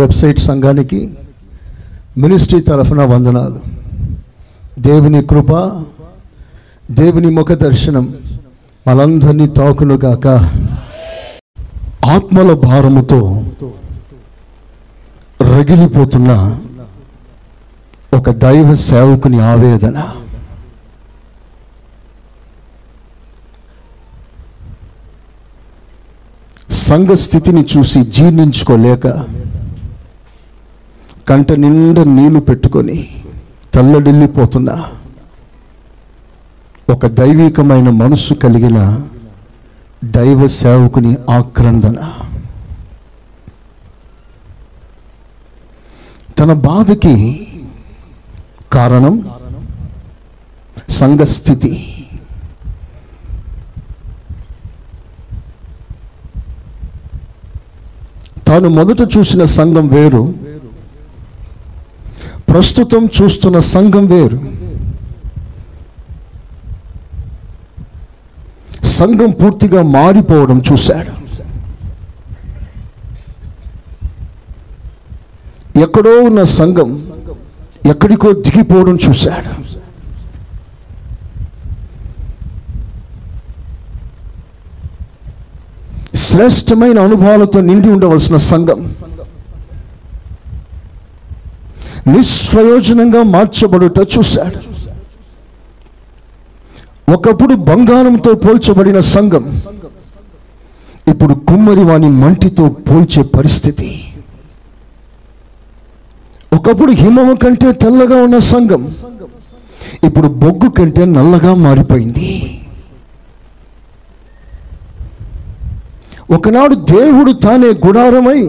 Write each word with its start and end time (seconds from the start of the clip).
Website 0.00 0.40
సంఘానికి 0.48 1.00
ministry 2.18 2.60
తరఫున 2.60 3.02
వందనాలు. 3.04 3.60
దేవుని 4.78 5.22
కృప 5.22 5.52
దేవుని 6.90 7.30
ముఖ 7.36 7.52
దర్శనం 7.52 8.04
మనందరినీ 8.88 9.46
తాకునుగాక 9.58 10.26
ఆత్మల 12.14 12.52
భారముతో 12.66 13.20
రగిలిపోతున్న 15.42 16.32
ఒక 18.14 18.30
దైవ 18.44 18.74
సేవకుని 18.74 19.40
ఆవేదన. 19.40 19.98
సంఘ 26.70 27.10
స్థితిని 27.24 27.62
చూసి 27.72 28.00
జీర్ణించుకోలేక 28.04 29.06
కంట 31.28 31.52
నిండా 31.52 32.04
నీళ్ళు 32.04 32.40
పెట్టుకొని 32.40 33.22
తల్లడిల్లిపోతున్న 33.74 34.70
ఒక 36.90 37.06
దైవికమైన 37.06 37.90
మనస్సు 37.90 38.34
కలిగిన 38.34 38.78
దైవ 40.04 40.46
సేవకుని 40.46 41.16
ఆక్రందన. 41.30 41.98
తన 46.38 46.52
బాధకి 46.52 47.14
కారణం 48.72 49.30
సంఘ 50.88 51.20
స్థితి. 51.20 51.72
తాను 58.48 58.68
మొదట 58.68 59.16
చూసిన 59.16 59.44
సంఘం 59.44 59.88
వేరు. 59.88 60.45
ప్రస్తుతం 62.48 63.08
చూస్తున్న 63.16 63.58
సంఘం 63.74 64.06
వేరు. 64.06 64.38
సంఘం 68.98 69.30
పూర్తిగా 69.30 69.82
మారిపోవడం 69.82 70.58
చూశాడు. 70.72 71.12
ఎక్కడో 75.80 76.12
ఉన్న 76.28 76.42
సంఘం 76.58 76.90
ఎక్కడికో 77.90 78.32
దిగిపోవడం 78.32 78.98
చూశాడు. 79.08 79.52
శ్రేష్టమైన 86.16 86.98
అనుభవాలతో 87.00 87.60
నిండి 87.60 87.88
ఉండవలసిన 87.88 88.36
సంఘం 88.36 88.80
నిష్ప్రయోజనంగా 92.12 93.22
మార్చబడుట 93.34 93.98
చూశాడు. 94.14 94.58
ఒకప్పుడు 97.14 97.54
బంగారంతో 97.68 98.34
పోల్చబడిన 98.34 99.00
సంఘం 99.14 99.44
ఇప్పుడు 101.10 101.34
కుమ్మరి 101.48 101.84
వాని 101.84 102.08
మంటితో 102.22 102.64
పోల్చే 102.68 103.22
పరిస్థితి. 103.22 103.90
ఒకప్పుడు 106.52 106.92
హిమము 106.92 107.34
కంటే 107.34 107.72
తెల్లగా 107.72 108.16
ఉన్న 108.26 108.38
సంఘం 108.52 108.82
ఇప్పుడు 110.04 110.28
బొగ్గు 110.42 110.68
కంటే 110.70 111.04
నల్లగా 111.04 111.54
మారిపోయింది. 111.54 112.30
ఒకనాడు 116.34 116.74
దేవుడు 116.74 117.32
తానే 117.32 117.68
గుడారమై 117.86 118.40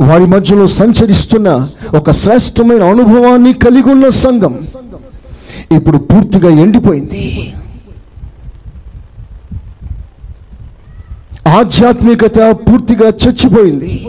వారి 0.00 0.26
మధ్యలో 0.26 0.66
సంచరిస్తున్న 0.66 1.68
ఒక 1.96 2.10
శ్రేష్టమైన 2.10 2.82
అనుభవాన్ని 2.82 3.52
కలిగి 3.52 3.90
ఉన్న 3.90 4.08
సంఘం 4.08 4.62
ఇప్పుడు 5.72 5.98
పూర్తిగా 5.98 6.50
ఎండిపోయింది. 6.50 7.54
ఆధ్యాత్మికత 11.48 12.38
పూర్తిగా 12.38 13.08
చచ్చిపోయింది. 13.08 14.08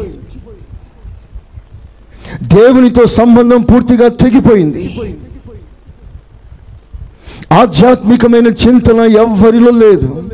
దేవునితో 2.44 3.06
సంబంధం 3.06 3.62
పూర్తిగా 3.62 4.08
తెగిపోయింది. 4.08 5.16
ఆధ్యాత్మికమైన 7.52 8.48
చింతన 8.48 9.00
ఎవ్వరిలో 9.00 9.72
లేదు. 9.72 10.30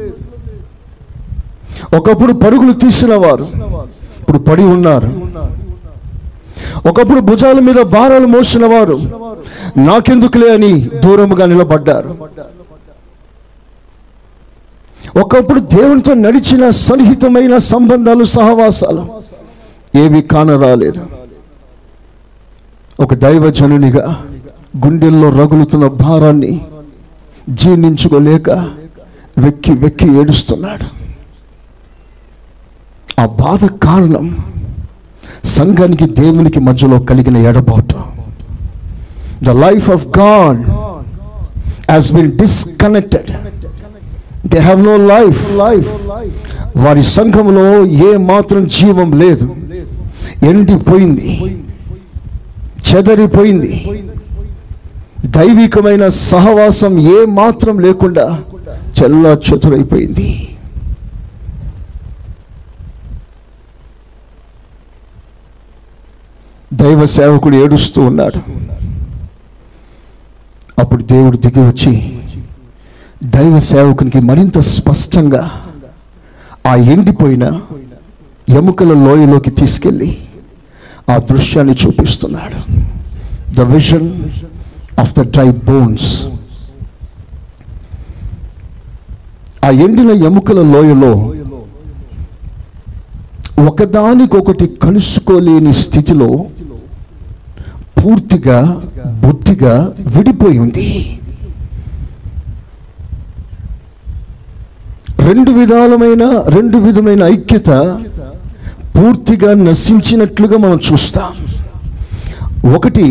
ఒకప్పుడు 1.96 2.34
పరుగులు 2.34 2.74
తీసిన 2.74 3.16
వారు 3.16 3.48
ఇప్పుడు 4.32 4.50
పడి 4.50 4.64
ఉన్నారు. 4.64 5.08
ఒకప్పుడు 6.90 7.20
భుజాల 7.20 7.60
మీద 7.60 7.80
భారాలు 7.96 8.28
మోసిన 8.28 8.66
వారు 8.66 8.96
నాకెందుకులే 9.78 10.54
అని 10.54 10.70
దూరముగా 11.06 11.46
నిలబడ్డారు. 11.46 12.12
ఒకప్పుడు 15.20 15.60
దేవునితో 15.60 16.14
నడిచిన 16.14 16.70
సన్నిహితమైన 16.70 17.58
సంబంధాలు 17.58 18.24
సహవాసాలు 18.24 19.04
ఏవి 19.98 20.22
కానరాలేదు. 20.22 21.04
ఒక 23.00 23.14
దైవజనునిగా 23.14 24.06
గుండెల్లో 24.86 25.30
రగులుతున్న 25.30 25.88
భారాన్ని 25.88 26.54
జీర్ణించుకోలేక 27.50 28.50
వెక్కి 29.38 29.72
వెక్కి 29.72 30.08
ఏడుస్తున్నాడు. 30.20 31.01
ఆ 33.22 33.26
బాధ 33.26 33.66
కారణం 33.66 34.38
సంఘానికి 35.46 36.06
దేవునికి 36.06 36.60
మధ్యలో 36.60 37.00
కలిగిన 37.00 37.38
ఎడబాటు. 37.38 37.96
The 39.44 39.50
life 39.50 39.90
of 39.90 40.06
God 40.20 40.70
has 41.92 42.12
been 42.12 42.32
disconnected 42.38 43.32
they 44.48 44.60
have 44.60 44.84
no 44.84 44.98
life 44.98 45.52
life 45.52 45.90
వారి 46.78 47.04
సంఘంలో 47.04 47.86
ఏ 47.86 48.18
మాత్రం 48.18 48.68
జీవం 48.68 49.20
లేదు. 49.20 49.56
ఎండిపోయింది. 50.44 51.58
చెదరిపోయింది. 52.90 54.02
దైవికమైన 55.26 56.08
సహవాసం 56.08 57.00
ఏ 57.00 57.26
మాత్రం 57.26 57.80
లేకుండా 57.80 58.40
చెల్లా 59.02 59.30
చెతురైపోయింది. 59.30 60.51
దైవ 66.74 67.06
సేవకుడు 67.06 67.56
ఏడుస్తూ 67.56 68.02
ఉన్నాడు. 68.02 68.40
అప్పుడు 70.82 71.04
దేవుడు 71.04 71.38
దిగి 71.38 71.60
వచ్చి 71.60 71.94
దైవ 73.26 73.60
సేవకునికి 73.60 74.20
మరింత 74.20 74.60
స్పష్టంగా 74.60 75.62
ఆ 76.68 76.76
ఎండిపోయిన 76.76 77.62
ఎముకల 78.50 78.94
లోయలోకి 79.06 79.52
తీసుకెళ్ళి 79.52 80.18
ఆ 81.10 81.18
దృశ్యాన్ని 81.18 81.74
చూపిస్తున్నాడు. 81.74 82.60
The 83.56 83.62
vision 83.62 84.10
of 85.00 85.14
the 85.20 85.22
dry 85.32 85.50
bones 85.52 86.10
ఆ 89.66 89.70
ఎండిన 89.70 90.12
ఎముకల 90.26 90.62
లోయలో 90.74 91.14
ఒకదానికొకటి 93.70 94.68
కలుసుకోలేని 94.68 95.74
స్థితిలో 95.74 96.46
పూర్తిగా 98.02 98.60
బుద్ధిగా 99.24 99.74
విడిపోయి 100.14 100.60
ఉంది. 100.66 100.88
రెండు 105.28 105.52
విధాలమైన 105.58 106.24
రెండు 106.56 106.78
విధమైన 106.86 107.22
ఐక్యత 107.34 107.70
పూర్తిగా 108.96 109.52
నశించినట్లుగా 109.68 110.58
మనం 110.66 110.80
చూస్తాం. 110.88 111.32
ఒకటి 112.78 113.08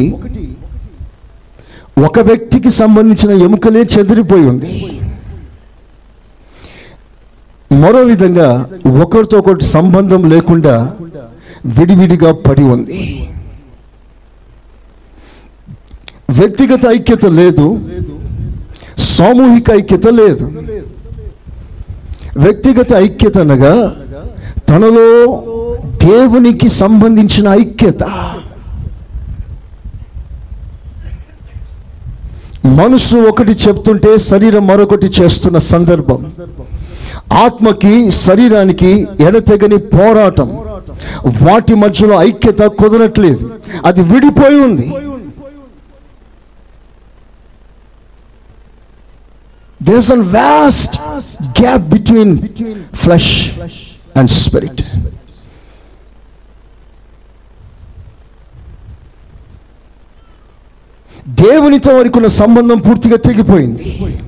ఒక 2.09 2.19
వ్యక్తికి 2.29 2.71
సంబంధించిన 2.81 3.31
ఎముకలే 3.47 3.83
చెదిరిపోయి 3.95 4.45
ఉంది. 4.53 4.75
మరో 7.71 8.01
విధంగా 8.13 8.49
ఒకరితో 9.05 9.39
ఒకటి 9.43 9.65
సంబంధం 9.77 10.23
లేకుండా 10.33 10.75
విడివిడిగా 11.77 12.31
పడి 12.47 12.65
ఉంది. 12.75 13.01
వ్యక్తిగత 16.31 16.87
ఐక్యత 16.87 17.27
లేదు. 17.27 17.81
సామూహిక 18.99 19.71
ఐక్యత 19.71 20.09
లేదు. 20.09 20.53
వ్యక్తిగత 22.37 22.93
ఐక్యత 22.95 23.39
అనగా 23.39 23.97
తనలో 24.69 25.43
దేవునికి 26.05 26.69
సంబంధించిన 26.69 27.49
ఐక్యత. 27.49 28.03
మనసు 32.67 33.17
ఒకటి 33.17 33.53
చెప్తుంటే 33.53 34.19
శరీరం 34.19 34.67
మరొకటి 34.67 35.07
చేస్తున్న 35.07 35.59
సందర్భం. 35.59 36.33
ఆత్మకి 37.33 38.11
శరీరానికి 38.11 39.07
ఎడతెగని 39.21 39.79
పోరాటం. 39.79 40.49
వాటి 41.43 41.75
మధ్యలో 41.75 42.23
ఐక్యత 42.23 42.59
కుదరట్లేదు. 42.59 43.51
అది 43.85 44.03
విడిపోయి 44.03 44.61
ఉంది. 44.61 44.93
There's 49.83 50.13
an 50.13 50.21
vast 50.21 50.97
gap 51.61 51.83
between 51.83 52.39
flesh 52.95 53.51
and 54.17 54.31
spirit 54.31 54.83
దేవునితో 61.29 61.95
వారికి 61.97 62.19
ఉన్న 62.19 62.29
సంబంధం 62.29 62.79
పూర్తిగా 62.79 63.17
తెగిపోయింది. 63.17 64.19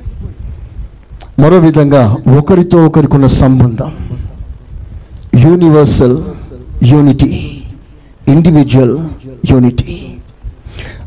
మరో 1.38 1.58
విధంగా 1.58 2.16
ఒకరితో 2.38 2.86
ఒకరికి 2.86 3.14
ఉన్న 3.14 3.26
సంబంధం. 3.26 3.92
యూనివర్సల్ 5.38 6.24
యూనిటీ 6.84 7.62
ఇండివిజువల్ 8.28 8.98
యూనిటీ 9.50 10.00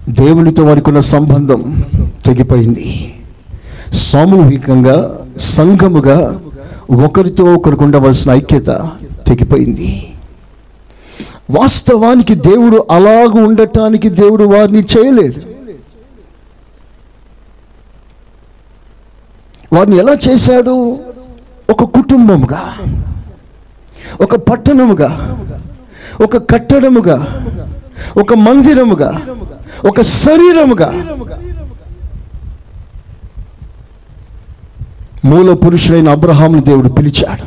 దేవునితో 0.10 0.64
వారికి 0.66 0.90
ఉన్న 0.90 1.00
సంబంధం 1.00 1.84
తెగిపోయింది. 2.26 3.15
సామూహికంగా 3.96 5.26
సంఘముగా 5.38 6.42
ఒకరితో 7.06 7.46
ఒకరికి 7.46 7.84
ఉండవలసిన 7.84 8.32
ఐక్యత 8.32 8.68
తెగిపోయింది. 9.28 10.14
వాస్తవానికి 11.52 12.36
దేవుడు 12.36 12.88
అలాగ 12.92 13.32
ఉండటానికి 13.46 14.10
దేవుడు 14.10 14.44
వారిని 14.44 14.80
చేయలేదు. 14.80 15.42
వారిని 19.74 19.98
ఎలా 19.98 20.18
చేశాడు? 20.28 21.00
ఒక 21.70 21.84
కుటుంబముగా 21.84 22.78
ఒక 24.22 24.36
పట్టణముగా 24.36 25.38
ఒక 26.22 26.52
కట్టడముగా 26.52 27.46
ఒక 28.18 28.34
మందిరముగా 28.34 29.22
ఒక 29.88 30.02
శరీరముగా 30.02 30.90
మూల 35.26 35.54
పురుషుడైన 35.54 36.10
అబ్రహాంను 36.10 36.60
దేవుడు 36.62 36.90
పిలిచాడు. 36.90 37.46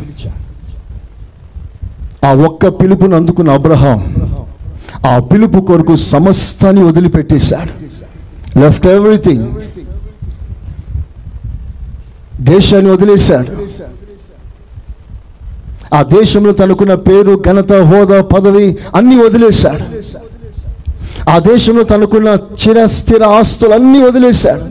ఆ 2.27 2.31
ఒక్క 2.35 2.69
పిలుపును 2.69 3.17
అందుకున్న 3.17 3.51
అబ్రహాం 3.51 4.01
ఆ 5.07 5.19
పిలుపు 5.19 5.61
కొరకు 5.61 5.97
సమస్తాన్ని 5.97 6.83
వదిలిపెట్టేశాడు. 6.85 7.73
లెఫ్ట్ 8.59 8.87
ఎవ్రీథింగ్ 8.87 9.47
దేశాన్ని 12.41 12.91
వదిలేశాడు. 12.91 13.53
ఆ 15.95 16.03
దేశంలో 16.03 16.53
తనకున్న 16.53 16.95
పేరు 16.95 17.43
ఘనత 17.47 17.73
హోదా 17.73 18.21
పదవి 18.23 18.79
అన్ని 18.97 19.17
వదిలేశాడు. 19.17 19.87
ఆ 21.31 21.39
దేశంలో 21.39 21.83
తనకున్న 21.83 22.29
చిరస్థిర 22.63 23.25
ఆస్తులు 23.25 23.75
అన్నీ 23.75 24.03
వదిలేశాడు. 24.03 24.65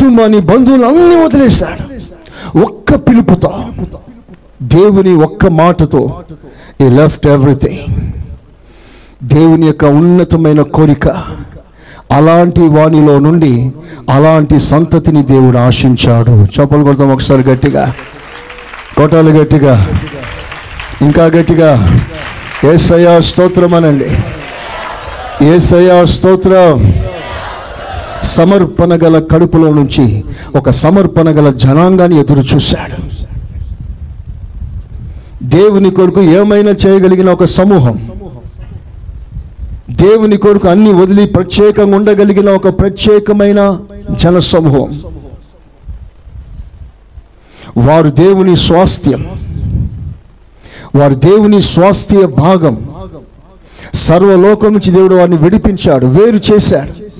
కుటుంబాన్ని 0.00 0.40
బంధువులు 0.40 0.86
అన్ని 0.86 1.24
వదిలేశాడు. 1.24 2.00
ఒక్క 2.58 2.94
పిలుపుతో 2.94 3.52
దేవుని 4.62 5.14
ఒక్క 5.14 5.46
మాటతో 5.46 6.22
ఈ 6.80 6.88
లెఫ్ట్ 6.88 7.26
ఎవ్రీథింగ్ 7.26 8.12
దేవుని 9.22 9.66
యొక్క 9.66 9.84
ఉన్నతమైన 9.84 10.62
కోరిక 10.62 11.08
అలాంటి 12.12 12.60
వాణిలో 12.60 13.18
నుండి 13.18 13.72
అలాంటి 14.10 14.60
సంతతిని 14.60 15.22
దేవుడు 15.22 15.58
ఆశించాడు. 15.58 16.60
చెప్పలు 16.60 16.84
కొడతాం 16.84 17.12
ఒకసారి 17.12 17.42
గట్టిగా. 17.42 17.94
కొట్టాలి 18.96 19.30
గట్టిగా. 19.30 19.88
ఇంకా 21.02 21.24
గట్టిగా. 21.24 22.00
ఏసయా 22.74 23.20
స్తోత్రం 23.20 23.74
అనండి 23.74 24.10
ఏసయా 25.46 26.04
స్తోత్రం. 26.04 26.94
సమర్పణ 28.24 28.94
గల 28.94 29.18
కడుపులో 29.18 29.72
నుంచి 29.72 30.24
ఒక 30.56 30.70
సమర్పణ 30.70 31.28
గల 31.28 31.50
జనాంగాన్ని 31.50 32.20
ఎదురు 32.20 32.40
చూశాడు. 32.40 33.20
దేవుని 35.44 35.90
కొరకు 35.90 36.22
ఏమైనా 36.22 36.70
చేయగలిగిన 36.70 37.30
ఒక 37.30 37.44
సమూహం 37.44 38.08
దేవుని 39.90 40.36
కొరకు 40.36 40.68
అన్ని 40.68 40.92
వదిలి 40.92 41.26
ప్రత్యేకంగా 41.26 41.96
ఉండగలిగిన 41.96 42.50
ఒక 42.50 42.78
ప్రత్యేకమైన 42.78 43.78
జన 44.10 44.38
సమూహం 44.38 45.00
వారు 47.76 48.10
దేవుని 48.10 48.56
స్వాస్థ్యం 48.56 49.26
వారు 50.94 51.14
దేవుని 51.14 51.62
స్వాస్థ్య 51.62 52.26
భాగం. 52.26 52.88
సర్వలోకం 53.94 54.72
నుంచి 54.72 54.90
దేవుడు 54.90 55.14
వారిని 55.14 55.36
విడిపించాడు 55.36 56.06
వేరు 56.06 56.54
చేశాడు. 56.54 57.10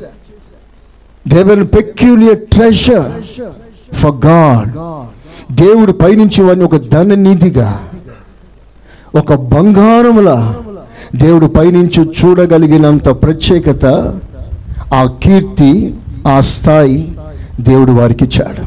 Devan 1.28 1.66
peculiar 1.66 2.38
treasure 2.38 3.12
for 3.94 4.26
God 4.26 4.70
దేవుడు 5.52 5.92
పైనుంచి 5.92 6.42
వాడిని 6.42 6.64
ఒక 6.64 6.76
ధన 6.76 7.14
నిధిగా 7.14 7.80
ఒక 9.14 9.34
బంగారములా 9.34 10.56
దేవుడు 11.14 11.46
పైనుంచి 11.46 12.04
చూడగలిగినంత 12.04 13.08
ప్రత్యేకత 13.08 13.86
ఆ 14.94 15.04
కీర్తి 15.22 15.94
ఆ 16.26 16.40
స్థాయి 16.40 17.12
దేవుడు 17.60 17.92
వారికి 17.92 18.24
ఇచ్చాడు. 18.24 18.62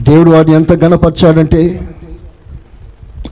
దేవుడు 0.00 0.30
వారిని 0.30 0.54
ఎంత 0.54 0.72
గణపరిచాడంటే 0.72 1.90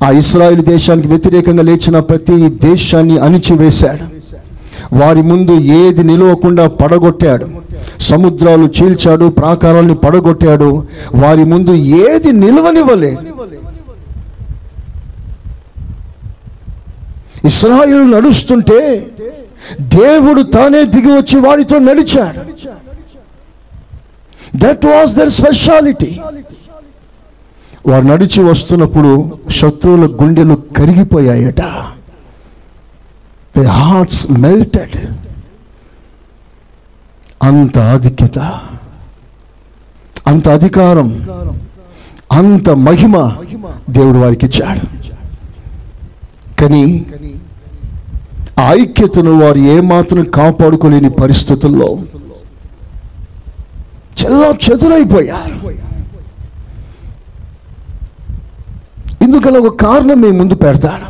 ఆ 0.03 0.11
ఇస్రాయిల్ 0.11 0.65
దేశానికి 0.65 1.09
వ్యతిరేకంగా 1.09 1.63
లేచిన 1.63 1.99
ప్రతి 1.99 2.49
దేశాన్ని 2.49 3.19
అణిచివేశాడు. 3.19 4.14
వారి 4.93 5.23
ముందు 5.23 5.53
ఏది 5.53 6.05
నిలవకుండా 6.05 6.69
పడగొట్టాడు. 6.69 7.47
సముద్రాలు 8.01 8.65
చీల్చాడు 8.65 9.27
ప్రాకారాల్ని 9.29 9.95
పడగొట్టాడు. 9.95 10.87
వారి 11.15 11.45
ముందు 11.45 11.75
ఏది 11.75 12.33
నిలవనివ్వలేదు. 12.33 13.19
ఇస్రాయిల్ 17.47 18.13
నడుస్తుంటే 18.13 19.07
దేవుడు 19.81 20.43
తానే 20.43 20.85
దిగి 20.85 21.13
వచ్చి 21.13 21.41
వారితో 21.41 21.79
నడిచాడు. 21.79 22.41
దట్ 24.57 24.87
వాస్ 24.87 25.17
దర్ 25.17 25.29
స్పెషాలిటీ 25.29 26.21
వారు 27.87 28.05
నడిచి 28.05 28.43
వస్తున్నప్పుడు 28.43 29.33
శత్రువుల 29.51 30.07
గుండెలు 30.07 30.59
కరిగిపోయాయట. 30.77 31.61
ది 33.57 33.67
హార్ట్స్ 33.81 34.23
మెల్టెడ్ 34.45 34.97
అంత 37.49 37.79
ఆధిక్యత 37.95 38.39
అంత 40.31 40.49
అధికారం 40.49 41.09
అంత 42.33 42.69
మహిమ 42.87 43.17
దేవుడు 43.91 44.19
వారికి 44.19 44.45
ఇచ్చాడు. 44.47 44.85
కానీ 46.61 46.85
ఆ 48.63 48.65
ఐక్యతను 48.73 49.33
వారు 49.43 49.61
ఏమాత్రం 49.75 50.25
కాపాడుకోలేని 50.39 51.11
పరిస్థితుల్లో 51.23 51.89
చెల్లా 54.21 54.49
చెదురైపోయారు. 54.65 55.57
ఇందుకల 59.25 59.57
ఒక 59.59 59.73
కారణం 59.85 60.19
మేము 60.21 60.37
ముందు 60.39 60.55
పెడతాను. 60.55 61.07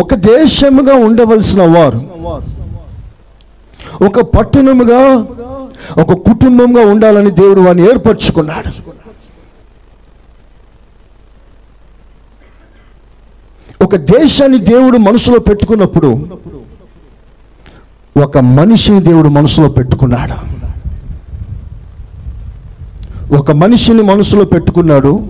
ఒక 0.00 0.14
దేశముగా 0.14 0.94
ఉండవలసిన 0.94 1.62
వారు 1.62 2.00
ఒక 4.04 4.20
పట్టణముగా 4.20 5.00
ఒక 6.02 6.12
కుటుంబంగా 6.12 6.82
ఉండాలని 6.86 7.30
దేవుడు 7.30 7.60
వారిని 7.60 7.88
ఏర్పరచుకున్నాడు. 7.88 8.98
ఒక 13.84 13.96
దేశాన్ని 13.96 14.58
దేవుడు 14.58 14.98
మనసులో 14.98 15.38
పెట్టుకున్నప్పుడు 15.38 16.28
ఒక 18.16 18.38
మనిషిని 18.38 19.00
దేవుడు 19.02 19.28
మనసులో 19.28 19.68
పెట్టుకున్నాడు. 19.68 20.58
ఒక 23.34 23.50
మనిషిని 23.50 24.02
మనసులో 24.02 24.44
పెట్టుకున్నాడు 24.44 25.28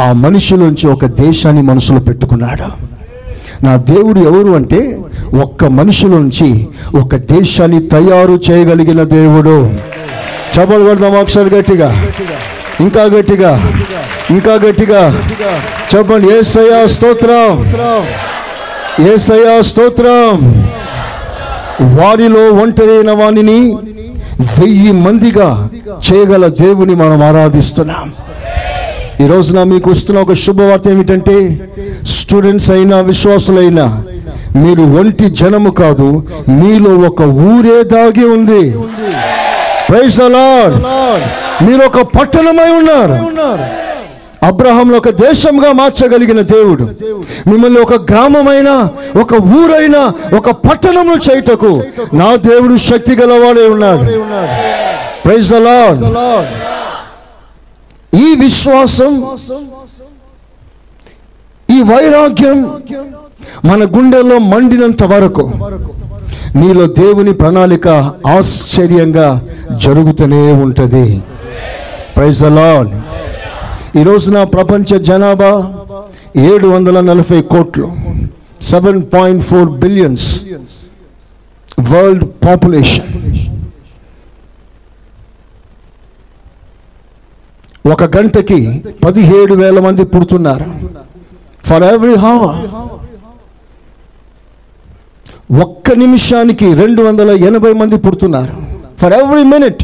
ఆ 0.00 0.12
మనిషి 0.12 0.56
నుంచి 0.56 0.86
ఒక 0.86 1.06
దేశాన్ని 1.06 1.62
మనసులో 1.62 2.00
పెట్టుకున్నాడు. 2.00 2.91
నా 3.62 3.76
దేవుడు 3.76 4.20
ఎవరు 4.20 4.52
అంటే 4.52 4.98
ఒక్క 5.42 5.64
మనిషిలోంచి 5.64 6.68
ఒక 7.00 7.14
దేశాన్ని 7.16 7.88
తయారు 7.88 8.40
చేయగలిగిన 8.50 9.02
దేవుడు. 9.02 9.70
చపలు 10.52 10.84
కొడదాం 10.84 11.16
ఒకసారి 11.16 11.50
గట్టిగా. 11.50 12.06
ఇంకా 12.80 13.02
గట్టిగా. 13.02 13.72
ఇంకా 14.30 14.54
గట్టిగా. 14.54 15.16
చెప్పండి 15.96 16.32
ఏసయ్యా 16.38 16.86
స్తోత్రం. 16.86 17.74
ఏసయ్యా 19.14 19.60
స్తోత్రం. 19.60 20.62
వారిలో 21.98 22.50
ఒంటరైన 22.50 23.10
వాణిని 23.10 23.76
వెయ్యి 24.40 24.92
మందిగా 24.92 25.68
చేయగల 26.12 26.46
దేవుని 26.46 26.94
మనం 26.94 27.22
ఆరాధిస్తున్నాం. 27.22 28.12
ఈ 29.22 29.26
రోజున 29.26 29.62
మీకు 29.62 29.90
వస్తున్న 29.90 30.20
ఒక 30.20 30.32
శుభవార్త 30.32 30.88
ఏమిటంటే 30.88 31.34
స్టూడెంట్స్ 32.06 32.70
అయినా 32.70 33.00
విశ్వాసులైనా 33.00 33.84
మీరు 34.56 34.82
ఒంటి 35.00 35.30
జనము 35.30 35.70
కాదు 35.70 36.08
మీలో 36.48 36.92
ఒక 37.08 37.22
ఊరే 37.22 37.82
దాగి 37.82 38.24
ఉంది. 38.24 38.62
ప్రైజ్ 39.88 40.16
ద 40.16 40.22
మీరు 41.66 41.82
ఒక 41.86 42.00
పట్టణమై 42.00 42.70
ఉన్నారు. 42.70 43.16
అబ్రహాంలో 44.42 44.96
ఒక 44.98 45.08
దేశంగా 45.08 45.72
మార్చగలిగిన 45.72 46.40
దేవుడు. 46.40 46.84
మిమ్మల్ని 47.50 47.80
ఒక 47.80 47.94
గ్రామమైన 48.10 48.70
ఒక 49.20 49.34
ఊరైనా 49.58 50.02
ఒక 50.36 50.50
పట్టణంలో 50.50 51.16
చేయటకు 51.30 51.82
నా 52.14 52.36
దేవుడు 52.36 52.76
శక్తి 52.76 53.14
గలవాడే 53.14 53.66
ఉన్నాడు. 53.68 54.04
ప్రైజ్ 55.24 55.54
అలాడ్ 55.54 56.02
ఈ 58.12 58.34
విశ్వాసం 58.40 59.12
ఈ 61.68 61.78
వైరాగ్యం 61.82 62.58
మన 63.64 63.82
గుండెల్లో 63.94 64.38
మండినంత 64.52 65.02
వరకు 65.04 65.44
నీలో 66.56 66.86
దేవుని 66.98 67.32
ప్రణాళిక 67.32 67.88
ఆశ్చర్యంగా 68.36 69.28
జరుగుతూనే 69.84 70.52
ఉంటుంది. 70.64 71.06
ప్రైజ్ 72.16 72.42
అలాన్ 72.44 72.90
ఈ 73.98 74.02
రోజున 74.02 74.38
ప్రపంచ 74.54 74.98
జనాభా 75.08 75.52
ఏడు 76.48 76.66
వందల 76.68 77.00
నలభై 77.00 77.40
కోట్లు 77.52 77.88
seven 78.62 79.02
point 79.14 79.42
four 79.42 79.70
billions 79.82 80.26
world 81.90 82.24
population 82.44 83.11
ఒక 87.84 88.02
గంటకి 88.16 88.58
పదిహేడు 89.04 89.54
వేల 89.54 89.78
మంది 89.80 90.04
పుడుతున్నారు. 90.04 90.66
ఫర్ 91.68 91.82
ఎవ్రీ 91.82 92.14
హావ 92.14 92.42
ఒక్క 95.64 95.92
నిమిషానికి 95.92 96.74
రెండు 96.74 97.02
వందల 97.02 97.30
ఎనభై 97.48 97.72
మంది 97.72 97.96
పుడుతున్నారు. 97.96 98.54
ఫర్ 99.00 99.12
ఎవ్రీ 99.12 99.42
మినిట్ 99.42 99.82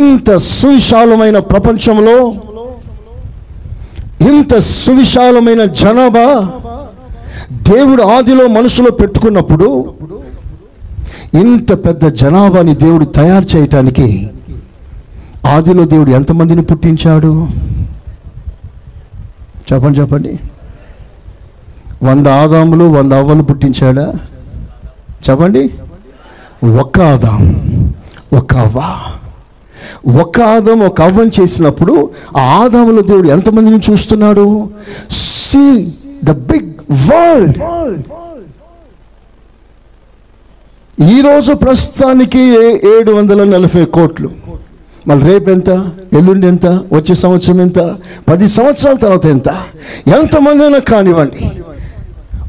ఇంత 0.00 0.36
సువిశాలమైన 0.36 1.38
ప్రపంచంలో 1.38 2.18
ఇంత 4.32 4.58
సువిశాలమైన 4.58 5.64
జనాభా 5.64 6.28
దేవుడు 7.52 8.02
ఆదిలో 8.02 8.46
మనసులో 8.48 8.90
పెట్టుకున్నప్పుడు 8.90 9.68
ఇంత 11.40 11.84
పెద్ద 11.84 12.06
జనాభాని 12.06 12.74
దేవుడు 12.74 13.04
తయారు 13.04 13.56
చేయటానికి 13.56 14.30
ఆదిలో 15.46 15.84
దేవుడు 15.84 16.10
ఎంతమందిని 16.10 16.62
పుట్టించాడు? 16.62 17.48
చెప్పండి 19.72 20.00
చెప్పండి. 20.00 20.38
వంద 22.02 22.26
ఆదాములు 22.26 22.84
వంద 22.84 23.12
అవ్వలు 23.12 23.42
పుట్టించాడా? 23.42 24.12
చెప్పండి. 25.30 25.70
ఒక్క 26.80 27.00
ఆదాం 27.00 27.40
ఒక 28.32 28.54
అవ్వ. 28.54 28.82
ఒక 30.22 30.40
ఆదాం 30.40 30.80
ఒక 30.80 31.02
అవ్వని 31.02 31.30
చేసినప్పుడు 31.40 32.10
ఆ 32.36 32.40
ఆదాములో 32.40 33.02
దేవుడు 33.02 33.28
ఎంతమందిని 33.28 33.80
చూస్తున్నాడు? 33.90 34.70
సి 35.10 35.92
ద 36.24 36.30
బిగ్ 36.30 36.94
వరల్డ్ 37.10 37.58
ఈరోజు 41.00 41.52
ప్రస్తుతానికి 41.52 42.38
ఏ- 42.38 42.98
ఏడు 42.98 43.12
వందల 43.12 43.44
నలభై 43.44 43.84
కోట్లు. 43.84 44.30
మళ్ళీ 45.08 45.26
రేపు 45.26 45.50
ఎంత? 45.50 45.68
ఎల్లుండి 46.12 46.46
ఎంత? 46.46 46.66
వచ్చే 46.66 47.14
సంవత్సరం 47.14 47.60
ఎంత? 47.60 47.96
పది 48.28 48.48
సంవత్సరాల 48.48 48.96
తర్వాత 48.96 49.26
ఎంత? 49.26 49.48
ఎంతమంది 50.06 50.62
అయినా 50.62 50.78
కానివ్వండి. 50.78 51.50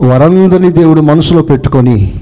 వారందరినీ 0.06 0.72
దేవుడు 0.72 1.02
మనసులో 1.02 1.42
పెట్టుకొని 1.42 2.14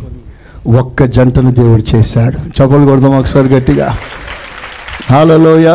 ఒక్క 0.77 1.03
జంటను 1.03 1.51
దేవుడు 1.51 1.95
చేశాడు. 1.95 2.61
చెప్పలు 2.61 2.85
కొడదాం 2.85 3.19
ఒకసారి 3.19 3.47
గట్టిగా. 3.47 3.97
హాలలోయ 5.09 5.67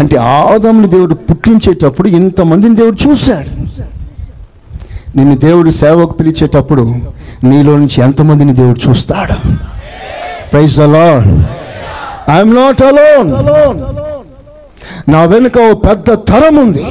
అంటే 0.00 0.16
ఆదాముని 0.16 0.88
దేవుడు 0.88 1.14
పుట్టించేటప్పుడు 1.14 2.08
ఇంతమందిని 2.08 2.76
దేవుడు 2.76 3.08
చూశాడు. 3.08 3.82
నిన్ను 5.16 5.34
దేవుడు 5.34 5.70
సేవకు 5.70 6.12
పిలిచేటప్పుడు 6.12 6.94
నీలో 7.50 7.72
నుంచి 7.82 7.98
ఎంతమందిని 8.06 8.54
దేవుడు 8.60 8.80
చూస్తాడు? 8.86 9.36
Praise 10.52 10.78
alone 10.86 11.28
I'm 12.36 12.54
not 12.60 12.82
alone 12.90 13.30
నా 15.12 15.20
వెనుక 15.32 15.58
ఓ 15.70 15.74
పెద్ద 15.86 16.08
తరం 16.30 16.56
ఉంది. 16.64 16.84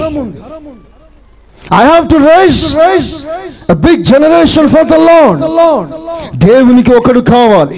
I 1.79 1.84
have 1.91 2.05
to 2.13 2.17
raise 2.31 2.62
raise 2.81 3.10
big 3.86 4.03
generation 4.12 4.70
for 4.74 4.88
the 4.93 4.96
Lord 5.10 5.41
దేవునికి 6.48 6.91
ఒకడు 7.00 7.22
కావాలి. 7.34 7.77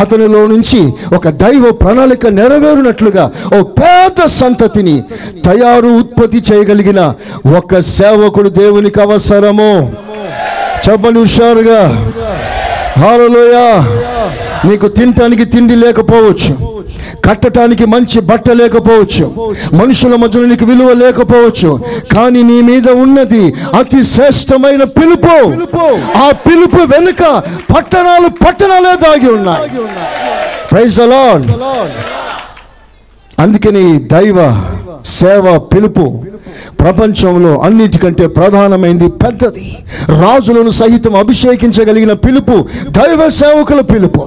అతనిలో 0.00 0.40
నుంచి 0.52 0.80
ఒక 1.16 1.28
దైవ 1.42 1.64
ప్రణాళిక 1.82 2.26
నెరవేరునట్లుగా 2.38 3.24
ఓ 3.56 3.58
పెద్ద 3.80 4.26
సంతతిని 4.40 4.96
తయారు 5.46 5.90
ఉత్పత్తి 6.00 6.40
చేయగలిగిన 6.48 7.00
ఒక 7.58 7.80
సేవకుడు 7.98 8.50
దేవునికి 8.62 9.00
అవసరము. 9.06 9.72
చెప్పండి 10.84 11.20
హుషారుగా 11.20 11.80
హాలలోయ. 12.98 13.56
నీకు 14.68 14.88
తినటానికి 14.88 15.44
తిండి 15.44 15.76
లేకపోవచ్చు. 15.76 16.52
కట్టడానికి 17.24 17.84
మంచి 17.84 18.20
బట్ట 18.20 18.50
లేకపోవచ్చు. 18.50 19.24
మనుషుల 19.72 20.14
మధ్యలో 20.16 20.46
నీకు 20.46 20.64
విలువ 20.64 20.92
లేకపోవచ్చు. 20.92 21.70
కానీ 22.14 22.42
నీ 22.42 22.60
మీద 22.60 22.88
ఉన్నది 23.04 23.44
అతి 23.78 24.00
శ్రేష్టమైన 24.04 24.82
పిలుపు. 24.98 25.36
ఆ 26.18 26.30
పిలుపు 26.46 26.82
వెనుక 26.94 27.22
పట్టణాలు 27.74 28.28
పట్టణాలే 28.28 28.94
దాగి 29.04 29.30
ఉన్నాయి. 29.36 29.70
ప్రైజ్ 30.72 31.00
అలాడ్ 31.00 31.48
అందుకని 33.40 33.84
దైవ 34.12 34.38
సేవ 35.06 35.58
పిలుపు. 35.58 36.22
ప్రపంచంలో 36.80 37.58
అన్నిటికంటే 37.58 38.26
ప్రధానమైంది 38.26 39.08
పెద్దది. 39.08 39.76
రాజులను 40.08 40.70
సహితం 40.70 41.16
అభిషేకించగలిగిన 41.16 42.12
పిలుపు 42.12 42.56
దైవ 42.88 43.28
సేవకుల 43.28 43.80
పిలుపు. 43.80 44.22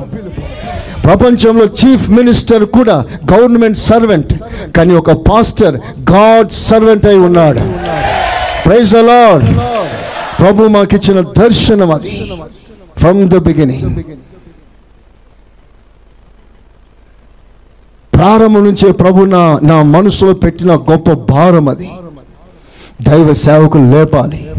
ప్రపంచంలో 1.03 1.65
చీఫ్ 1.65 2.09
మినిస్టర్ 2.09 2.65
కూడా 2.65 3.05
గవర్నమెంట్ 3.33 3.77
సర్వెంట్. 3.77 4.33
కానీ 4.75 4.93
ఒక 4.93 5.11
పాస్టర్ 5.11 5.75
గాడ్ 6.11 6.49
సర్వెంట్ 6.51 7.05
అయి 7.05 7.17
ఉన్నాడు. 7.17 7.59
ప్రైజ్ 8.65 8.95
అలాడ్ 8.95 9.47
ప్రభు 10.41 10.67
మాకిచ్చిన 10.67 11.19
దర్శనం 11.19 11.91
అది. 11.91 12.31
From 12.97 13.29
the 13.29 13.37
beginning. 13.37 13.99
ప్రారంభం 18.17 18.63
నుంచే 18.63 18.91
ప్రభు 18.91 19.23
నా 19.23 19.59
నా 19.63 19.83
మనసులో 19.83 20.33
పెట్టిన 20.33 20.75
గొప్ప 20.75 21.11
భారం 21.11 21.69
అది. 21.69 21.89
దైవ 23.01 23.33
సేవకులు 23.33 23.83
లేపాలి. 23.83 24.49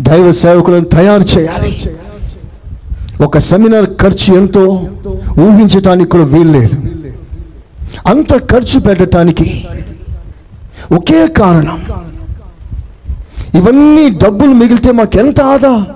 దైవ 0.00 0.30
సేవకులను 0.30 0.84
తయారు 0.84 1.22
చేయాలి. 1.22 1.90
ఒక 3.24 3.38
సెమినార్ 3.38 3.86
ఖర్చు 4.00 4.34
ఎంతో 4.34 4.88
ఊహించటానికి 5.38 6.10
కూడా 6.10 6.24
వీల్లేదు 6.24 6.76
అంత 8.06 8.50
ఖర్చు 8.50 8.80
పెట్టడానికి 8.80 9.66
ఒకే 10.92 11.26
కారణం. 11.26 11.84
ఇవన్నీ 13.54 14.08
డబ్బులు 14.10 14.54
మిగిలితే 14.54 14.92
మాకు 14.92 15.18
ఎంత 15.18 15.40
ఆదా? 15.40 15.86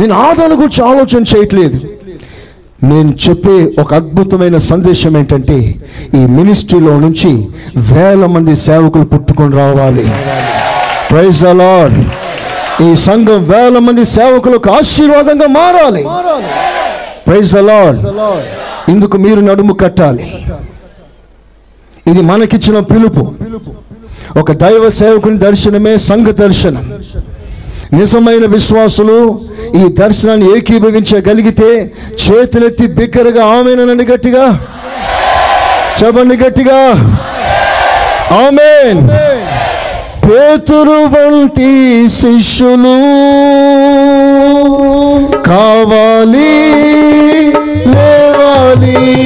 నేను 0.00 0.14
ఆదాను 0.14 0.54
గురించి 0.54 0.84
ఆలోచన 0.90 1.24
చేయట్లేదు. 1.36 1.80
నేను 2.90 3.10
చెప్పే 3.24 3.56
ఒక 3.82 3.90
అద్భుతమైన 4.00 4.56
సందేశం 4.70 5.12
ఏంటంటే 5.20 5.58
ఈ 6.18 6.22
మినిస్ట్రీలో 6.38 6.94
నుంచి 7.04 7.30
వేల 7.90 8.22
మంది 8.34 8.54
సేవకులు 8.66 9.06
పుట్టుకొని 9.12 9.54
రావాలి. 9.62 10.06
ప్రైజ్ 11.10 11.42
అలాడ్ 11.52 11.96
ఈ 12.86 12.88
సంఘం 13.06 13.40
వేల 13.52 13.76
మంది 13.86 14.04
సేవకులకు 14.16 14.70
ఆశీర్వాదంగా 14.78 15.48
మారాలి. 15.58 16.04
ప్రైజ్ 17.26 17.54
అలాడ్ 17.62 18.00
ఇందుకు 18.92 19.16
మీరు 19.24 19.40
నడుము 19.50 19.74
కట్టాలి. 19.82 20.26
ఇది 22.10 22.22
మనకిచ్చిన 22.30 22.78
పిలుపు. 22.92 23.24
ఒక 24.40 24.52
దైవ 24.62 24.84
సేవకుని 25.00 25.38
దర్శనమే 25.46 25.92
సంఘ 26.10 26.28
దర్శనం. 26.44 26.84
నిజమైన 27.94 28.46
విశ్వాసులు 28.46 29.40
ఈ 29.76 29.88
దర్శనాన్ని 29.88 30.56
ఏకీభవించగలిగితే 30.56 31.92
చేతులెత్తి 32.24 32.86
బిగ్గరగా 32.86 33.44
ఆమెనండి 33.44 34.04
గట్టిగా. 34.04 34.60
చెప్పండి 36.04 36.36
గట్టిగా. 36.36 36.76
ఆమెన్. 38.46 39.08
పేతురు 40.26 40.90
వంటి 40.90 42.08
శిష్యులు 42.08 42.96
కావాలి 45.42 46.72
లేవాలి. 47.90 49.24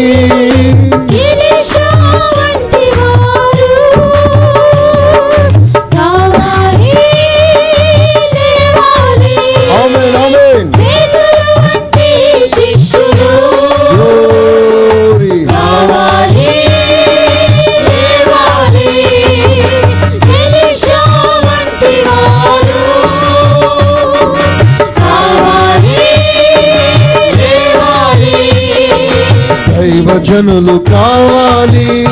దైవజనులు 30.28 30.78
కావాలి. 30.78 32.06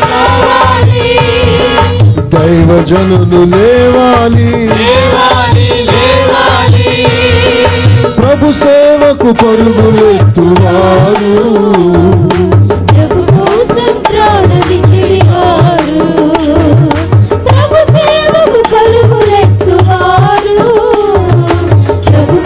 కావాలి 0.00 1.12
దైవజనులు 2.34 3.42
లేవాలి. 3.52 4.48
ప్రభు 8.18 8.52
సేవకు 8.52 9.32
పరుగులెత్తువారు. 9.32 11.34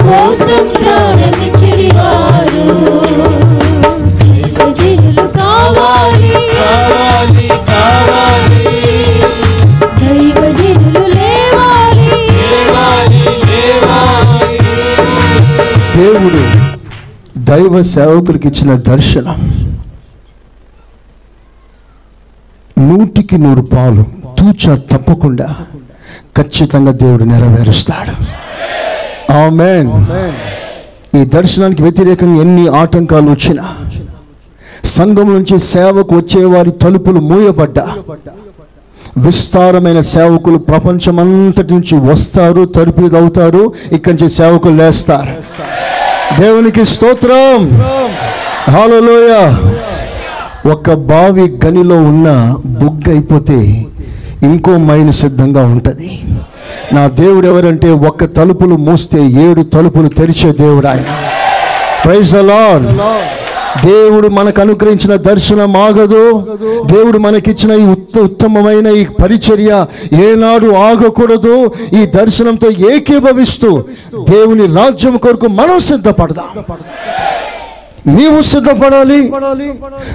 కోసం 0.02 0.62
ప్రాణమిచ్చిడివారు 0.74 2.66
దైవ 17.50 17.82
సేవకులకు 17.94 18.46
ఇచ్చిన 18.48 18.72
దర్శనం. 18.90 19.38
నూటికి 22.88 23.36
నూరు 23.44 23.62
పాలు 23.72 24.04
తూచ 24.38 24.76
తప్పకుండా 24.92 25.48
ఖచ్చితంగా 26.38 26.92
దేవుడు 27.02 27.24
నెరవేరుస్తాడు. 27.32 28.14
ఆమెన్. 29.44 29.90
ఈ 31.18 31.20
దర్శనానికి 31.36 31.82
వ్యతిరేకంగా 31.86 32.40
ఎన్ని 32.44 32.64
ఆటంకాలు 32.80 33.28
వచ్చినా 33.30 33.64
సంఘం 34.96 35.28
నుంచి 35.36 35.56
సేవకు 35.72 36.12
వచ్చేవారి 36.20 36.72
తలుపులు 36.82 37.20
మూయబడ్డా 37.30 37.86
విస్తారమైన 39.24 40.00
సేవకులు 40.14 40.58
ప్రపంచమంతటి 40.70 41.72
నుంచి 41.74 41.94
వస్తారు 42.10 42.62
తరిపిదవుతారు 42.76 43.62
ఇక్కడి 43.96 44.14
నుంచి 44.14 44.28
సేవకులు 44.40 44.76
లేస్తారు. 44.82 45.32
దేవునికి 46.38 46.84
స్తోత్రం. 46.84 47.60
హల్లెలూయ 48.72 49.32
ఒక 50.70 50.94
బావి 50.94 51.52
గనిలో 51.66 51.96
ఉన్న 51.96 52.56
బుగ్గ 52.66 53.10
అయిపోతే 53.10 53.86
ఇంకో 54.42 54.76
మైలు 54.76 55.12
సిద్ధంగా 55.12 55.62
ఉంటుంది. 55.62 56.22
నా 56.92 57.06
దేవుడు 57.06 57.46
ఎవరంటే 57.46 57.90
ఒక్క 57.90 58.24
తలుపులు 58.24 58.76
మూస్తే 58.76 59.18
ఏడు 59.22 59.62
తలుపులు 59.62 60.08
తెరిచే 60.08 60.52
దేవుడు 60.52 60.86
ఆయన. 60.86 61.04
ప్రైజ్ 62.04 62.34
అలాన్ 62.36 62.86
దేవుడు 63.76 64.28
మనకు 64.28 64.60
అనుగ్రహించిన 64.60 65.16
దర్శనం 65.16 65.76
ఆగదు. 65.76 66.46
దేవుడు 66.84 67.18
మనకిచ్చిన 67.18 67.80
ఈ 67.80 67.84
ఉత్త 67.84 68.18
ఉత్తమమైన 68.18 68.86
ఈ 68.86 69.04
పరిచర్య 69.04 69.86
ఏనాడు 70.12 70.72
ఆగకూడదు. 70.72 71.70
ఈ 72.02 72.06
దర్శనంతో 72.06 72.70
ఏకీభవిస్తూ 72.70 73.84
దేవుని 74.30 74.66
రాజ్యం 74.66 75.16
కొరకు 75.16 75.46
మనం 75.46 75.80
సిద్ధపడదాం. 75.80 76.64
నీవు 78.06 78.42
సిద్ధపడాలి. 78.42 79.32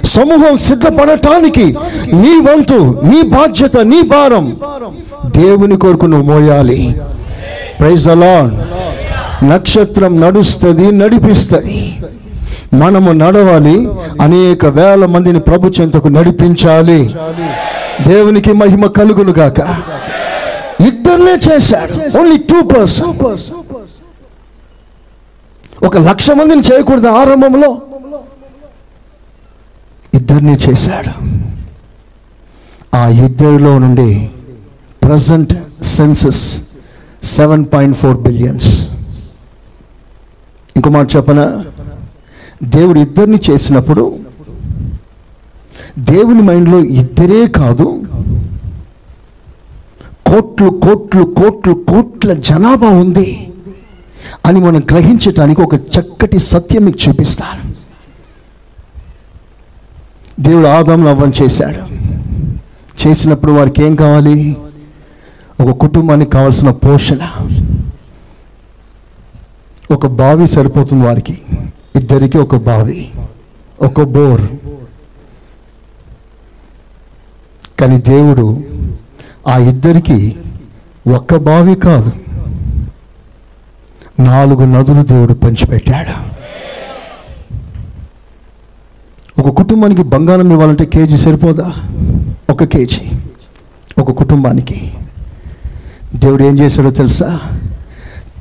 సమూహం 0.04 0.56
సిద్ధపడటానికి 0.56 1.66
నీ 2.12 2.40
వంతు 2.46 3.00
నీ 3.04 3.22
బాధ్యత 3.22 3.76
నీ 3.76 4.02
భారం 4.02 4.56
దేవుని 5.26 5.76
కొరకు 5.76 6.06
నువ్వు 6.06 6.32
మోయాలి. 6.32 7.00
ప్రైజ్ 7.80 8.08
అలా 8.08 8.66
నక్షత్రం 9.44 10.20
నడుస్తుంది 10.20 10.92
నడిపిస్తుంది. 10.92 11.96
మనము 12.74 13.12
నడవాలి. 13.12 13.88
అనేక 14.20 14.66
వేల 14.66 15.06
మందిని 15.06 15.40
ప్రభు 15.40 15.68
చెంతకు 15.68 16.08
నడిపించాలి. 16.08 17.14
దేవునికి 18.08 18.52
మహిమ 18.52 18.86
కలుగును 18.86 19.34
గాక. 19.38 19.60
ఇద్దరునే 20.86 21.36
చేశాడు. 21.48 22.18
ఓన్లీ 22.18 22.36
టూ 22.36 22.62
పర్సన్ 22.62 23.12
ఒక 25.84 25.96
లక్ష 25.96 26.30
మందిని 26.30 26.62
చేయకూడదు 26.72 27.06
ఆరంభంలో. 27.06 27.82
ఇద్దరిని 30.14 30.56
చేశాడు. 30.56 31.12
ఆ 32.96 33.08
ఇద్దరిలో 33.08 33.78
నుండి 33.78 34.30
present 35.02 35.84
census 35.84 36.62
seven 37.22 37.64
point 37.72 37.96
four 37.96 38.16
billions 38.16 38.88
ఇంకో 40.76 40.90
మాట 40.90 41.16
చెప్పనా? 41.16 41.64
దేవుడు 42.62 43.00
ఇద్దరిని 43.00 43.38
చేసినప్పుడు 43.50 44.18
దేవుని 45.98 46.42
మైండ్లో 46.42 46.80
ఇద్దరే 46.80 47.46
కాదు 47.46 48.02
కోట్లు 50.26 50.70
కోట్లు 50.70 51.24
కోట్లు 51.24 51.74
కోట్ల 51.74 52.32
జనాభా 52.32 52.88
ఉంది 52.88 53.52
అని 54.46 54.60
మనం 54.60 54.78
గ్రహించటానికి 54.78 55.62
ఒక 55.62 55.74
చక్కటి 55.74 56.38
సత్యం 56.38 56.84
మీకు 56.84 57.08
చూపిస్తాను 57.08 57.74
దేవుడు 60.40 60.66
ఆదాములు 60.66 61.08
అవ్వని 61.08 61.32
చేశాడు. 61.42 61.96
చేసినప్పుడు 63.06 63.52
వారికి 63.52 63.84
ఏం 63.84 63.94
కావాలి? 63.94 64.56
ఒక 65.60 65.78
కుటుంబానికి 65.78 66.30
కావాల్సిన 66.30 66.70
పోషణ. 66.70 67.18
ఒక 69.90 70.06
బావి 70.06 70.46
సరిపోతుంది 70.46 71.04
వారికి. 71.04 71.38
ఇద్దరికి 71.96 72.38
ఒక 72.38 72.56
బావి 72.56 73.10
ఒక 73.80 74.02
బోర్. 74.02 74.40
కానీ 77.80 78.00
దేవుడు 78.00 78.64
ఆ 79.48 79.58
ఇద్దరికి 79.58 80.36
ఒక్క 81.14 81.36
బావి 81.36 81.74
కాదు 81.74 82.12
నాలుగు 84.20 84.64
నదులు 84.64 85.02
దేవుడు 85.02 85.34
పంచిపెట్టాడు. 85.34 86.36
ఒక 89.42 89.54
కుటుంబానికి 89.54 90.02
బంగారం 90.02 90.52
ఇవ్వాలంటే 90.52 90.84
కేజీ 90.84 91.16
సరిపోదా? 91.16 91.74
ఒక 92.50 92.64
కేజీ. 92.64 93.10
ఒక 93.98 94.10
కుటుంబానికి. 94.10 94.92
దేవుడు 96.14 96.44
ఏం 96.44 96.58
చేశాడో 96.58 96.90
తెలుసా? 96.90 97.40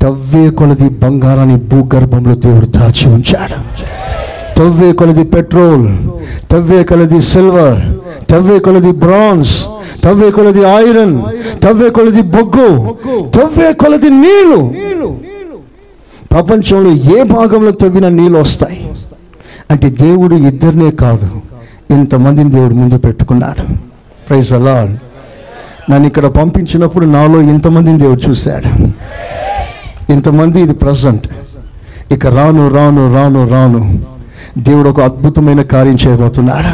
తవ్వే 0.02 0.50
కొలది 0.50 0.90
బంగారాన్ని 0.90 1.56
భూగర్భంలో 1.56 2.36
దేవుడు 2.36 2.66
దాచి 2.66 3.06
ఉంచాడు. 3.10 3.58
తవ్వే 4.58 4.92
కొలది 4.92 5.24
పెట్రోల్ 5.24 5.88
తవ్వే 6.52 6.84
కొలది 6.84 7.22
సిల్వర్ 7.22 7.80
తవ్వే 8.30 8.60
కొలది 8.60 8.92
బ్రాన్స్ 8.92 9.66
తవ్వే 10.04 10.30
కొలది 10.32 10.60
ఐరన్ 10.60 11.22
తవ్వే 11.64 11.90
కొలది 11.90 12.22
బొగ్గు 12.22 12.70
తవ్వే 13.38 13.74
కొలది 13.74 14.10
నీళ్ళు. 14.10 14.62
ప్రపంచంలో 16.32 16.92
ఏ 17.18 17.24
భాగంలో 17.24 17.72
తవ్విన 17.72 18.08
నీళ్ళు 18.10 18.40
వస్తాయి. 18.40 18.80
అంటే 19.72 19.90
దేవుడు 19.90 20.36
ఇద్దరినే 20.36 20.92
కాదు 20.92 21.30
ఇంతమందిని 21.92 22.52
దేవుడు 22.52 22.74
ముందు 22.74 22.98
పెట్టుకున్నాడు. 22.98 23.64
ప్రైజ్ 24.28 24.54
అలా 24.54 24.76
నన్ను 25.90 26.08
ఇక్కడ 26.08 26.26
పంపించినప్పుడు 26.26 27.06
నాలో 27.06 27.42
ఇంతమందిని 27.42 28.00
దేవుడు 28.00 28.30
చూశాడు. 28.30 28.70
ఇంతమంది 30.12 30.62
ఇది 30.62 30.74
ప్రజెంట్ 30.74 31.28
ఇక 32.14 32.28
రాను 32.28 32.64
రాను 32.76 33.14
రాను 33.16 33.48
రాను. 33.48 34.06
దేవుడు 34.58 34.90
ఒక 34.90 35.00
అద్భుతమైన 35.02 35.62
కార్యం 35.62 35.98
చేయబోతున్నాడు. 36.08 36.72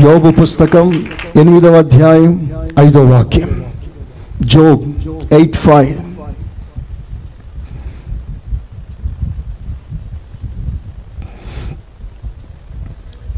యోగు 0.00 0.32
పుస్తకం 0.32 1.06
ఎనిమిదవ 1.36 1.78
అధ్యాయం 1.78 2.50
ఐదవ 2.78 3.10
వాక్యం. 3.12 3.50
Job 4.42 4.82
eight 5.32 5.56
five. 5.56 5.94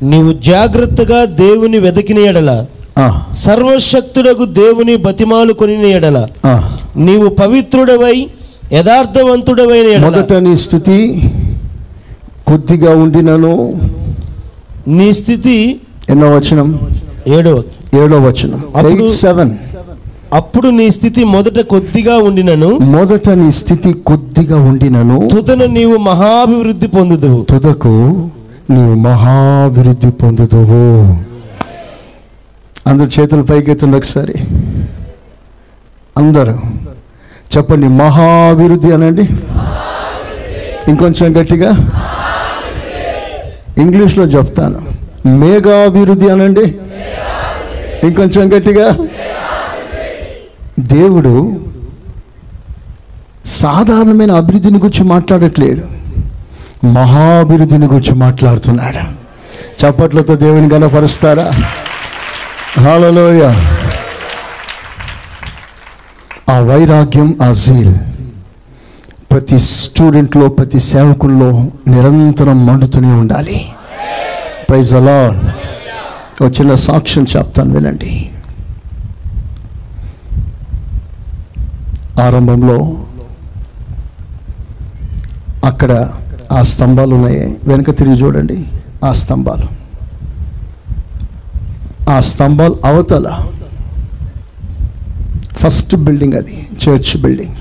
నీవు 0.03 0.33
జాగ్రత్తగా 0.33 1.25
దేవుని 1.25 1.79
వెతికిన 1.79 2.19
ఎడల 2.19 2.65
సర్వశక్తుడకు 3.33 4.45
దేవుని 4.45 4.97
బతిమాలు 4.97 5.53
కొనిన 5.53 5.87
ఎడల 5.87 6.29
నీవు 6.97 7.29
పవిత్రుడవై 7.29 8.31
యథార్థవంతుడమైన 8.73 9.99
మొదట 9.99 10.33
నీ 10.33 10.57
స్థితి 10.57 11.23
కొద్దిగా 12.47 12.97
ఉండినను. 12.97 13.81
నీ 14.89 15.13
స్థితి 15.13 15.81
ఎన్నో 16.11 16.37
వచనం? 16.37 16.81
ఏడవ 17.27 17.63
ఏడో 17.95 18.21
వచనం. 18.21 18.63
Eight 18.87 19.11
seven. 19.11 19.51
అప్పుడు 20.33 20.69
నీ 20.69 20.91
స్థితి 20.91 21.25
మొదట 21.25 21.61
కొద్దిగా 21.61 22.19
ఉండినను. 22.19 22.79
మొదట 22.79 23.29
నీ 23.29 23.53
స్థితి 23.53 23.93
కొద్దిగా 23.93 24.61
ఉండినను. 24.61 25.29
తుదన 25.33 25.67
నీవు 25.67 25.97
మహాభివృద్ధి 25.97 26.87
పొందుదువు. 26.87 27.43
తుదకు 27.43 28.29
నీవు 28.71 28.95
మహాభివృద్ధి 28.95 30.11
పొందుదువు. 30.11 31.15
అందరు 32.89 33.21
చేతులు 33.21 33.43
పైకెత్తండి 33.43 33.97
ఒకసారి. 33.97 34.35
అందరూ. 36.19 36.59
చెప్పండి 37.57 37.89
మహాభివృద్ధి 37.89 38.93
అనండి. 38.93 39.23
ఇంకొంచెం 40.89 41.41
గట్టిగా. 41.41 41.91
ఇంగ్లీష్లో 43.79 44.25
చెప్తాను. 44.25 44.81
మేఘాభివృద్ధి 45.29 46.29
అనండి. 46.29 46.63
ఇంకొంచెం 48.07 48.57
గట్టిగా. 48.57 48.97
దేవుడు 50.81 51.61
సాధారణమైన 53.47 54.33
అభివృద్ధిని 54.33 54.79
గురించి 54.79 55.05
మాట్లాడట్లేదు. 55.05 55.89
మహాభివృద్ధిని 56.85 57.87
గురించి 57.87 58.15
మాట్లాడుతున్నాడు. 58.15 59.27
చప్పట్లతో 59.87 60.35
దేవుని 60.35 60.75
గనపరుస్తారా 60.75 61.51
హాలలోయ. 62.81 63.53
ఆ 66.51 66.59
వైరాగ్యం 66.59 67.39
ఆ 67.43 67.53
జీల్ 67.53 67.95
ప్రతి 69.33 69.61
స్టూడెంట్లో 69.61 70.49
ప్రతి 70.49 70.81
సేవకుల్లో 70.81 71.51
నిరంతరం 71.89 72.67
మండుతూనే 72.67 73.13
ఉండాలి. 73.13 73.69
ప్రైజ్ 74.69 74.95
అలా 74.95 75.43
ఒక 76.43 76.53
చిన్న 76.61 76.75
సాక్ష్యం 76.75 77.27
చెప్తాను 77.37 77.75
వినండి. 77.75 78.31
ఆరంభంలో 82.21 82.99
అక్కడ 85.65 86.11
ఆ 86.53 86.63
స్తంభాలు 86.63 87.15
ఉన్నాయి. 87.15 87.59
వెనక 87.65 87.99
తిరిగి 87.99 88.15
చూడండి. 88.15 88.67
ఆ 89.05 89.13
స్తంభాలు. 89.13 89.67
ఆ 92.11 92.21
స్తంభాలు 92.21 92.77
అవతల 92.85 93.43
ఫస్ట్ 95.57 95.97
బిల్డింగ్ 95.97 96.35
అది 96.35 96.69
చర్చ్ 96.85 97.23
బిల్డింగ్. 97.23 97.55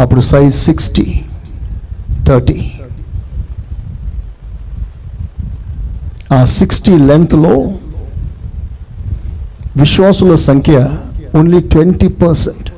అప్పుడు 0.00 0.20
సైజ్ 0.20 0.54
సిక్స్టీ 0.54 1.20
థర్టీ. 2.28 2.72
ఆ 6.32 6.44
సిక్స్టీ 6.44 6.98
లెంత్లో 6.98 7.54
విశ్వాసుల 9.76 10.34
సంఖ్య 10.34 10.76
ఓన్లీ 11.38 11.60
ట్వంటీ 11.60 12.08
పర్సెంట్. 12.08 12.68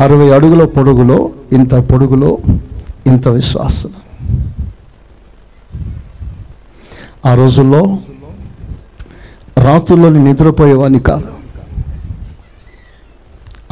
అరవై 0.00 0.28
అడుగుల 0.30 0.64
పొడుగులో 0.64 1.30
ఇంత 1.52 1.74
పొడుగులో 1.74 2.38
ఇంత 3.06 3.28
విశ్వాసం. 3.28 3.90
ఆ 7.26 7.34
రోజుల్లో 7.34 7.98
రాత్రుల్లోని 9.58 10.24
నిద్రపోయేవాడిని 10.24 11.00
కాదు. 11.00 11.30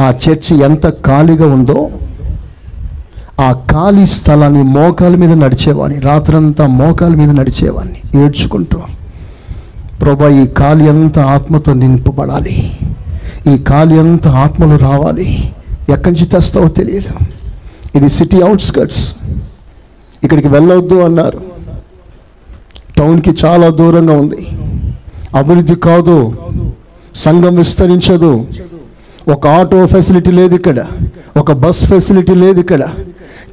ఆ 0.01 0.11
చర్చి 0.11 0.59
ఎంత 0.59 0.89
ఖాళీగా 0.89 1.47
ఉందో 1.47 1.91
ఆ 3.41 3.53
ఖాళీ 3.53 4.07
స్థలాన్ని 4.07 4.63
మోకాల 4.63 5.15
మీద 5.15 5.33
నడిచేవాడిని 5.33 6.01
రాత్రంతా 6.01 6.67
మోకాల 6.67 7.15
మీద 7.15 7.31
నడిచేవాడిని 7.31 8.25
ఏడ్చుకుంటూ. 8.25 8.81
ప్రభా 10.03 10.29
ఈ 10.29 10.47
ఖాళీ 10.47 10.89
అంతా 10.89 11.25
ఆత్మతో 11.25 11.73
నింపబడాలి. 11.73 12.79
ఈ 13.55 13.59
ఖాళీ 13.59 13.99
అంతా 13.99 14.31
ఆత్మలు 14.31 14.79
రావాలి. 14.79 15.55
ఎక్కడి 15.89 16.11
నుంచి 16.11 16.27
తెస్తావో 16.27 16.69
తెలియదు. 16.69 17.15
ఇది 17.99 18.09
సిటీ 18.09 18.41
అవుట్స్కట్స్ 18.41 19.15
ఇక్కడికి 20.25 20.49
వెళ్ళవద్దు 20.49 20.95
అన్నారు. 20.95 21.48
టౌన్కి 22.99 23.35
చాలా 23.45 23.69
దూరంగా 23.69 24.13
ఉంది. 24.13 24.49
అభివృద్ధి 25.35 25.75
కాదు 25.75 26.17
సంఘం 27.15 27.55
విస్తరించదు. 27.55 28.47
ఒక 29.29 29.47
ఆటో 29.47 29.87
ఫెసిలిటీ 29.87 30.31
లేదు 30.31 30.55
ఇక్కడ 30.55 30.87
ఒక 31.37 31.53
బస్ 31.53 31.87
ఫెసిలిటీ 31.87 32.35
లేదు 32.35 32.61
ఇక్కడ. 32.61 32.89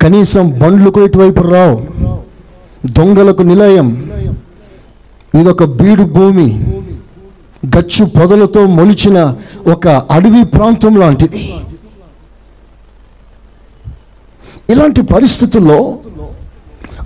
కనీసం 0.02 0.60
బండ్లు 0.62 0.90
కూడా 0.90 1.06
ఇటువైపు 1.06 1.42
రావు. 1.42 1.82
దొంగలకు 2.86 3.42
నిలయం. 3.42 4.12
ఇదొక 5.40 5.64
బీడు 5.64 6.04
భూమి. 6.04 6.48
గచ్చు 7.78 8.06
పొదలతో 8.06 8.66
మొలిచిన 8.66 9.36
ఒక 9.74 9.88
అడవి 9.88 10.44
ప్రాంతం 10.44 10.96
లాంటిది. 11.00 11.54
ఇలాంటి 14.70 15.02
పరిస్థితుల్లో 15.02 15.78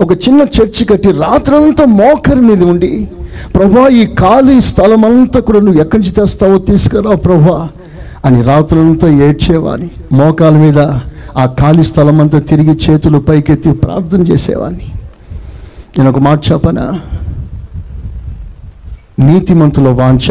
ఒక 0.00 0.12
చిన్న 0.12 0.46
చర్చి 0.56 0.84
కట్టి 0.84 1.12
రాత్రంతా 1.12 1.84
మోకరి 1.84 2.40
మీద 2.40 2.62
ఉండి 2.62 3.08
ప్రభా 3.54 3.88
ఈ 3.88 4.06
ఖాళీ 4.06 4.60
స్థలం 4.60 5.04
అంతా 5.04 5.40
కూడా 5.40 5.58
నువ్వు 5.58 5.80
ఎక్కడి 5.80 6.02
నుంచి 6.02 6.14
తెస్తావో 6.14 6.58
తీసుకురా 6.58 7.14
ప్రభా 7.16 7.68
అని 8.24 8.42
రాత్రులంతా 8.42 9.08
ఏడ్చేవాని 9.08 9.90
మోకాల 10.12 10.54
మీద 10.54 10.78
ఆ 11.36 11.46
ఖాళీ 11.46 11.82
స్థలం 11.82 12.20
అంతా 12.20 12.38
తిరిగి 12.38 12.78
చేతులు 12.90 13.18
పైకెత్తి 13.18 13.72
ప్రార్థన 13.72 14.22
చేసేవాడిని 14.22 14.88
నేను 15.98 16.10
ఒక 16.10 16.18
మాట 16.18 16.40
చెప్పనా? 16.52 17.00
నీతిమంతుల 19.18 19.88
వాంఛ 19.88 20.26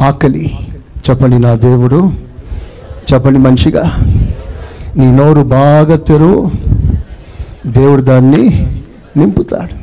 ఆకలి. 0.00 0.58
చెప్పండి 1.10 1.38
నా 1.38 1.54
దేవుడు. 1.54 2.00
చెప్పండి 3.12 3.38
మంచిగా 3.38 3.84
నీ 4.96 5.10
నోరు 5.10 5.42
బాగా 5.42 5.96
తెరువు 5.96 6.50
దేవుడు 7.66 8.02
దాన్ని 8.02 8.44
నింపుతాడు. 9.18 9.74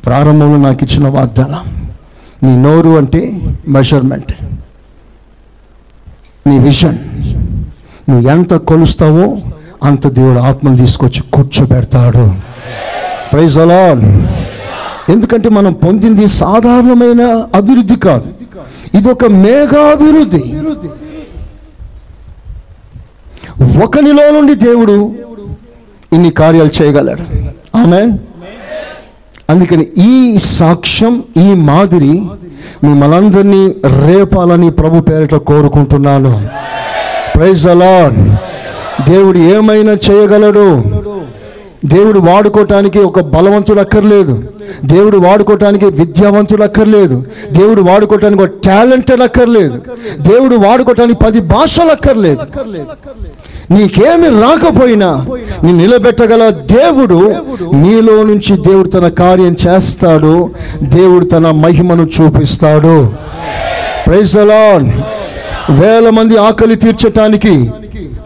ప్రారంభంలో 0.00 0.56
నాకు 0.56 0.84
ఇచ్చిన 0.84 1.08
వాగ్దానం 1.08 1.88
నీ 2.42 2.56
నోరు 2.56 2.90
అంటే 2.90 3.40
మెజర్మెంట్ 3.68 4.32
నీ 6.48 6.58
విజన్ 6.58 6.98
నువ్వు 8.10 8.30
ఎంత 8.30 8.54
కొలుస్తావో 8.54 9.38
అంత 9.84 10.08
దేవుడు 10.08 10.38
ఆత్మలు 10.38 10.76
తీసుకొచ్చి 10.76 11.22
కూర్చోబెడతాడు. 11.22 12.34
ప్రైజ్ 13.32 13.58
అలా 13.58 13.82
ఎందుకంటే 15.12 15.48
మనం 15.48 15.72
పొందింది 15.72 16.28
సాధారణమైన 16.28 17.46
అభివృద్ధి 17.54 17.96
కాదు. 17.96 18.34
ఇది 18.94 19.08
ఒక 19.08 19.24
మేఘాభివృద్ధి 19.24 20.54
ఒకనిలో 23.84 24.30
నుండి 24.30 24.54
దేవుడు 24.54 25.14
ఇన్ని 26.12 26.30
కార్యాలు 26.30 26.82
చేయగలడు. 26.82 27.22
ఆమె 27.76 28.18
అందుకని 29.50 29.86
ఈ 29.98 30.38
సాక్ష్యం 30.38 31.22
ఈ 31.36 31.54
మాదిరి 31.54 32.20
మిమ్మల్ందరినీ 32.86 33.66
రేపాలని 34.06 34.70
ప్రభు 34.70 35.00
పేరిట 35.00 35.34
కోరుకుంటున్నాను. 35.34 36.48
ప్రైజ్ 37.36 37.66
అలా 37.66 38.08
దేవుడు 39.08 39.38
ఏమైనా 39.38 39.92
చేయగలడు? 39.92 40.82
దేవుడు 41.84 42.18
వాడుకోవటానికి 42.18 42.98
ఒక 42.98 43.20
బలవంతుడు 43.20 43.80
అక్కర్లేదు. 43.80 44.42
దేవుడు 44.84 45.18
వాడుకోవటానికి 45.18 45.86
విద్యావంతుడు 45.86 46.62
అక్కర్లేదు. 46.62 47.24
దేవుడు 47.52 47.82
వాడుకోవటానికి 47.82 48.42
ఒక 48.42 48.48
టాలెంటెడ్ 48.64 49.20
అక్కర్లేదు. 49.20 49.82
దేవుడు 50.20 50.56
వాడుకోవటానికి 50.56 51.24
పది 51.24 51.40
భాషలు 51.40 51.90
అక్కర్లేదు. 51.90 52.40
నీకేమి 53.70 54.42
రాకపోయినా 54.42 55.26
నీ 55.62 55.72
నిలబెట్టగల 55.72 56.48
దేవుడు 56.48 57.34
నీలో 57.74 58.22
నుంచి 58.22 58.56
దేవుడు 58.56 58.88
తన 58.88 59.08
కార్యం 59.08 59.56
చేస్తాడు. 59.66 60.50
దేవుడు 60.82 61.24
తన 61.24 61.50
మహిమను 61.50 62.02
చూపిస్తాడు. 62.02 63.12
ప్రైజలాన్ 64.06 64.92
వేల 65.82 66.10
మంది 66.10 66.36
ఆకలి 66.36 66.74
తీర్చటానికి 66.74 67.70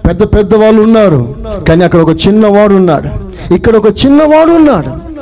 పెద్ద 0.08 0.22
పెద్ద 0.22 0.54
వాళ్ళు 0.54 0.82
ఉన్నారు. 0.82 1.34
కానీ 1.68 1.84
అక్కడ 1.84 2.00
ఒక 2.00 2.26
చిన్నవాడు 2.28 2.74
ఉన్నాడు. 2.74 3.08
ఇక్కడ 3.54 3.76
ఒక 3.76 3.86
చిన్నవాడు 3.86 4.50
ఉన్నాడు. 4.50 5.12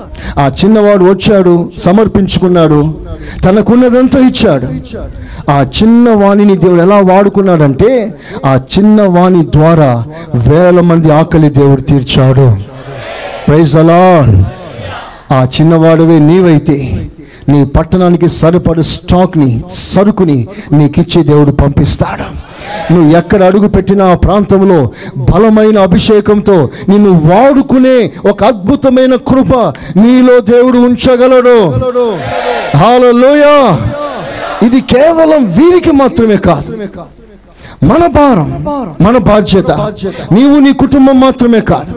ఆ 0.41 0.51
చిన్నవాడు 0.65 1.05
వచ్చాడు 1.05 1.71
సమర్పించుకున్నాడు. 1.79 2.95
తనకున్నదంతా 3.45 4.19
ఇచ్చాడు. 4.19 4.67
ఆ 5.49 5.67
చిన్న 5.83 6.11
వాణిని 6.11 6.57
దేవుడు 6.57 6.83
ఎలా 6.83 6.97
వాడుకున్నాడంటే 6.97 8.15
ఆ 8.45 8.61
చిన్న 8.79 9.03
వాణి 9.03 9.47
ద్వారా 9.47 10.05
వేల 10.35 10.81
మంది 10.81 11.13
ఆకలి 11.13 11.49
దేవుడు 11.49 11.81
తీర్చాడు. 11.81 12.57
ప్రైజ్ 13.49 13.77
అలా 13.77 14.01
ఆ 15.33 15.45
చిన్నవాడవే 15.45 16.19
నీవైతే 16.19 17.07
నీ 17.49 17.65
పట్టణానికి 17.65 18.29
సరిపడ 18.29 18.81
స్టాక్ని 18.81 19.63
సరుకుని 19.69 20.49
నీకిచ్చి 20.73 21.23
దేవుడు 21.23 21.51
పంపిస్తాడు. 21.51 22.51
నువ్వు 22.93 23.17
ఎక్కడ 23.17 23.43
అడుగు 23.43 23.69
పెట్టిన 23.69 24.03
ఆ 24.03 24.15
ప్రాంతంలో 24.15 24.91
బలమైన 25.17 25.79
అభిషేకంతో 25.79 26.71
నిన్ను 26.89 27.11
వాడుకునే 27.11 28.13
ఒక 28.31 28.45
అద్భుతమైన 28.45 29.15
కృప 29.15 29.55
నీలో 29.97 30.41
దేవుడు 30.41 30.79
ఉంచగలడు. 30.79 31.59
హాలలోయా 32.77 33.79
ఇది 34.67 34.81
కేవలం 34.93 35.43
వీరికి 35.59 35.93
మాత్రమే 36.03 36.37
కాదు. 36.49 36.71
మన 37.91 38.03
భారం 38.17 38.49
మన 39.05 39.17
బాధ్యత 39.29 39.71
నీవు 40.37 40.57
నీ 40.65 40.73
కుటుంబం 40.83 41.17
మాత్రమే 41.25 41.61
కాదు. 41.71 41.93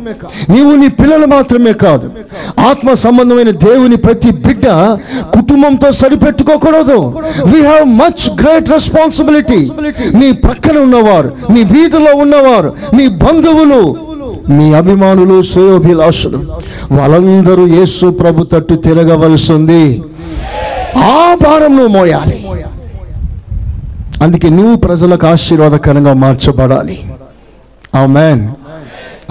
నీవు 0.53 0.71
నీ 0.81 0.87
పిల్లలు 0.99 1.27
మాత్రమే 1.33 1.73
కాదు. 1.83 2.05
ఆత్మ 2.69 2.93
సంబంధమైన 3.03 3.51
దేవుని 3.65 3.97
ప్రతి 4.05 4.31
బిడ్డ 4.45 4.65
కుటుంబంతో 5.35 5.89
సరిపెట్టుకోకూడదు. 6.01 6.97
We 7.51 7.59
have 7.69 7.85
much 8.01 8.23
great 8.41 8.71
responsibility 8.75 9.59
నీ 10.19 10.29
ప్రక్కన 10.45 10.77
ఉన్నవారు 10.85 11.31
నీ 11.53 11.63
వీధిలో 11.73 12.13
ఉన్నవారు 12.25 12.71
నీ 12.97 13.07
బంధువులు 13.23 13.81
మీ 14.55 14.65
అభిమానులు 14.81 15.35
శ్రేయోభిలాషులు 15.51 16.39
వాళ్ళందరూ 16.97 17.65
యేసు 17.77 18.05
ప్రభు 18.21 18.49
తట్టు 18.53 18.75
తిరగవలసింది 18.87 19.83
ఆ 20.95 21.35
భారం 21.43 21.71
నువ్వు 21.77 21.91
మోయాలి. 21.97 22.37
అందుకే 24.23 24.49
నువ్వు 24.49 24.75
ప్రజలకు 24.75 25.27
ఆశీర్వాదకరంగా 25.27 26.13
మార్చబడాలి. 26.13 26.97
ఆ 27.95 28.05
మ్యాన్ 28.05 28.43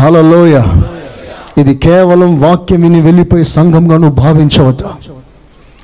హలోయ 0.00 0.56
ఇది 1.58 1.72
కేవలం 1.86 2.30
వాక్యం 2.40 2.80
విని 2.82 3.00
వెళ్ళిపోయే 3.00 3.44
సంఘంగా 3.56 3.96
నువ్వు 4.02 4.16
భావించవద్దు. 4.22 4.86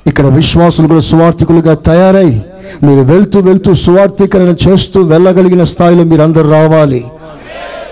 ఇక్కడ 0.07 0.27
విశ్వాసులు 0.27 0.87
కూడా 0.87 1.03
సువార్థికులుగా 1.11 1.73
తయారై 1.73 2.29
మీరు 2.83 3.01
వెళ్తూ 3.01 3.39
వెళ్తూ 3.39 3.73
సువార్థీకరణ 3.73 4.51
చేస్తూ 4.67 4.99
వెళ్ళగలిగిన 5.11 5.63
స్థాయిలో 5.63 6.03
మీరు 6.03 6.21
అందరు 6.21 6.49
రావాలి 6.49 7.01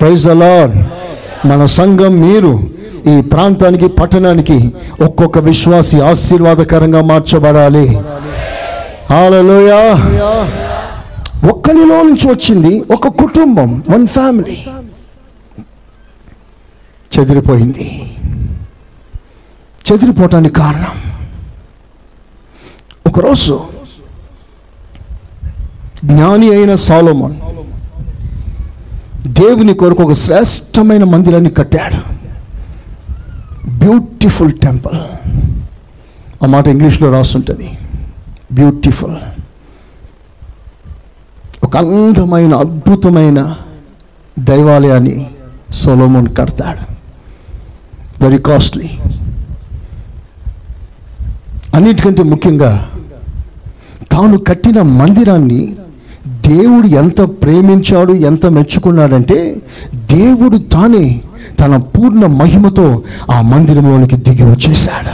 ప్రైజ్ 0.01 0.27
అలా 0.33 0.53
మన 1.45 1.61
సంఘం 1.65 2.13
మీరు 2.21 2.51
ఈ 3.07 3.21
ప్రాంతానికి 3.21 3.87
పట్టణానికి 3.87 4.73
ఒక్కొక్క 5.05 5.37
విశ్వాసి 5.37 6.01
ఆశీర్వాదకరంగా 6.01 7.01
మార్చబడాలి. 7.01 7.85
హాలలోయా 9.09 9.81
ఒక్కనిలో 11.49 11.97
నుంచి 12.03 12.25
వచ్చింది 12.31 12.83
ఒక 12.93 13.07
కుటుంబం 13.07 13.83
వన్ 13.89 14.07
ఫ్యామిలీ 14.07 14.57
చెదిరిపోయింది. 17.19 17.87
చెదిరిపోవటానికి 19.87 20.55
కారణం. 20.55 20.95
ఒకరోజు 23.07 23.59
జ్ఞాని 26.05 26.49
అయిన 26.49 26.75
సాలోమన్ 26.75 27.35
దేవుని 29.27 29.73
కొరకు 29.73 30.03
ఒక 30.03 30.13
శ్రేష్టమైన 30.13 31.03
మందిరాన్ని 31.03 31.49
కట్టాడు. 31.49 32.26
బ్యూటిఫుల్ 33.69 34.53
టెంపుల్ 34.53 34.99
ఆ 36.43 36.45
మాట 36.45 36.67
ఇంగ్లీష్లో 36.67 37.11
రాస్తుంటుంది. 37.11 37.77
బ్యూటిఫుల్ 38.53 39.15
ఒక 41.63 41.77
అందమైన 41.77 42.55
అద్భుతమైన 42.55 43.55
దైవాలయాన్ని 44.39 45.27
సోలోమోన్ 45.71 46.27
కడతాడు. 46.37 46.97
వెరీ 48.23 48.37
కాస్ట్లీ 48.37 48.89
అన్నిటికంటే 51.75 52.23
ముఖ్యంగా 52.23 52.89
తాను 54.11 54.37
కట్టిన 54.37 54.81
మందిరాన్ని 54.81 55.75
దేవుడు 56.25 56.87
ఎంత 56.87 57.21
ప్రేమించాడు 57.21 58.13
ఎంత 58.13 58.45
మెచ్చుకున్నాడంటే 58.45 59.61
దేవుడు 59.95 60.57
తానే 60.57 61.21
తన 61.59 61.75
పూర్ణ 61.77 62.25
మహిమతో 62.41 62.87
ఆ 63.31 63.41
మందిరంలోనికి 63.41 64.15
దిగి 64.15 64.43
వచ్చేసాడు 64.43 65.13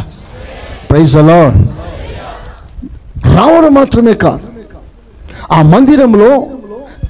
ప్రైజ్ 0.90 1.18
అలా 1.18 1.40
రావడం 3.38 3.74
మాత్రమే 3.74 4.14
కాదు 4.26 4.48
ఆ 5.52 5.62
మందిరంలో 5.62 6.32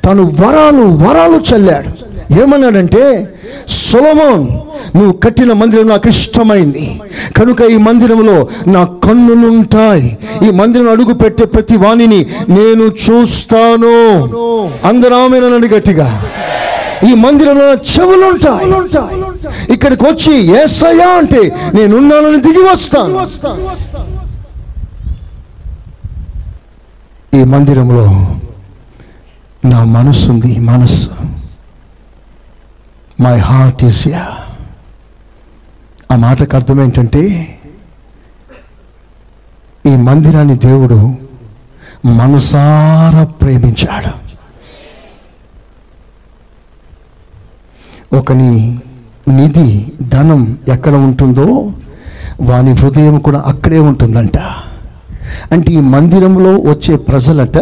తను 0.06 0.24
వరాలు 0.42 0.84
వరాలు 1.04 1.38
చల్లాడు. 1.50 1.90
ఏమన్నాడంటే 2.42 3.04
సొలమోన్ 3.68 4.46
నువ్వు 4.96 5.14
కట్టిన 5.24 5.54
మందిరం 5.54 5.88
నాకు 5.88 6.08
ఇష్టమైంది. 6.10 7.02
కనుక 7.38 7.62
ఈ 7.76 7.78
మందిరంలో 7.78 8.48
నా 8.68 8.82
కన్నులుంటాయి. 8.84 10.18
ఈ 10.46 10.50
మందిరం 10.50 10.90
అడుగు 10.90 11.14
పెట్టే 11.14 11.46
ప్రతి 11.46 11.76
వాణిని 11.76 12.20
నేను 12.50 12.86
చూస్తాను. 13.04 13.96
అందరూ 14.90 15.16
ఆమెనని 15.24 15.68
గట్టిగా 15.76 16.08
ఈ 17.10 17.12
మందిరంలో 17.24 17.66
నా 17.72 17.78
చెవులుంటాయి 17.94 18.70
ఇక్కడికి 19.74 20.04
వచ్చి 20.10 20.34
ఏసయ్యా 20.60 21.10
అంటే 21.22 21.42
నేనున్నానని 21.76 22.40
దిగి 22.46 22.64
వస్తాను. 22.70 23.16
ఈ 27.38 27.42
మందిరంలో 27.54 28.06
నా 29.72 29.80
మనసు 29.98 30.26
ఉంది 30.32 30.54
మనస్సు 30.72 31.10
మై 33.22 33.36
హార్ట్ 33.50 33.84
ఈస్ 33.90 34.04
యా 34.08 34.24
ఆ 36.12 36.16
మాటకు 36.26 36.56
అర్థం 36.58 36.80
ఏంటంటే 36.84 37.24
ఈ 39.92 39.96
మందిరాన్ని 40.08 40.58
దేవుడు 40.68 41.00
మనసారా 42.22 43.24
ప్రేమించాడు. 43.42 44.12
ఒకని 48.14 48.80
నిధి 49.30 49.86
ధనం 50.04 50.58
ఎక్కడ 50.68 50.94
ఉంటుందో 50.96 51.72
వాని 52.42 52.72
హృదయం 52.74 53.18
కూడా 53.18 53.44
అక్కడే 53.46 53.80
ఉంటుందంట. 53.80 54.38
అంటే 55.52 55.72
ఈ 55.72 55.80
మందిరంలో 55.80 56.52
వచ్చే 56.72 56.96
ప్రజలట 56.96 57.58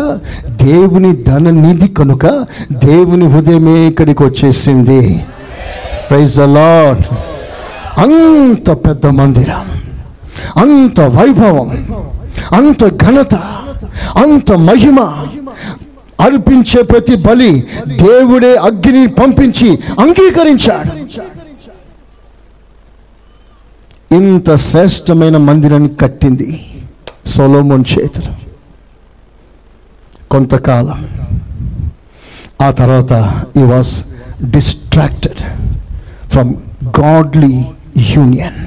దేవుని 0.64 1.12
ధన 1.24 1.50
నిధి 1.50 1.88
కనుక 1.88 2.26
దేవుని 2.74 3.26
హృదయమే 3.26 3.76
ఇక్కడికి 3.88 4.24
వచ్చేసింది. 4.24 5.26
ప్రైజ్ 6.10 6.40
అలాడ్ 6.40 7.04
అంత 8.00 8.72
పెద్ద 8.72 9.08
మందిరం 9.08 9.68
అంత 10.62 11.02
వైభవం 11.02 11.70
అంత 12.56 12.84
ఘనత 13.04 13.36
అంత 14.18 14.52
మహిమ 14.54 15.00
అర్పించే 16.21 16.81
ప్రతి 16.81 17.15
బలి 17.15 17.67
దేవుడే 17.88 18.55
అగ్ని 18.55 19.07
పంపించి 19.07 19.69
అంగీకరించాడు. 19.99 20.91
ఇంత 24.15 24.55
శ్రేష్టమైన 24.55 25.38
మందిరాన్ని 25.38 25.89
కట్టింది 26.01 26.65
సొలోమోన్ 27.25 27.84
చేతులు. 27.91 28.31
కొంతకాలం 30.31 30.99
ఆ 32.62 32.71
తర్వాత 32.71 33.13
he 33.57 33.63
was 33.63 34.05
distracted 34.51 35.41
from 36.29 36.53
godly 36.99 37.65
union 37.97 38.60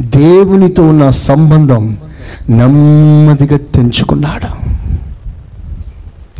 దేవునితో 0.00 0.82
ఉన్న 0.88 1.10
సంబంధం 1.10 1.98
నెమ్మదిగా 2.50 3.58
తెంచుకున్నాడు. 3.74 4.69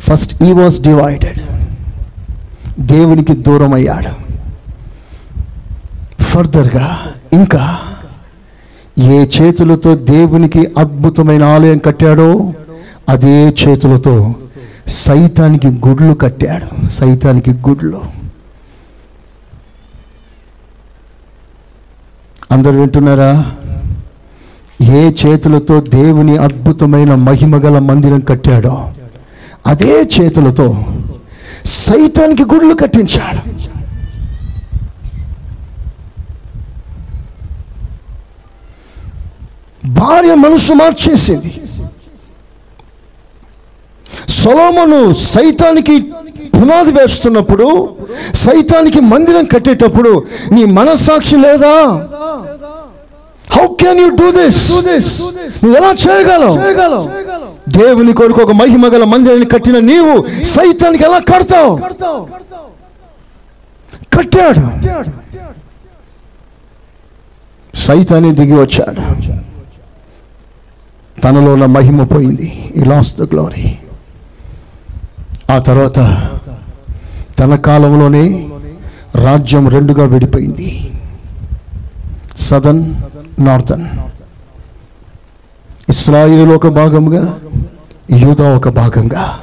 ఫస్ట్ 0.01 0.43
ఈ 0.43 0.53
వాస్ 0.53 0.81
డివైడెడ్ 0.81 1.41
దేవునికి 2.81 3.33
దూరం 3.33 3.75
అయ్యాడు 3.75 4.31
ఫర్దర్గా 6.23 7.01
ఇంకా 7.33 7.79
ఏ 8.99 9.27
చేతులతో 9.27 9.95
దేవునికి 9.95 10.69
అద్భుతమైన 10.79 11.45
ఆలయం 11.45 11.79
కట్టాడో 11.79 12.53
అదే 13.09 13.49
చేతులతో 13.49 14.35
సైతానికి 14.89 15.69
గుడ్లు 15.69 16.15
కట్టాడు. 16.15 16.91
సైతానికి 16.91 17.51
గుడ్లు. 17.51 18.03
అందరు 22.51 22.73
వింటున్నారా? 22.73 23.53
ఏ 24.83 25.11
చేతులతో 25.11 25.81
దేవుని 25.81 26.37
అద్భుతమైన 26.37 27.15
మహిమగల 27.15 27.79
మందిరం 27.79 28.21
కట్టాడో 28.21 28.93
అదే 29.67 29.95
చేతులతో 30.03 30.85
సైతానికి 31.65 32.43
గుడ్లు 32.43 32.75
కట్టించాడు. 32.75 33.43
భార్య 39.87 40.35
మనసు 40.35 40.73
మార్చేసింది. 40.73 41.63
సొలోమను 44.29 45.13
సైతానికి 45.13 45.95
పునాది 46.55 46.91
వేస్తున్నప్పుడు 46.91 47.97
సైతానికి 48.35 49.01
మందిరం 49.01 49.45
కట్టేటప్పుడు 49.45 50.25
నీ 50.53 50.65
మనస్సాక్షి 50.65 51.37
లేదా? 51.37 51.75
How 53.57 53.67
can 53.81 54.01
you 54.01 54.09
do 54.09 54.31
this 54.31 54.63
నువ్వు 55.63 55.77
ఎలా 55.77 55.93
చేయగలవు. 56.05 57.50
దేవుని 57.77 58.13
కొరకు 58.13 58.41
ఒక 58.43 58.51
మహిమ 58.51 58.87
గల 58.87 59.05
మందిరాన్ని 59.05 59.47
కట్టిన 59.47 59.79
నీవు 59.79 60.43
సైతానికి 60.43 61.05
ఎలా 61.05 61.19
కడతావు? 61.19 61.75
కట్టాడు. 64.17 64.65
సైతాన్ని 67.77 68.35
దిగి 68.35 68.53
వచ్చాడు. 68.53 69.03
తనలో 71.21 71.53
ఉన్న 71.53 71.67
మహిమ 71.67 72.05
పోయింది. 72.05 72.73
ఈ 72.77 72.85
లాస్ట్ 72.85 73.19
ద 73.19 73.23
గ్లోరీ 73.23 73.79
ఆ 75.51 75.59
తర్వాత 75.59 75.99
తన 77.39 77.55
కాలంలోనే 77.55 78.25
రాజ్యం 79.15 79.69
రెండుగా 79.69 80.05
విడిపోయింది. 80.05 80.69
సదన్ 82.39 82.95
నార్థన్. 83.39 83.87
ఇస్రాయిల్ 85.91 86.53
ఒక 86.53 86.69
భాగంగా 86.69 87.37
యూదా 88.11 88.57
ఒక 88.57 88.69
భాగంగా. 88.69 89.39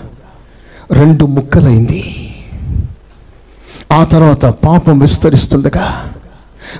రెండు 0.91 1.25
ముక్కలైంది. 1.25 2.03
ఆ 3.91 4.03
తర్వాత 4.03 4.45
పాపం 4.45 4.99
విస్తరిస్తుండగా 4.99 6.03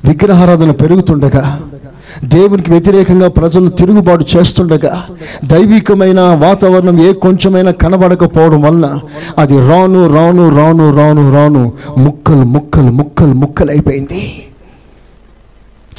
విగ్రహారాధన 0.06 0.71
పెరుగుతుండగా 0.71 1.60
దేవునికి 2.23 2.71
వ్యతిరేకంగా 2.71 3.27
ప్రజలు 3.27 3.69
తిరుగుబాటు 3.69 4.25
చేస్తుండగా 4.38 5.03
దైవికమైన 5.45 6.19
వాతావరణం 6.21 7.03
ఏ 7.03 7.13
కొంచెమైనా 7.13 7.71
కనబడకపోవడం 7.71 8.62
వలన 8.62 8.99
అది 9.38 9.58
రాను 9.69 10.13
రాను 10.13 10.58
రాను 10.58 10.97
రాను 10.97 11.34
రాను 11.34 11.73
ముక్కలు 11.97 12.45
ముక్కలు 12.45 12.91
ముక్కలు 12.91 13.34
ముక్కలు 13.34 13.71
అయిపోయింది. 13.71 14.43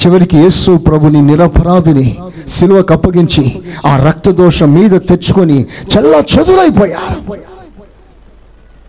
చివరికి 0.05 0.37
యేసు 0.37 0.77
ప్రభుని 0.77 1.21
నిరపరాధిని 1.21 2.17
సిలువకు 2.47 2.93
అప్పగించి 2.93 3.61
ఆ 3.85 4.05
రక్తదోషం 4.07 4.73
మీద 4.73 4.91
తెచ్చుకొని 4.91 5.61
చల్లా 5.61 6.17
చదురైపోయారు. 6.17 7.39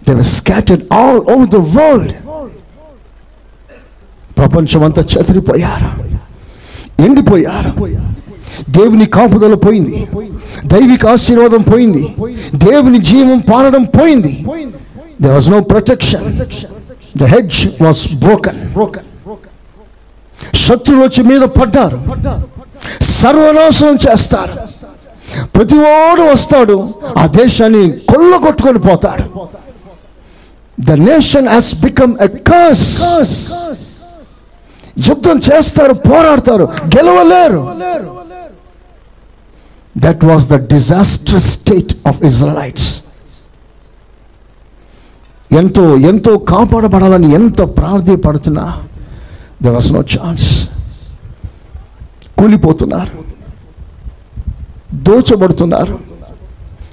They 0.09 0.23
scattered 0.23 0.95
all 0.95 1.17
over 1.17 1.49
the 1.49 1.57
world 1.57 2.13
ప్రపంచమంతా 4.39 5.05
చెదిరిపోయారు. 5.19 6.11
ఎండిపోయారు. 7.03 7.73
దేవుని 8.71 9.07
కాపుదల 9.07 9.55
పోయింది. 9.55 10.09
దైవిక 10.67 11.07
ఆశీర్వాదం 11.07 11.63
పోయింది. 11.63 12.15
దేవుని 12.55 12.99
జీవం 12.99 13.39
పారడం 13.39 13.83
పోయింది. 13.83 14.47
They 15.23 15.31
was 15.31 15.51
no 15.51 15.61
protection 15.61 16.39
the 17.19 17.25
hedge 17.25 17.83
was 17.83 18.15
broken 18.15 18.75
శత్రువులు 20.55 21.05
వచ్చి 21.05 21.23
మీద 21.23 21.41
పడ్డారు. 21.41 21.99
సర్వనాశనం 23.03 23.99
చేస్తారు. 24.09 24.55
ప్రతివాడు 25.55 26.23
వస్తాడు 26.23 26.77
ఆ 27.19 27.27
దేశాన్ని 27.27 27.91
కొల్లగొట్టుకొని 27.91 28.79
పోతాడు. 28.79 29.25
The 30.81 30.91
nation 30.91 31.49
has 31.49 31.75
become 31.85 32.15
a 32.27 32.29
curse 32.51 32.89
యుద్ధం 35.09 35.39
చేస్తారు 35.39 35.93
పోరాడతారు 35.93 36.69
గెలవలేరు. 36.97 37.63
That 39.99 40.25
was 40.25 40.47
the 40.49 40.55
disaster 40.75 41.41
state 41.41 41.95
of 42.09 42.23
Israelites 42.23 42.91
ఎంతో 45.53 45.97
ఎంతో 45.97 46.39
కాపాడబడాలని 46.39 47.29
ఎంత 47.35 47.61
ప్రార్థపడుతున్నా. 47.79 48.67
దెర్ 49.63 49.75
వాస్ 49.75 49.93
నో 49.93 50.01
ఛాన్స్ 50.01 50.69
కూలిపోతున్నారు. 52.39 53.25
దోచబడుతున్నారు. 54.95 55.99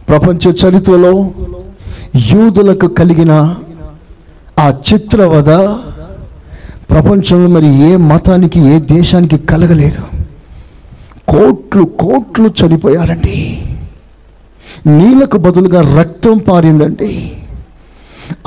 ప్రపంచ 0.09 0.49
చరిత్రలో 0.49 1.31
యూదులకు 2.15 2.87
కలిగిన 2.87 3.55
ఆ 4.59 4.73
చిత్రవద 4.93 5.49
ప్రపంచంలో 6.89 7.47
మరి 7.47 7.67
ఏ 7.67 7.95
మతానికి 7.95 8.59
ఏ 8.59 8.79
దేశానికి 8.79 9.37
కలగలేదు. 9.37 10.01
కోట్లు 11.27 11.83
కోట్లు 11.83 12.47
చనిపోయారండి. 12.47 13.65
నీళ్ళకు 14.87 15.37
బదులుగా 15.37 15.99
రక్తం 15.99 16.37
పారిందండి. 16.37 17.37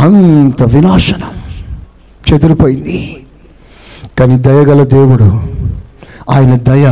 అంత 0.00 0.62
వినాశనం 0.62 1.30
చెదిరిపోయింది. 2.32 3.19
కానీ 4.20 4.38
దయగల 4.38 4.84
దేవుడు 4.84 5.42
ఆయన 6.30 6.56
దయ 6.56 6.86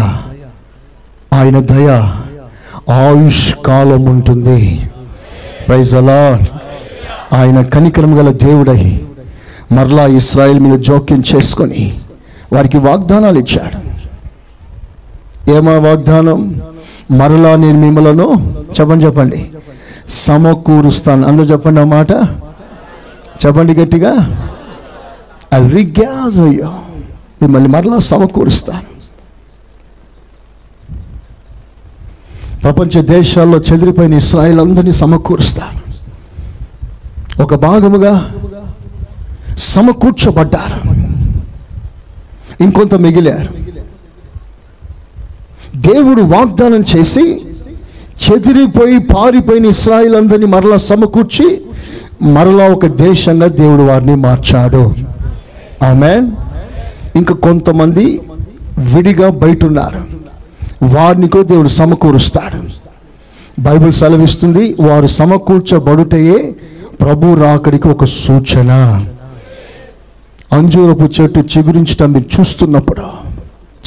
ఆయన 1.34 1.60
దయ 1.60 2.14
ఆయుష్ 2.92 3.54
కాలం 3.54 4.04
ఉంటుంది 4.04 4.90
ప్రైజ్ 5.68 5.96
అలా 5.96 6.40
ఆయన 7.32 7.62
కనికరం 7.62 8.18
గల 8.18 8.32
దేవుడై 8.32 9.00
మరలా 9.72 10.06
ఇస్రాయిల్ 10.06 10.60
మీద 10.60 10.78
జోక్యం 10.78 11.22
చేసుకొని 11.36 11.94
వారికి 12.52 12.78
వాగ్దానాలు 12.78 13.38
ఇచ్చాడు. 13.38 13.88
ఏమా 15.50 15.72
వాగ్దానం? 15.72 16.62
మరలా 17.10 17.56
నేను 17.56 17.80
మిమ్మలను 17.80 18.56
చెప్పండి 18.80 19.04
చెప్పండి. 19.04 19.50
సమకూరుస్తాను. 20.08 21.28
అందరూ 21.28 21.44
చెప్పండి 21.44 21.80
ఆ 21.80 21.84
మాట. 21.84 22.10
చెప్పండి 23.46 23.74
గట్టిగా. 23.74 24.12
ఐ 25.54 25.68
రిగ్యాజ్ 25.68 26.40
అయ్యో 26.40 26.74
మిమ్మల్ని 27.42 27.68
మరలా 27.68 27.98
సమకూరుస్తాను 27.98 28.98
ప్రపంచ 32.62 33.02
దేశాల్లో 33.02 33.58
చెదిరిపోయిన 33.58 34.14
ఇస్రాయిల్ 34.14 34.60
అందరినీ 34.60 34.92
సమకూరుస్తాను 34.92 35.78
ఒక 37.42 37.54
భాగముగా 37.54 38.30
సమకూర్చబడ్డారు 39.58 40.80
ఇంకొంత 42.64 42.94
మిగిలారు. 42.94 43.52
దేవుడు 45.76 46.22
వాగ్దానం 46.22 46.84
చేసి 46.96 47.24
చెదిరిపోయి 48.24 48.98
పారిపోయిన 48.98 49.66
ఇస్రాయిల్ 49.66 50.16
అందరినీ 50.16 50.46
మరలా 50.46 50.76
సమకూర్చి 50.76 51.62
మరలా 52.22 52.68
ఒక 52.68 52.86
దేశంగా 52.86 53.46
దేవుడు 53.46 53.82
వారిని 53.82 54.14
మార్చాడు. 54.14 54.94
ఆమె 55.84 56.12
ఇంకా 57.16 57.34
కొంతమంది 57.34 58.20
విడిగా 58.78 59.30
బయట 59.30 59.64
ఉన్నారు 59.64 60.00
వారిని 60.94 61.28
కూడా 61.28 61.44
దేవుడు 61.44 61.68
సమకూరుస్తాడు. 61.68 62.60
బైబిల్ 63.60 63.92
సెలవిస్తుంది 63.92 64.76
వారు 64.80 65.06
సమకూర్చబడుటయే 65.06 66.56
ప్రభు 67.00 67.34
రాకడికి 67.34 67.88
ఒక 67.88 68.04
సూచన. 68.04 68.70
అంజూరపు 70.52 71.22
చెట్టు 71.22 71.40
చిగురించుట 71.40 72.02
మీరు 72.02 72.40
చూస్తున్నప్పుడు 72.40 73.04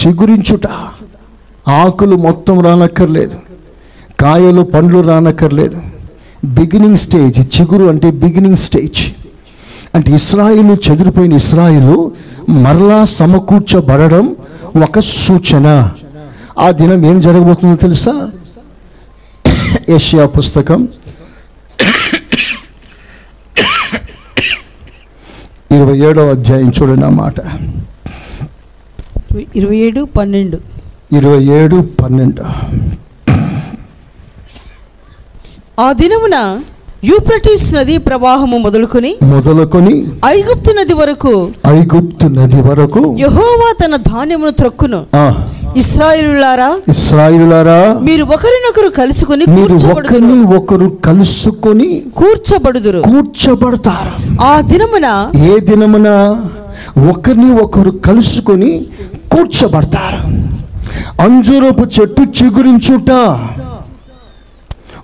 చిగురించుట 0.02 0.68
ఆకులు 1.70 2.16
మొత్తం 2.16 2.62
రానక్కర్లేదు 2.62 3.38
కాయలు 4.20 4.62
పండ్లు 4.62 5.00
రానక్కర్లేదు. 5.00 5.82
బిగినింగ్ 6.46 6.98
స్టేజ్ 6.98 7.62
చిగురు 7.62 7.86
అంటే 7.86 8.12
బిగినింగ్ 8.12 8.58
స్టేజ్ 8.58 9.02
అంటే 9.96 10.12
ఇస్రాయిలు 10.12 10.74
చెదిరిపోయిన 10.86 11.34
ఇస్రాయిలు 11.34 11.96
మరలా 12.50 13.04
సమకూర్చబడడం 13.04 14.26
ఒక 14.86 15.00
సూచన. 15.00 15.68
ఆ 16.60 16.72
దినం 16.72 17.06
ఏం 17.06 17.22
జరగబోతుందో 17.22 17.76
తెలుసా? 17.76 18.14
ఏషియా 19.90 20.26
పుస్తకం 20.26 20.82
ఇరవై 25.76 25.98
ఏడవ 26.08 26.30
అధ్యాయం 26.30 26.70
చూడండి 26.78 27.06
ఆ 27.06 27.10
మాట 27.10 27.38
ఇరవై 29.56 29.78
ఏడు 29.88 30.02
పన్నెండు. 30.18 30.58
ఇరవై 31.18 31.44
ఏడు 31.60 31.78
పన్నెండు. 32.02 32.44
ఆ 35.80 35.88
దినమున 35.94 36.38
యూఫ్రటీస్ 37.10 37.64
నది 37.76 37.94
ప్రవాహము 38.08 38.58
మొదలుకొని 38.64 39.12
మొదలుకొని 39.30 39.94
ఐగుప్తు 40.28 40.72
నది 40.80 40.96
వరకు 41.00 41.32
ఐగుప్తు 41.78 42.28
నది 42.36 42.60
వరకు 42.68 43.02
యహోవా 43.22 43.70
తన 43.80 43.96
ధాన్యమును 44.10 44.52
త్రొక్కును. 44.60 45.00
ఇస్రాయిలులారా 45.82 46.68
ఇస్రాయిలులారా 46.94 47.78
మీరు 48.08 48.24
ఒకరినొకరు 48.36 48.90
కలుసుకొని 49.00 49.44
మీరు 49.56 49.74
కూర్చోబడుదురు. 49.74 50.20
ఒకరిని 50.20 50.38
ఒకరు 50.58 50.88
కలుసుకొని 51.08 51.90
కూర్చోబడుదురు. 52.20 53.02
కూర్చోబడతారు. 53.10 54.14
ఆ 54.50 54.54
దినమున 54.72 55.08
ఏ 55.50 55.54
దినమున 55.70 56.10
ఒకరిని 57.14 57.50
ఒకరు 57.66 57.94
కలుసుకొని 58.10 58.72
కూర్చోబడతారు. 59.34 60.22
అంజూరపు 61.26 61.84
చెట్టు 61.96 62.24
చిగురించుట 62.38 63.12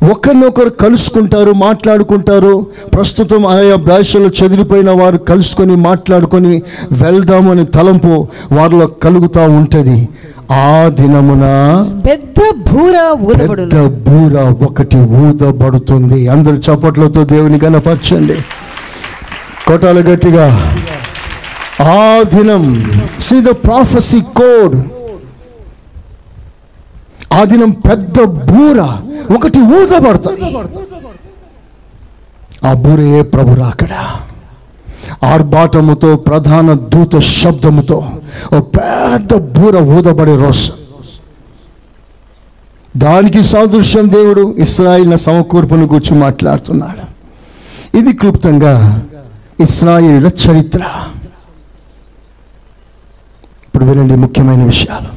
ఒకరినొకరు 0.03 0.69
కలుసుకుంటారు 0.69 1.51
మాట్లాడుకుంటారు. 1.51 2.65
ప్రస్తుతం 2.93 3.45
ఆయా 3.45 3.75
భాషలో 3.75 4.29
చెదిరిపోయిన 4.43 4.91
వారు 4.91 5.17
కలుసుకొని 5.17 5.75
మాట్లాడుకొని 5.75 6.61
వెళ్దామని 6.91 7.65
తలంపు 7.65 8.27
వారిలో 8.51 8.87
కలుగుతూ 8.87 9.41
ఉంటుంది. 9.41 10.09
ఆ 10.51 10.91
దినమున 10.99 11.45
పెద్ద 12.07 12.39
బూర 12.71 12.95
పెద్ద 13.49 13.85
బూర 13.85 14.65
ఒకటి 14.65 14.97
ఊదబడుతుంది. 14.97 16.27
అందరు 16.27 16.53
చప్పట్లతో 16.53 17.23
దేవుని 17.23 17.59
కనపరచండి. 17.59 18.35
కొట్టాలి 19.67 20.01
గట్టిగా. 20.01 20.75
ఆ 21.81 22.23
దినం 22.35 22.91
సి 23.19 23.41
ద 23.41 23.45
ప్రాఫెసీ 23.45 24.19
కోడ్ 24.19 24.75
ఆ 27.33 27.43
దినం 27.43 27.69
పెద్ద 27.69 28.21
బూర 28.23 28.79
ఒకటి 29.35 29.59
ఊజబడుతుంది 29.59 30.57
ఆ 32.67 32.73
బూరే 32.73 33.21
ప్రభు 33.21 33.53
రాకడా. 33.53 34.15
ఆర్భాటముతో 35.23 36.15
ప్రధాన 36.15 36.73
దూత 36.73 37.19
శబ్దముతో 37.19 38.11
ఓ 38.53 38.59
పెద్ద 38.59 39.35
బూర 39.35 39.77
ఊదబడే 39.77 40.35
రోజు. 40.35 40.71
దానికి 42.97 43.43
సాదృశ్యం 43.43 44.11
దేవుడు 44.11 44.55
ఇస్రాయిల్ 44.57 45.17
సమకూర్పును 45.17 45.85
గురించి 45.85 46.19
మాట్లాడుతున్నాడు. 46.19 47.17
ఇది 47.97 48.13
క్లుప్తంగా 48.13 49.03
ఇస్రాయిల 49.59 50.27
చరిత్ర. 50.27 50.79
ఇప్పుడు 53.65 53.85
వినండి 53.85 54.15
ముఖ్యమైన 54.15 54.63
విషయాలు. 54.63 55.16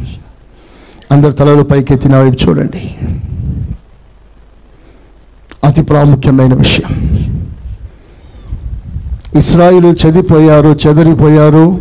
అందరు 1.13 1.33
తలలు 1.33 1.63
పైకెత్తి 1.63 2.09
నా 2.09 2.19
వైపు 2.19 2.49
చూడండి. 2.49 2.95
అతి 5.65 5.83
ప్రాముఖ్యమైన 5.83 6.55
విషయం. 6.55 7.19
ఇస్రాయిలు 9.37 9.95
చెదిపోయారు 10.07 10.79
చెదిరిపోయారు. 10.87 11.81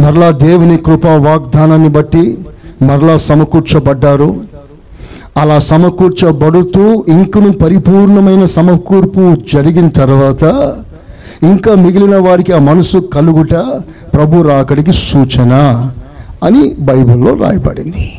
మరలా 0.00 0.30
దేవుని 0.30 0.76
కృపా 0.76 1.16
వాగ్దానాన్ని 1.16 1.88
బట్టి 1.88 2.38
మరలా 2.82 3.16
సమకూర్చబడ్డారు. 3.16 4.40
అలా 5.36 5.58
సమకూర్చబడుతూ 5.58 7.04
ఇంకను 7.08 7.52
పరిపూర్ణమైన 7.52 8.44
సమకూర్పు 8.44 9.36
జరిగిన 9.52 9.88
తర్వాత 9.88 10.44
ఇంకా 11.42 11.74
మిగిలిన 11.74 12.16
వారికి 12.16 12.52
ఆ 12.52 12.58
మనసు 12.58 12.98
కలుగుట 12.98 13.54
ప్రభు 14.14 14.42
రాకడికి 14.42 14.92
సూచన. 14.92 15.52
అని 16.46 16.74
బైబిల్లో 16.78 17.34
రాయబడింది. 17.34 18.12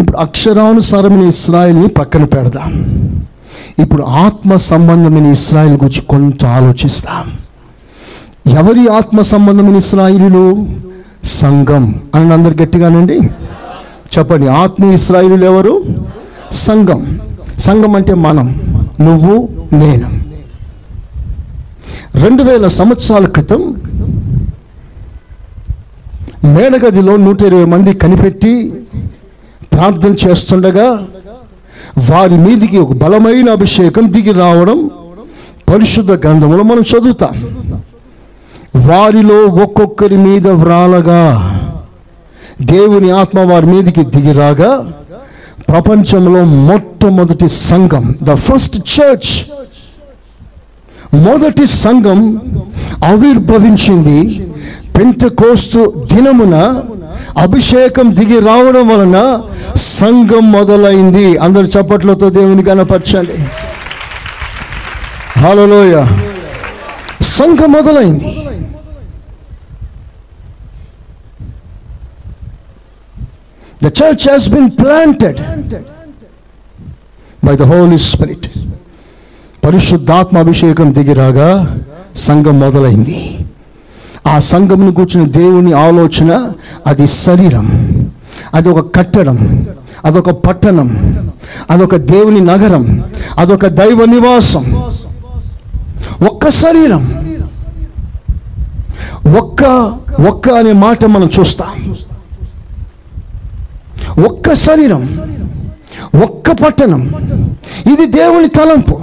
ఇప్పుడు 0.00 0.16
అక్షరానుసారమైన 0.16 1.22
ఇస్రాయల్ని 1.22 1.88
పక్కన 1.88 2.24
పెడదాం. 2.24 2.86
ఇప్పుడు 3.78 4.02
ఆత్మ 4.02 4.56
సంబంధమైన 4.56 5.26
ఇస్రాయిల్ 5.26 5.74
గురించి 5.74 6.00
కొంత 6.00 6.44
ఆలోచిస్తాం. 6.44 7.32
ఎవరి 8.52 8.88
ఆత్మ 8.88 9.20
సంబంధమైన 9.20 9.76
ఇస్రాయిలు 9.76 10.66
సంఘం. 11.24 12.02
అని 12.14 12.32
అందరు 12.32 12.62
గట్టిగానండి 12.62 13.20
చెప్పండి 14.18 14.48
ఆత్మ 14.48 14.92
ఇస్రాయిలు 14.92 15.44
ఎవరు? 15.44 15.84
సంఘం. 16.52 17.18
సంఘం 17.58 17.96
అంటే 17.96 18.14
మనం. 18.14 18.60
నువ్వు 19.00 19.48
నేను. 19.72 20.22
రెండు 22.14 22.42
వేల 22.42 22.68
సంవత్సరాల 22.68 23.26
క్రితం 23.26 23.74
మేడగదిలో 26.42 27.16
నూట 27.16 27.42
ఇరవై 27.42 27.64
మంది 27.64 27.94
కనిపెట్టి 27.94 28.52
ప్రార్థన 29.72 30.16
చేస్తుండగా 30.24 30.86
వారి 32.10 32.34
మీదికి 32.34 32.78
ఒక 32.78 32.92
బలమైన 32.92 33.50
అభిషేకం 33.50 34.12
దిగి 34.12 34.32
రావడం 34.32 34.78
పరిశుద్ధ 35.68 36.12
గ్రంథంలో 36.12 36.62
మనం 36.62 36.82
చదువుతాం. 36.82 37.34
వారిలో 38.88 39.46
ఒక్కొక్కరి 39.62 40.16
మీద 40.16 40.48
వ్రాలగా 40.48 41.22
దేవుని 42.62 43.10
ఆత్మ 43.10 43.40
వారి 43.40 43.66
మీదకి 43.66 44.02
దిగిరాగా 44.06 44.70
ప్రపంచంలో 45.68 46.44
మొట్టమొదటి 46.44 47.48
సంఘం 47.48 48.14
ద 48.22 48.34
ఫస్ట్ 48.38 48.76
చర్చ్ 48.94 49.32
మొదటి 51.26 51.66
సంఘం 51.66 52.20
ఆవిర్భవించింది 53.04 54.18
పెంతకోస్తు 55.02 55.80
దినమున 56.10 56.56
అభిషేకం 57.44 58.06
దిగి 58.18 58.38
రావడం 58.48 58.84
వలన 58.88 59.18
సంఘం 59.76 60.44
మొదలైంది. 60.52 61.24
అందరు 61.44 61.66
చప్పట్లతో 61.74 62.26
దేవుని 62.36 62.62
కనపరచండి 62.62 63.38
హలోయ 65.42 65.94
సంఘం 67.36 67.70
మొదలైంది. 67.72 68.30
The 73.84 73.86
church 74.00 74.26
has 74.30 74.48
been 74.54 74.70
planted 74.80 75.40
by 77.44 77.56
the 77.56 77.70
Holy 77.74 77.98
Spirit 78.10 78.48
పరిశుద్ధాత్మ 79.64 80.38
అభిషేకం 80.38 80.88
దిగిరాగా 80.98 81.50
సంఘం 82.16 82.56
మొదలైంది. 82.60 83.20
ఆ 84.26 84.38
సంఘమును 84.38 84.92
కూర్చున్న 84.92 85.28
దేవుని 85.28 85.72
ఆలోచన 85.72 86.52
అది 86.86 87.06
శరీరం. 87.06 87.90
అది 88.54 88.68
ఒక 88.68 88.94
కట్టడం. 88.94 89.66
అదొక 90.04 90.30
పట్టణం. 90.30 91.16
అదొక 91.70 91.96
దేవుని 91.96 92.40
నగరం. 92.40 93.04
అదొక 93.38 93.66
దైవ 93.66 94.04
నివాసం. 94.04 94.82
ఒక్క 96.26 96.48
శరీరం. 96.48 97.26
ఒక్క 99.36 99.62
ఒక్క 100.28 100.50
అనే 100.50 100.72
మాట 100.72 101.04
మనం 101.04 101.30
చూస్తాం. 101.40 101.96
ఒక్క 104.24 104.54
శరీరం. 104.54 105.08
ఒక్క 106.22 106.52
పట్టణం. 106.52 107.08
ఇది 107.92 108.06
దేవుని 108.06 108.48
తలంపు. 108.48 109.00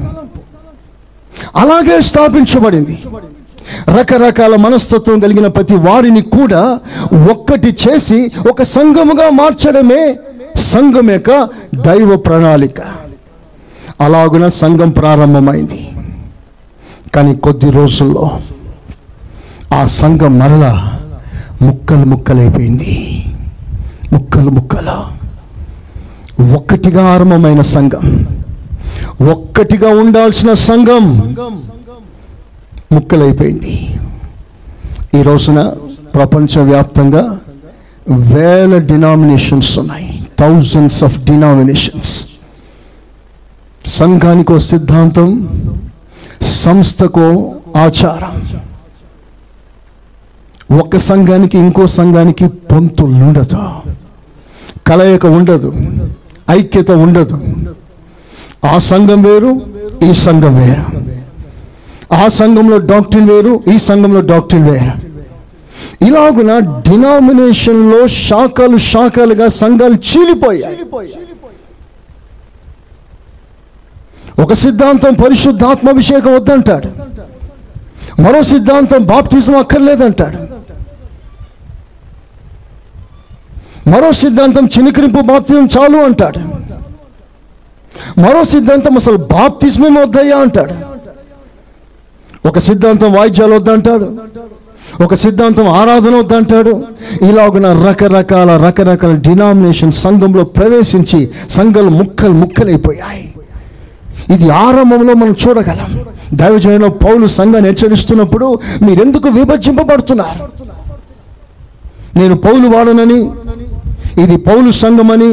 అలాగే 1.55 2.01
స్థాపించబడింది. 2.01 2.99
రకరకాల 3.89 4.55
మనస్తత్వం 4.55 5.19
కలిగిన 5.19 5.47
ప్రతి 5.47 5.75
వారిని 5.75 6.21
కూడా 6.21 6.79
ఒక్కటి 7.31 7.67
చేసి 7.67 8.31
ఒక 8.49 8.61
సంఘముగా 8.61 9.29
మార్చడమే 9.29 10.19
సంఘం 10.57 11.11
యొక్క 11.11 11.49
దైవ 11.75 12.15
ప్రణాళిక. 12.15 12.81
అలాగున 14.01 14.47
సంఘం 14.47 14.89
ప్రారంభమైంది. 14.89 15.89
కానీ 17.15 17.35
కొద్ది 17.35 17.69
రోజుల్లో 17.69 18.39
ఆ 19.73 19.85
సంఘం 19.85 20.39
మరలా 20.39 20.99
ముక్కలు 21.61 22.05
ముక్కలైపోయింది. 22.05 23.23
ముక్కలు 24.13 24.49
ముక్కలు. 24.49 25.19
ఒక్కటిగా 26.55 27.09
ఆరంభమైన 27.09 27.61
సంఘం. 27.61 28.27
ఒక్కటిగా 29.31 29.89
ఉండాల్సిన 29.89 30.53
సంఘం. 30.53 31.35
ముక్కలైపోయింది. 32.91 33.99
ఈ 35.19 35.21
రోజున 35.21 35.73
ప్రపంచవ్యాప్తంగా 36.15 37.39
వేల 38.09 38.77
డినామినేషన్స్ 38.77 39.79
ఉన్నాయి. 39.79 40.27
Thousands 40.39 41.03
of 41.03 41.25
denominations. 41.25 42.25
సంఘానికో 43.85 44.59
సిద్ధాంతం 44.59 45.61
సంస్థకో 46.41 47.55
ఆచారం. 47.77 48.59
ఒక 50.77 50.97
సంఘానికి 50.97 51.57
ఇంకో 51.57 51.87
సంఘానికి 51.87 52.47
పొంతులు 52.47 53.11
ఉండదు. 53.11 53.57
కలయిక 54.87 55.25
ఉండదు. 55.25 55.73
ఐక్యత 56.49 56.91
ఉండదు. 56.91 57.41
ఆ 58.65 58.77
సంఘం 58.77 59.21
వేరు 59.21 59.61
ఈ 60.03 60.13
సంఘం 60.13 60.55
వేరు. 60.55 60.98
ఆ 62.13 62.27
సంఘంలో 62.27 62.77
డాక్టర్ 62.77 63.21
వేరు 63.21 63.63
ఈ 63.75 63.77
సంఘంలో 63.77 64.21
డాక్టర్ 64.21 64.59
వేరు. 64.59 65.09
ఇలాగున 66.05 66.59
డినామినేషన్లో 66.59 68.07
శాఖలు 68.07 68.77
శాఖలుగా 68.77 69.47
సంఘాలు 69.47 69.93
చీలిపోయాయి. 69.93 70.77
ఒక 74.41 74.53
సిద్ధాంతం 74.53 75.13
పరిశుద్ధాత్మాభిషేకం 75.13 76.35
వద్దంటాడు. 76.35 76.87
మరో 78.21 78.41
సిద్ధాంతం 78.41 79.03
బాప్టిజం 79.03 79.57
అక్కర్లేదంటాడు. 79.57 80.37
మరో 83.89 84.11
సిద్ధాంతం 84.11 84.65
చినికరింపు 84.65 85.21
బాప్తిజం 85.21 85.65
చాలు 85.65 85.97
అంటాడు. 85.97 86.39
మరో 88.19 88.43
సిద్ధాంతం 88.43 88.95
అసలు 88.95 89.17
బాప్తిజమే 89.17 90.01
వద్దయ్యా 90.01 90.37
అంటాడు. 90.37 90.88
ఒక 92.45 92.59
సిద్ధాంతం 92.59 93.13
వాయిద్యాలు 93.13 93.55
వద్దంటాడు. 93.55 94.15
ఒక 95.03 95.13
సిద్ధాంతం 95.13 95.67
ఆరాధన 95.67 96.15
వద్దంటాడు. 96.15 96.83
ఇలాగున 97.21 97.87
రకరకాల 97.87 98.65
రకరకాల 98.65 99.15
డినామినేషన్ 99.15 99.91
సంఘంలో 99.91 100.43
ప్రవేశించి 100.43 101.29
సంఘాలు 101.49 101.89
ముక్కలు 101.89 102.31
ముక్కలైపోయాయి. 102.31 103.33
ఇది 104.33 104.49
ఆరంభంలో 104.49 105.13
మనం 105.13 105.35
చూడగలం. 105.47 105.99
దైవజన 106.33 106.87
పౌలు 106.87 107.27
సంఘాన్ని 107.27 107.69
హెచ్చరిస్తున్నప్పుడు 107.69 108.59
మీరెందుకు 108.81 109.29
విభజింపబడుతున్నారు? 109.29 110.47
నేను 112.17 112.37
పౌలు 112.37 112.67
వాడనని 112.75 113.31
ఇది 114.23 114.37
పౌలు 114.37 114.71
సంఘమని 114.71 115.29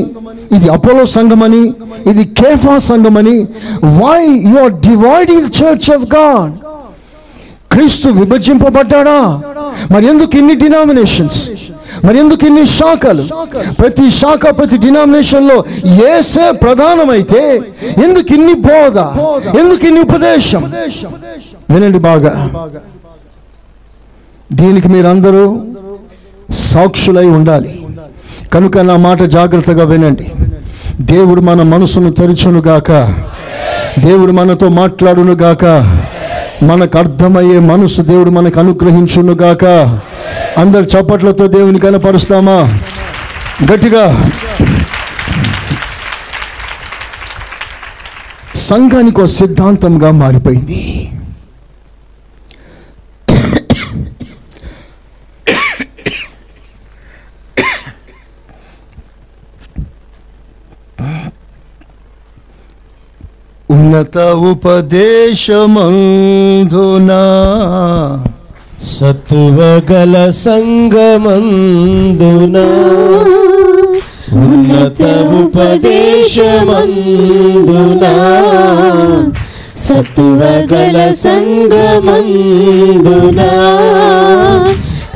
ఇది 0.57 0.69
అపోలో 0.69 1.05
సంఘమని 1.05 1.75
ఇది 2.11 2.25
కేఫా 2.25 2.79
సంఘమని. 2.79 3.49
Why 3.85 4.27
you 4.27 4.65
are 4.65 4.73
dividing 4.73 5.45
church 5.45 5.91
of 5.95 6.15
God 6.17 6.53
క్రీస్తు 7.77 8.09
విభజింపబడ్డాడా? 8.09 9.41
మరి 9.93 10.07
ఎందుకు 10.07 10.37
ఇన్ని 10.37 10.55
డినామినేషన్స్ 10.55 11.51
మరి 12.05 12.19
ఎందుకు 12.19 12.47
ఇన్ని 12.47 12.67
శాఖలు? 12.67 13.23
ప్రతి 13.73 14.11
శాఖ 14.11 14.59
ప్రతి 14.59 14.77
డినామినేషన్లో 14.77 15.65
ఏసే 16.11 16.51
ప్రధానమైతే 16.51 17.43
ఎందుకు 18.05 18.35
ఇన్ని 18.35 18.55
బోధ? 18.55 18.99
ఎందుకు 19.61 19.87
ఇన్ని 19.87 20.01
ఉపదేశం? 20.01 20.63
వినండి 21.71 21.99
బాగా. 21.99 22.51
దీనికి 24.53 24.89
మీరందరూ 24.89 25.45
సాక్షులై 26.51 27.27
ఉండాలి. 27.27 27.87
కనుక 28.55 28.79
నా 28.79 28.97
మాట 28.97 29.23
జాగ్రత్తగా 29.23 29.85
వినండి. 29.85 30.27
దేవుడు 31.01 31.41
మన 31.41 31.63
మనసును 31.63 32.11
తెరుచును 32.13 32.61
గాక 32.61 32.91
దేవుడు 33.99 34.33
మనతో 34.33 34.69
మాట్లాడును 34.69 35.33
గాక 35.33 35.65
మనకు 36.63 36.99
అర్థమయ్యే 36.99 37.59
మనసు 37.59 38.03
దేవుడు 38.03 38.31
మనకు 38.31 38.61
అనుగ్రహించును 38.61 39.33
గాక 39.33 39.65
అందరు 40.59 40.83
చప్పట్లతో 40.83 41.47
దేవుని 41.47 41.79
కనపరుస్తామా? 41.79 42.79
గట్టిగా. 43.73 44.31
సంఘానికి 48.55 49.21
ఒక 49.21 49.27
సిద్ధాంతంగా 49.27 50.11
మారిపోయింది. 50.11 51.09
ఉన్నత 63.69 64.17
ఉపదేశమందునా 64.49 65.23
సత్తువ 68.91 69.59
గల 69.91 70.15
సంగమందున 70.41 70.67
ఉన్నత 74.43 75.03
ఉపదేశమందున 75.41 75.65
సత్తువ 79.87 80.41
గల 80.73 80.99
సంగమందున 81.25 81.81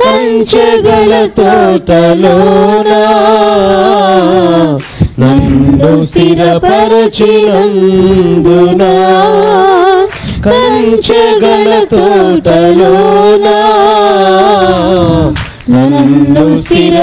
కంచగల 0.01 1.13
తోటలోనా 1.37 3.01
నన్ను 5.21 5.89
స్థిరపరచినందున 6.03 6.83
కంచగల 10.45 11.69
తోటలోనా 11.91 13.57
నన్ను 15.73 16.45
స్థిరపరచినందున 16.63 16.97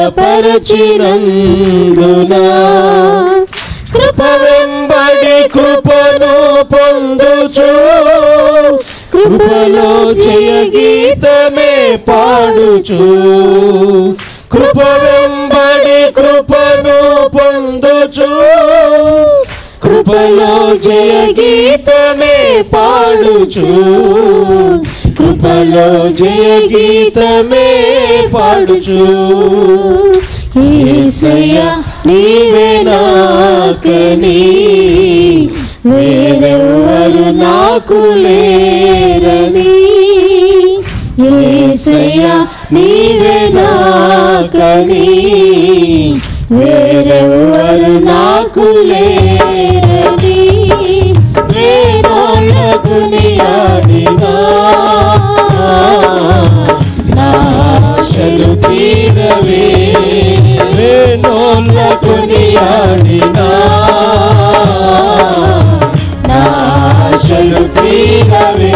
కృప 3.95 4.23
వెంబడి 4.43 5.39
కృపను 5.55 6.35
పొందుచు 6.73 7.71
కృపలో 9.15 9.91
జయ 10.19 10.51
గీతమే 10.75 11.73
పాడుచు 12.09 13.07
కృప 14.53 14.79
వెంబడి 15.03 15.48
వాడి 15.79 16.13
కృపను 16.13 17.29
పొందుచు. 17.29 18.27
కృపలో 19.83 20.77
జయ 20.77 21.35
గీతమే 21.41 22.65
పాడుచు. 22.75 23.67
కృపలో 25.19 26.09
జయ 26.09 26.69
గీతమే 26.77 27.69
పాడుచు. 28.35 29.05
ఈసయ 30.63 31.63
నీవే 32.07 32.83
నాకని 32.83 34.43
వేరెవరు 35.87 37.31
నాకు 37.31 38.13
లేరని. 38.15 39.79
ఈసయ 41.29 42.45
నీవే 42.73 43.51
నాకని 43.55 45.09
వేరెవరు 46.51 47.93
నాకు 48.05 48.67
లేరని 48.91 50.39
వేదోళ్ళకు 51.51 52.97
నియాడిగా 53.13 54.35
నా 57.11 57.29
తీరవే 58.65 59.65
వేణోళ్ళకు 60.77 61.97
కొనియాడినా 62.07 63.49
నా 66.29 66.43
తీరవే. 67.77 68.73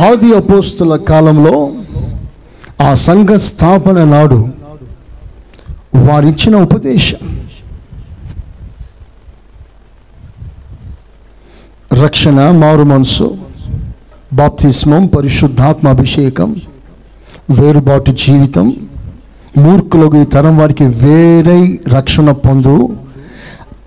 ఆది 0.00 0.28
అపోస్తుల 0.34 0.96
కాలంలో 1.08 1.56
ఆ 2.80 2.90
సంఘ 3.00 3.30
స్థాపన 3.40 3.98
నాడు 4.04 4.38
వారిచ్చిన 5.96 6.56
ఉపదేశం. 6.56 7.44
రక్షణ 11.92 12.50
మారు 12.50 12.82
మనసు 12.82 13.38
బాప్తిస్మం 14.32 15.06
పరిశుద్ధాత్మ 15.06 15.88
అభిషేకం 15.88 16.56
వేరుబాటు 17.50 18.10
జీవితం 18.10 18.88
మూర్ఖులకు 19.58 20.16
ఈ 20.16 20.24
తరం 20.24 20.58
వారికి 20.58 20.84
వేరై 20.84 21.80
రక్షణ 21.88 22.32
పొందు 22.32 22.96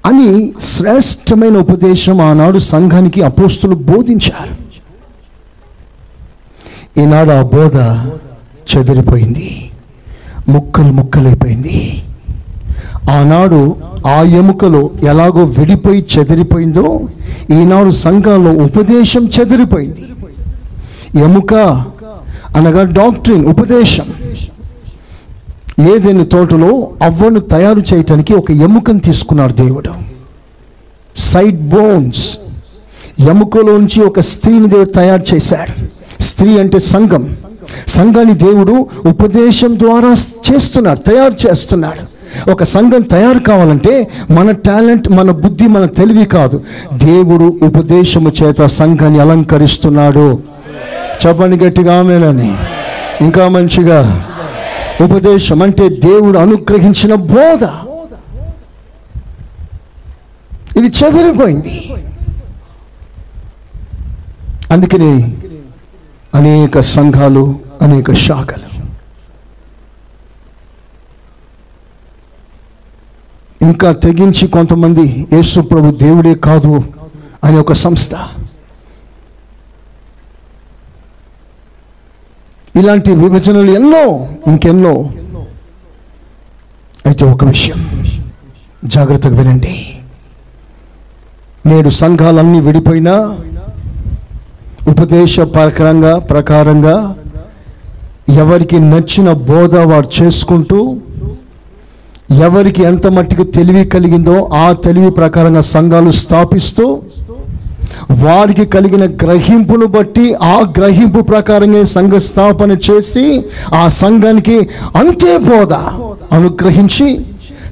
అని 0.05 0.53
శ్రేష్టమైన 0.59 1.57
ఉపదేశం 1.57 2.21
ఆనాడు 2.21 2.57
సంఘానికి 2.57 3.21
అపోస్తులు 3.21 3.75
బోధించారు. 3.75 4.55
ఈనాడు 6.99 7.29
ఆ 7.29 7.41
బోధ 7.41 7.75
చెదిరిపోయింది. 8.77 9.70
ముక్కలు 10.49 10.91
ముక్కలైపోయింది. 10.91 12.03
ఆనాడు 13.11 13.75
ఆ 14.07 14.23
ఎముకలో 14.23 14.89
ఎలాగో 15.03 15.43
విడిపోయి 15.43 16.05
చెదిరిపోయిందో 16.17 17.01
ఈనాడు 17.51 17.91
సంఘాల్లో 17.91 18.51
ఉపదేశం 18.51 19.29
చెదిరిపోయింది. 19.39 20.05
ఎముక 21.19 21.53
అనగా 22.55 22.83
డాక్టరింగ్ 22.83 23.45
ఉపదేశం. 23.45 24.05
ఏదైనా 25.95 26.23
తోటలో 26.23 26.91
అవ్వను 27.03 27.39
తయారు 27.39 27.83
చేయటానికి 27.93 28.33
ఒక 28.33 28.51
ఎముకను 28.51 28.99
తీసుకున్నాడు 28.99 29.53
దేవుడు. 29.53 29.89
సైడ్ 31.17 31.69
బోన్స్ 31.69 32.37
ఎముకలోంచి 33.19 34.03
ఒక 34.03 34.19
స్త్రీని 34.19 34.69
దేవుడు 34.69 34.89
తయారు 34.89 35.35
చేశాడు. 35.35 35.87
స్త్రీ 36.21 36.59
అంటే 36.59 36.79
సంఘం. 36.79 37.35
సంఘాన్ని 37.87 38.33
దేవుడు 38.33 38.89
ఉపదేశం 39.05 39.79
ద్వారా 39.79 40.09
చేస్తున్నాడు 40.53 40.99
తయారు 40.99 41.47
చేస్తున్నాడు. 41.47 42.21
ఒక 42.51 42.63
సంఘం 42.63 43.01
తయారు 43.01 43.39
కావాలంటే 43.39 44.07
మన 44.31 44.51
టాలెంట్ 44.51 45.09
మన 45.09 45.31
బుద్ధి 45.31 45.67
మన 45.67 45.85
తెలివి 45.85 46.25
కాదు. 46.25 46.63
దేవుడు 46.93 47.59
ఉపదేశము 47.63 48.31
చేత 48.43 48.65
సంఘాన్ని 48.65 49.19
అలంకరిస్తున్నాడు. 49.19 50.41
చెప్పండి 51.27 51.65
గట్టిగా 51.65 51.99
ఆమెనని. 51.99 52.57
ఇంకా 53.21 53.47
మంచిగా. 53.47 54.25
ఉపదేశం 55.03 55.61
అంటే 55.61 55.89
దేవుడు 55.89 56.37
అనుగ్రహించిన 56.37 57.15
బోధ. 57.15 57.63
ఇది 60.77 60.87
చెదిరిపోయింది. 61.03 61.93
అందుకని 64.71 65.37
అనేక 66.35 66.79
సంఘాలు 66.79 67.59
అనేక 67.81 68.13
శాఖలు. 68.13 68.71
ఇంకా 73.61 73.91
తెగించి 73.91 74.47
కొంతమంది 74.47 75.27
యేసు 75.33 75.59
ప్రభు 75.59 75.91
దేవుడే 75.91 76.35
కాదు 76.35 76.83
అనే 77.43 77.57
ఒక 77.57 77.73
సంస్థ. 77.73 78.11
ఇలాంటి 82.75 83.11
విభజనలు 83.11 83.71
ఎన్నో 83.71 84.27
ఇంకెన్నో. 84.47 85.11
అయితే 87.05 87.25
ఒక 87.25 87.43
విషయం 87.43 88.07
జాగ్రత్తగా 88.85 89.37
వినండి. 89.37 89.97
నేడు 91.65 91.89
సంఘాలన్నీ 91.89 92.59
విడిపోయినా 92.59 93.37
ఉపదేశ 94.87 95.39
ప్రకారంగా 95.39 96.19
ప్రకారంగా 96.19 97.15
ఎవరికి 98.29 98.79
నచ్చిన 98.79 99.31
బోధ 99.31 99.75
వారు 99.75 100.23
చేసుకుంటూ 100.23 100.97
ఎవరికి 102.29 102.83
ఎంత 102.83 103.07
మట్టికి 103.07 103.43
తెలివి 103.43 103.85
కలిగిందో 103.85 104.49
ఆ 104.53 104.71
తెలివి 104.71 105.11
ప్రకారంగా 105.11 105.61
సంఘాలు 105.61 106.11
స్థాపిస్తూ 106.11 107.01
వారికి 108.11 108.65
కలిగిన 108.65 109.05
గ్రహింపును 109.05 109.85
బట్టి 109.85 110.33
ఆ 110.33 110.57
గ్రహింపు 110.77 111.21
ప్రకారంగా 111.21 111.83
సంఘ 111.83 112.13
స్థాపన 112.13 112.71
చేసి 112.71 113.43
ఆ 113.73 113.87
సంఘానికి 113.87 114.69
అంతే 114.95 115.37
బోధ 115.37 115.73
అనుగ్రహించి 116.33 117.21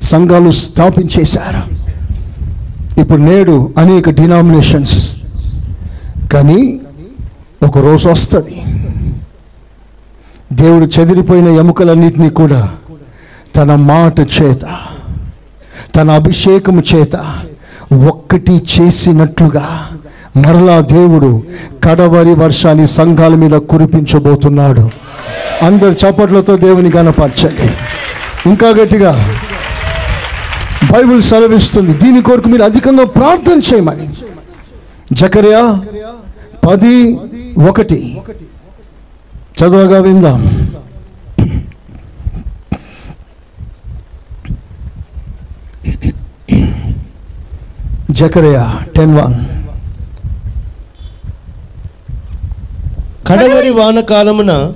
సంఘాలు 0.02 0.52
స్థాపించేశారు. 0.52 1.64
ఇప్పుడు 3.02 3.22
నేడు 3.22 3.74
అనేక 3.78 4.10
డినామినేషన్స్. 4.10 5.12
కానీ 6.34 6.80
ఒక 7.64 7.78
రోజు 7.78 8.10
వస్తుంది. 8.10 8.58
దేవుడు 10.54 10.86
చెదిరిపోయిన 10.86 11.48
ఎముకలన్నింటినీ 11.48 12.30
కూడా 12.30 12.70
తన 13.56 13.76
మాట 13.76 14.20
చేత 14.20 14.66
తన 15.96 16.12
అభిషేకము 16.12 16.84
చేత 16.96 17.16
ఒక్కటి 18.08 18.62
చేసినట్లుగా 18.74 19.90
మరలా 20.38 20.80
దేవుడు 20.82 21.44
కడవరి 21.84 22.34
వర్షాన్ని 22.34 22.88
సంఘాల 22.88 23.34
మీద 23.36 23.52
కురిపించబోతున్నాడు. 23.52 24.90
అందరు 25.66 25.92
చప్పట్లతో 25.92 26.58
దేవుని 26.58 26.92
గనపరచండి 26.96 27.70
ఇంకా 28.50 28.70
గట్టిగా 28.70 29.12
బైబిల్ 30.94 31.22
సెలవిస్తుంది 31.22 31.94
దీని 31.94 32.22
కొరకు 32.22 32.50
మీరు 32.50 32.64
అధికంగా 32.64 33.06
ప్రార్థన 33.06 33.60
చేయమని. 33.70 34.08
జకర్యా 35.14 35.82
పది 36.70 36.96
ఒకటి. 37.68 38.18
చదవగా 39.60 40.00
విందాం. 40.02 40.70
జకరియా 48.12 48.80
టెన్ 48.96 49.16
వన్. 49.16 49.36
కడవరి 53.28 53.70
వానకాలమున 53.70 54.74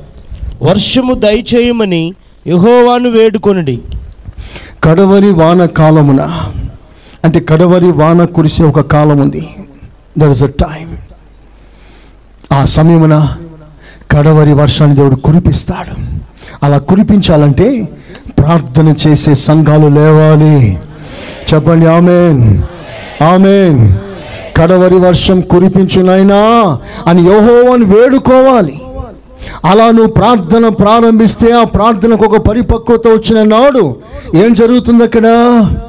వర్షము 0.61 1.13
దయచేయమని 1.13 2.13
యెహోవాను 2.47 3.09
వేడుకొనుడి. 3.09 3.81
కడవరి 4.83 5.29
వాన 5.31 5.65
కాలమున 5.65 6.21
అంటే 7.23 7.39
కడవరి 7.39 7.91
వాన 7.91 8.25
కురిసే 8.25 8.63
ఒక 8.63 8.79
కాలం 8.79 9.19
ఉంది 9.19 9.49
దర్ 10.17 10.29
ఇస్ 10.29 10.43
అ 10.43 10.47
టైం 10.47 10.97
ఆ 12.53 12.65
సమయమున 12.65 13.27
కడవరి 14.11 14.53
వర్షాన్ని 14.53 14.95
దేవుడు 14.95 15.15
కురిపిస్తాడు. 15.15 15.95
అలా 16.63 16.77
కురిపించాలంటే 16.77 17.87
ప్రార్థన 18.39 18.93
చేసే 19.07 19.35
సంఘాలు 19.35 19.87
లేవాలి. 19.87 20.79
చెప్పండి 21.53 21.85
ఆమెన్. 21.85 22.61
ఆమెన్. 23.23 23.93
కడవరి 24.57 24.95
వర్షం 24.95 25.41
కురిపించునైనా 25.41 26.77
అని 27.07 27.21
యోహోవని 27.23 27.85
వేడుకోవాలి. 27.85 28.81
అలా 29.65 29.85
నువ్వు 29.85 30.07
ప్రార్థన 30.07 30.67
ప్రారంభిస్తే 30.67 31.51
ఆ 31.51 31.63
ప్రార్థనకు 31.63 32.25
ఒక 32.25 32.37
పరిపక్వత 32.37 33.07
వచ్చిన 33.07 33.43
నాడు 33.43 33.95
ఏం 34.35 34.53
జరుగుతుంది 34.53 35.03
అక్కడ? 35.03 35.23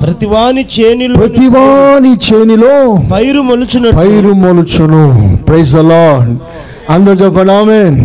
ప్రతివాని 0.03 0.67
చేనిలో 0.81 1.15
ప్రతివాని 1.15 2.15
చేనిలో 2.15 2.97
పైరు 3.13 3.41
మొలుచున 3.41 3.91
పైరు 3.97 4.33
మొలుచును. 4.33 5.39
ప్రైజ్ 5.49 5.77
అలాడ్ 5.77 6.37
అందరు 6.91 7.17
చెప్పండి 7.25 7.53
ఆమెన్. 7.53 7.97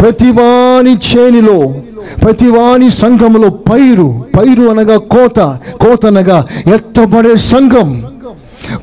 ప్రతివాని 0.00 0.94
చేనిలో 1.08 1.74
ప్రతివాని 2.22 2.90
సంఘములో 2.90 3.48
పైరు 3.48 4.08
పైరు 4.36 4.64
అనగా 4.72 4.96
కోత 5.14 5.40
కోత 5.82 6.06
అనగా 6.06 6.38
ఎత్తబడే 6.74 7.36
సంఘం. 7.36 7.88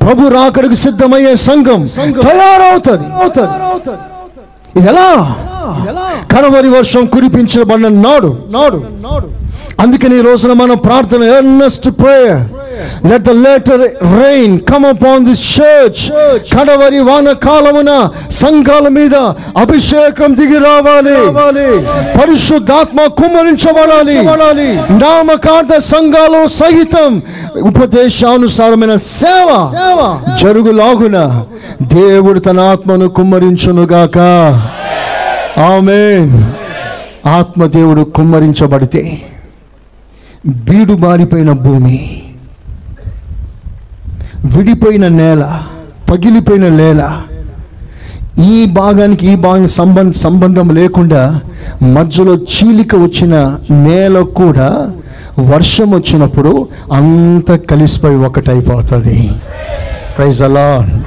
ప్రభు 0.02 0.28
రాకడికి 0.28 0.76
సిద్ధమయ్యే 0.76 1.34
సంఘం 1.48 1.80
తయారవుతుంది. 2.26 3.06
ఇది 4.76 4.88
ఎలా 4.88 5.08
కడవరి 6.32 6.68
వర్షం 6.68 7.06
కురిపించబడిన 7.06 7.88
నాడు. 7.88 8.30
నాడు 8.52 8.82
నాడు 9.06 9.28
అందుకని 9.82 10.18
ఈ 10.18 10.20
రోజున 10.20 10.52
మనం 10.52 10.76
ప్రార్థన 10.76 11.22
earnest 11.22 11.88
prayer 12.00 12.42
let 13.06 13.22
the 13.22 13.30
latter 13.30 13.80
rain 14.22 14.60
come 14.60 14.86
upon 14.86 15.24
this 15.24 15.60
church 15.60 16.12
కడవరి 16.56 16.98
వాన 16.98 17.32
కాలమున 17.32 18.08
సంఘాల 18.30 18.88
మీద 18.88 19.14
అభిషేకం 19.56 20.34
దిగి 20.34 20.58
రావాలి. 20.58 21.16
పరిశుద్ధాత్మ 22.20 23.06
కుమ్మరించబడాలి. 23.06 24.18
నామకార్థ 25.02 25.76
సంఘాలు 25.78 26.46
సహితం 26.46 27.22
ఉపదేశానుసారమైన 27.62 28.96
సేవ 28.96 29.72
జరుగులాగున 30.42 31.44
దేవుడు 31.82 32.38
తన 32.38 32.60
ఆత్మను 32.60 33.08
కుమ్మరించునుగాక. 33.08 34.18
ఆమెన్. 35.60 36.44
ఆత్మదేవుడు 37.28 38.02
కుమ్మరించబడితే 38.02 39.22
బీడు 40.46 40.92
బారిపోయిన 40.92 41.52
భూమి. 41.52 42.22
విడిపోయిన 44.44 45.08
నేల 45.08 45.62
పగిలిపోయిన 46.10 46.68
నేల. 46.68 47.22
ఈ 48.42 48.66
భాగానికి 48.66 49.26
ఈ 49.26 49.34
భాగం 49.34 49.66
సంబంధ 49.66 50.12
సంబంధం 50.12 50.74
లేకుండా 50.74 51.40
మధ్యలో 51.82 52.34
చీలిక 52.34 52.96
వచ్చిన 52.96 53.58
నేల 53.70 54.20
కూడా 54.20 54.92
వర్షం 55.40 55.90
వచ్చినప్పుడు 55.90 56.68
అంత 56.92 57.52
కలిసిపోయి 57.52 58.16
ఒకటైపోతుంది. 58.16 59.32
ప్రైజ్ 60.16 60.42
అలా 60.42 61.00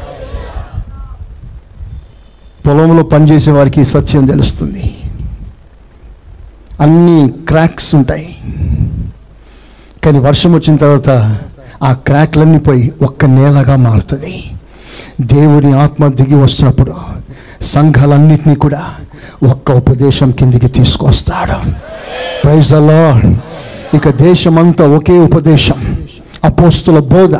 పొలంలో 2.67 3.03
పనిచేసే 3.03 3.51
వారికి 3.51 3.85
సత్యం 3.85 4.25
తెలుస్తుంది. 4.25 4.95
అన్ని 6.81 7.29
క్రాక్స్ 7.29 7.95
ఉంటాయి. 7.95 8.35
కానీ 10.03 10.19
వర్షం 10.19 10.53
వచ్చిన 10.53 10.75
తర్వాత 10.75 11.37
ఆ 11.83 11.93
క్రాక్లన్నీ 11.93 12.57
పోయి 12.57 12.91
ఒక్క 13.01 13.25
నేలగా 13.25 13.75
మారుతుంది. 13.75 14.43
దేవుని 15.21 15.73
ఆత్మ 15.73 16.07
దిగి 16.07 16.35
వస్తున్నప్పుడు 16.35 16.93
సంఘాలన్నింటినీ 17.61 18.55
కూడా 18.55 18.83
ఒక్క 19.49 19.71
ఉపదేశం 19.71 20.31
కిందికి 20.31 20.67
తీసుకొస్తాడు. 20.67 21.71
ప్రైజ్ 22.43 22.73
అలా 22.73 23.21
ఇక 23.93 24.09
దేశమంతా 24.09 24.85
ఒకే 24.85 25.19
ఉపదేశం. 25.19 25.97
అపోస్తుల 26.43 26.99
బోధ. 26.99 27.35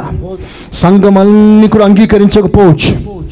సంఘం 0.73 1.17
అన్ని 1.17 1.67
కూడా 1.67 1.85
అంగీకరించకపోవచ్చు. 1.85 3.22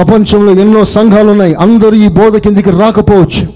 ప్రపంచంలో 0.00 0.52
ఎన్నో 0.52 0.84
సంఘాలు 0.84 1.30
ఉన్నాయి 1.30 1.54
అందరూ 1.54 1.94
ఈ 1.94 2.08
బోధ 2.08 2.36
కిందికి 2.36 2.70
రాకపోవచ్చు. 2.70 3.46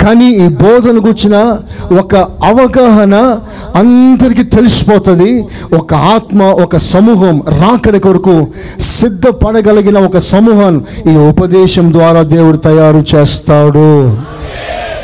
కానీ 0.00 0.28
ఈ 0.34 0.48
బోధను 0.48 1.00
గుర్చిన 1.00 1.58
ఒక 1.98 2.16
అవగాహన 2.16 3.38
అందరికీ 3.76 4.42
తెలిసిపోతుంది. 4.42 5.44
ఒక 5.74 5.94
ఆత్మ 5.94 6.42
ఒక 6.42 6.76
సమూహం 6.76 7.42
రాకడి 7.48 8.00
కొరకు 8.00 8.46
సిద్ధపడగలిగిన 8.80 9.98
ఒక 9.98 10.18
సమూహం 10.18 10.84
ఈ 11.12 11.16
ఉపదేశం 11.16 11.92
ద్వారా 11.92 12.22
దేవుడు 12.22 12.56
తయారు 12.56 13.04
చేస్తాడు. 13.14 14.16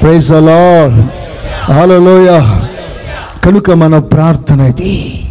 ప్రైజ్ 0.03 0.33
అలా 0.33 0.63
హలోయ 1.75 2.59
కనుక 3.45 3.71
మన 3.71 3.99
ప్రార్థన 3.99 4.61
ఇది. 4.61 5.23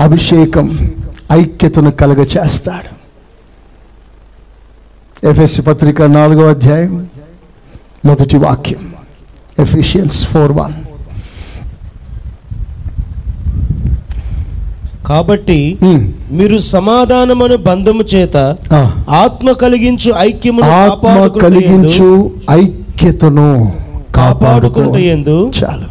అభిషేకం 0.00 0.92
ఐక్యతను 1.32 1.90
కలగ 1.90 2.20
చేస్తాడు 2.22 2.95
ఎఫ్ఎస్సి 5.30 5.62
పత్రిక 5.62 6.02
నాలుగో 6.02 6.48
అధ్యాయం 6.48 7.06
మొదటి 8.04 8.36
వాక్యం. 8.36 8.82
Ephesians 9.58 10.26
four 10.26 10.52
one. 10.52 10.76
కాబట్టి 15.06 15.78
మీరు 16.30 16.58
సమాధానమును 16.58 17.56
బంధము 17.56 18.04
చేత 18.14 18.36
ఆత్మ 19.08 19.52
కలిగించు 19.52 20.14
ఐక్యమును 20.18 20.70
ఆత్మ 20.70 21.26
కలిగించు 21.26 22.08
ఐక్యతను 22.50 23.48
కాపాడుకో 24.14 24.14
కాపాడుకొనుటయందు 24.14 25.52
చాలు. 25.58 25.88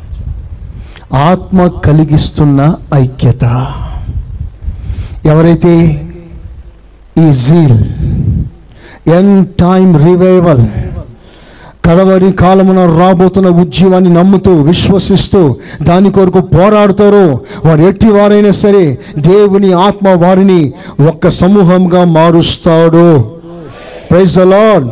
ఆత్మ 1.15 1.67
కలిగిస్తున్న 1.67 2.75
ఐక్యత. 2.93 3.43
ఎవరైతే 5.25 5.73
ఈ 7.19 7.27
జీల్ 7.45 7.79
ఎన్ 9.07 9.45
టైమ్ 9.45 10.05
రివైవల్ 10.05 10.67
కడవరి 11.85 12.31
కాలమున 12.31 12.99
రాబోతున్న 12.99 13.49
ఉద్యమాన్ని 13.49 14.13
నమ్ముతూ 14.13 14.61
విశ్వసిస్తూ 14.61 15.55
దాని 15.81 16.11
కొరకు 16.11 16.39
పోరాడతారో 16.39 17.39
వారు 17.65 17.81
ఎట్టి 17.81 18.07
వారైనా 18.07 18.51
సరే 18.51 18.97
దేవుని 19.17 19.71
ఆత్మ 19.71 20.09
వారిని 20.09 20.73
ఒక్క 21.07 21.29
సమూహంగా 21.29 22.03
మారుస్తాడు. 22.03 23.19
ప్రైజ్ 24.11 24.39
అలాడ్ 24.39 24.87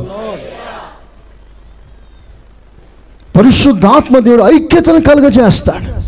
పరిశుద్ధాత్మ 3.38 4.20
దేవుడు 4.20 4.44
ఐక్యతను 4.44 5.02
కలుగజేస్తాడు. 5.02 6.04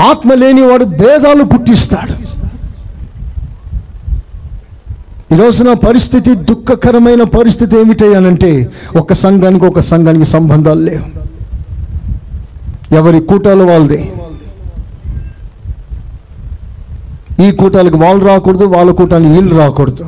ఆత్మ 0.00 0.34
లేని 0.34 0.62
వాడు 0.62 0.84
భేదాలు 0.84 1.44
పుట్టిస్తాడు. 1.44 2.47
ఈ 5.32 5.36
రోజున 5.36 5.72
పరిస్థితి 5.72 6.34
దుఃఖకరమైన 6.34 7.22
పరిస్థితి 7.22 7.78
ఏమిటయ్యానంటే 7.78 8.70
ఒక 8.96 9.12
సంఘానికి 9.12 9.66
ఒక 9.66 9.80
సంఘానికి 9.80 10.24
సంబంధాలు 10.24 10.80
లేవు. 10.80 11.28
ఎవరి 12.94 13.20
కూటాలు 13.20 13.64
వాళ్ళదే. 13.64 14.12
ఈ 17.40 17.50
కూటాలకు 17.50 17.96
వాళ్ళు 17.96 18.26
రాకూడదు 18.26 18.64
వాళ్ళ 18.64 18.90
కూటాలకు 18.90 19.32
వీళ్ళు 19.32 19.56
రాకూడదు. 19.56 20.04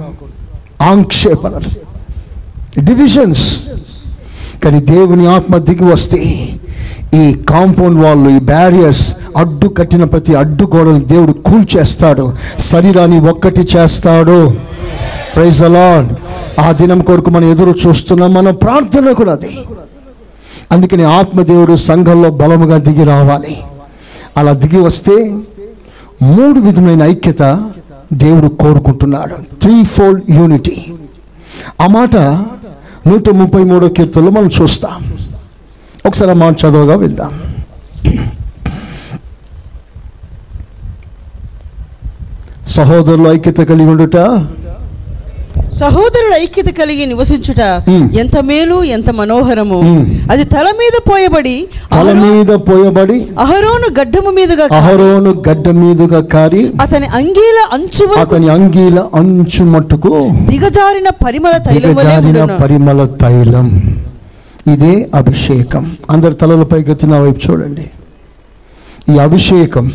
ఆంక్షేపణలు. 0.82 1.90
డివిజన్స్. 2.80 3.60
కానీ 4.64 4.80
దేవుని 4.80 5.26
ఆత్మ 5.26 5.56
దిగి 5.56 5.84
వస్తే 5.84 6.48
ఈ 7.14 7.34
కాంపౌండ్ 7.48 8.00
వాళ్ళు 8.00 8.30
ఈ 8.30 8.38
బ్యారియర్స్ 8.38 9.16
అడ్డు 9.36 9.68
కట్టిన 9.68 10.04
ప్రతి 10.04 10.34
అడ్డు 10.34 10.64
గోడలు 10.64 11.04
దేవుడు 11.04 11.32
కూల్చేస్తాడు. 11.32 12.32
శరీరాన్ని 12.58 13.20
ఒక్కటి 13.20 13.68
చేస్తాడు. 13.76 14.69
ప్రైజ్ 15.34 15.62
అలాడ్ 15.62 16.12
ఆ 16.60 16.72
దినం 16.72 17.00
కొరకు 17.00 17.30
మనం 17.30 17.50
ఎదురు 17.50 17.74
చూస్తున్నాం 17.86 18.34
మన 18.34 18.50
ప్రార్థన 18.50 19.12
కూడా 19.12 19.32
అది. 19.32 19.60
అందుకని 20.72 21.02
ఆత్మదేవుడు 21.02 21.76
సంఘంలో 21.76 22.30
బలముగా 22.30 22.76
దిగి 22.76 23.04
రావాలి. 23.04 23.62
అలా 24.36 24.52
దిగి 24.52 24.78
వస్తే 24.78 25.36
మూడు 26.22 26.60
విధమైన 26.60 27.02
ఐక్యత 27.02 27.70
దేవుడు 28.12 28.48
కోరుకుంటున్నాడు. 28.48 29.60
Threefold 29.84 30.30
unity. 30.30 30.86
ఆ 31.80 31.86
మాట 31.86 32.16
నూట 33.08 33.30
ముప్పై 33.30 33.64
మూడో 33.64 33.88
కీర్తనలో 33.88 34.30
మనం 34.30 34.50
చూస్తాం. 34.62 35.12
ఒకసారి 36.06 36.30
ఆ 36.30 36.34
మాట 36.34 36.56
చదవగా 36.60 36.96
విందాం. 36.96 37.30
సహోదరులు 42.68 43.28
ఐక్యత 43.28 43.56
కలిగి 43.56 43.88
ఉండుట 43.88 44.16
సహోదరుడు 45.78 46.34
ఐక్యత 46.34 46.66
కలిగి 46.66 47.06
నివసించుట. 47.06 47.62
ఎంత 48.18 48.38
మేలు 48.38 48.84
ఎంత 48.84 49.10
మనోహరము. 49.10 49.78
అది 50.30 50.44
తల 50.44 50.68
మీద 50.80 50.96
పోయబడి 51.10 51.68
తల 51.92 52.12
మీద 52.12 52.46
పోయబడి 52.46 53.28
అహరోను 53.38 54.00
గడ్డము 54.00 54.30
మీదుగా 54.30 54.68
అహరోను 54.72 55.44
గడ్డ 55.48 55.68
మీదుగా 55.68 56.20
కారి. 56.20 56.72
అతని 56.80 57.06
అంగీల 57.06 57.58
అంచు 57.72 58.20
అతని 58.20 58.48
అంగీల 58.48 58.98
అంచు 59.14 59.64
మట్టుకు 59.64 60.30
దిగజారిన 60.32 61.08
పరిమళ 61.08 61.56
తైలం 61.56 61.90
దిగజారిన. 61.90 62.44
పరిమళ 62.44 63.06
తైలం. 63.06 63.68
ఇదే 64.72 65.08
అభిషేకం. 65.14 65.92
అందరి 66.10 66.34
తలలపైకి 66.34 66.90
ఎత్తి 66.90 67.06
నా 67.06 67.18
వైపు 67.18 67.50
చూడండి. 67.50 67.90
ఈ 69.12 69.18
అభిషేకం 69.18 69.92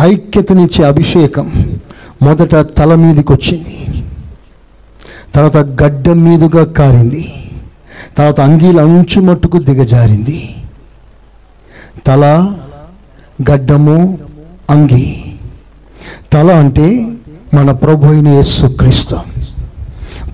ఐక్యతనిచ్చే 0.00 0.84
అభిషేకం 0.84 1.50
మొదట 2.22 2.54
తల 2.78 2.94
మీదకి 2.94 3.32
వచ్చింది 3.32 3.76
తర్వాత 5.34 5.82
గడ్డ 5.82 6.08
మీదుగా 6.08 6.64
కారింది. 6.64 7.34
తర్వాత 8.16 8.40
అంగీల 8.40 8.80
అంచు 8.80 9.20
మట్టుకు 9.20 9.58
దిగజారింది. 9.58 10.54
తల 12.06 12.52
గడ్డము 13.50 14.18
అంగి. 14.70 15.24
తల 16.32 16.50
అంటే 16.50 17.06
మన 17.54 17.70
ప్రభు 17.70 18.06
అయిన 18.06 18.28
యేసుక్రీస్తు 18.28 19.16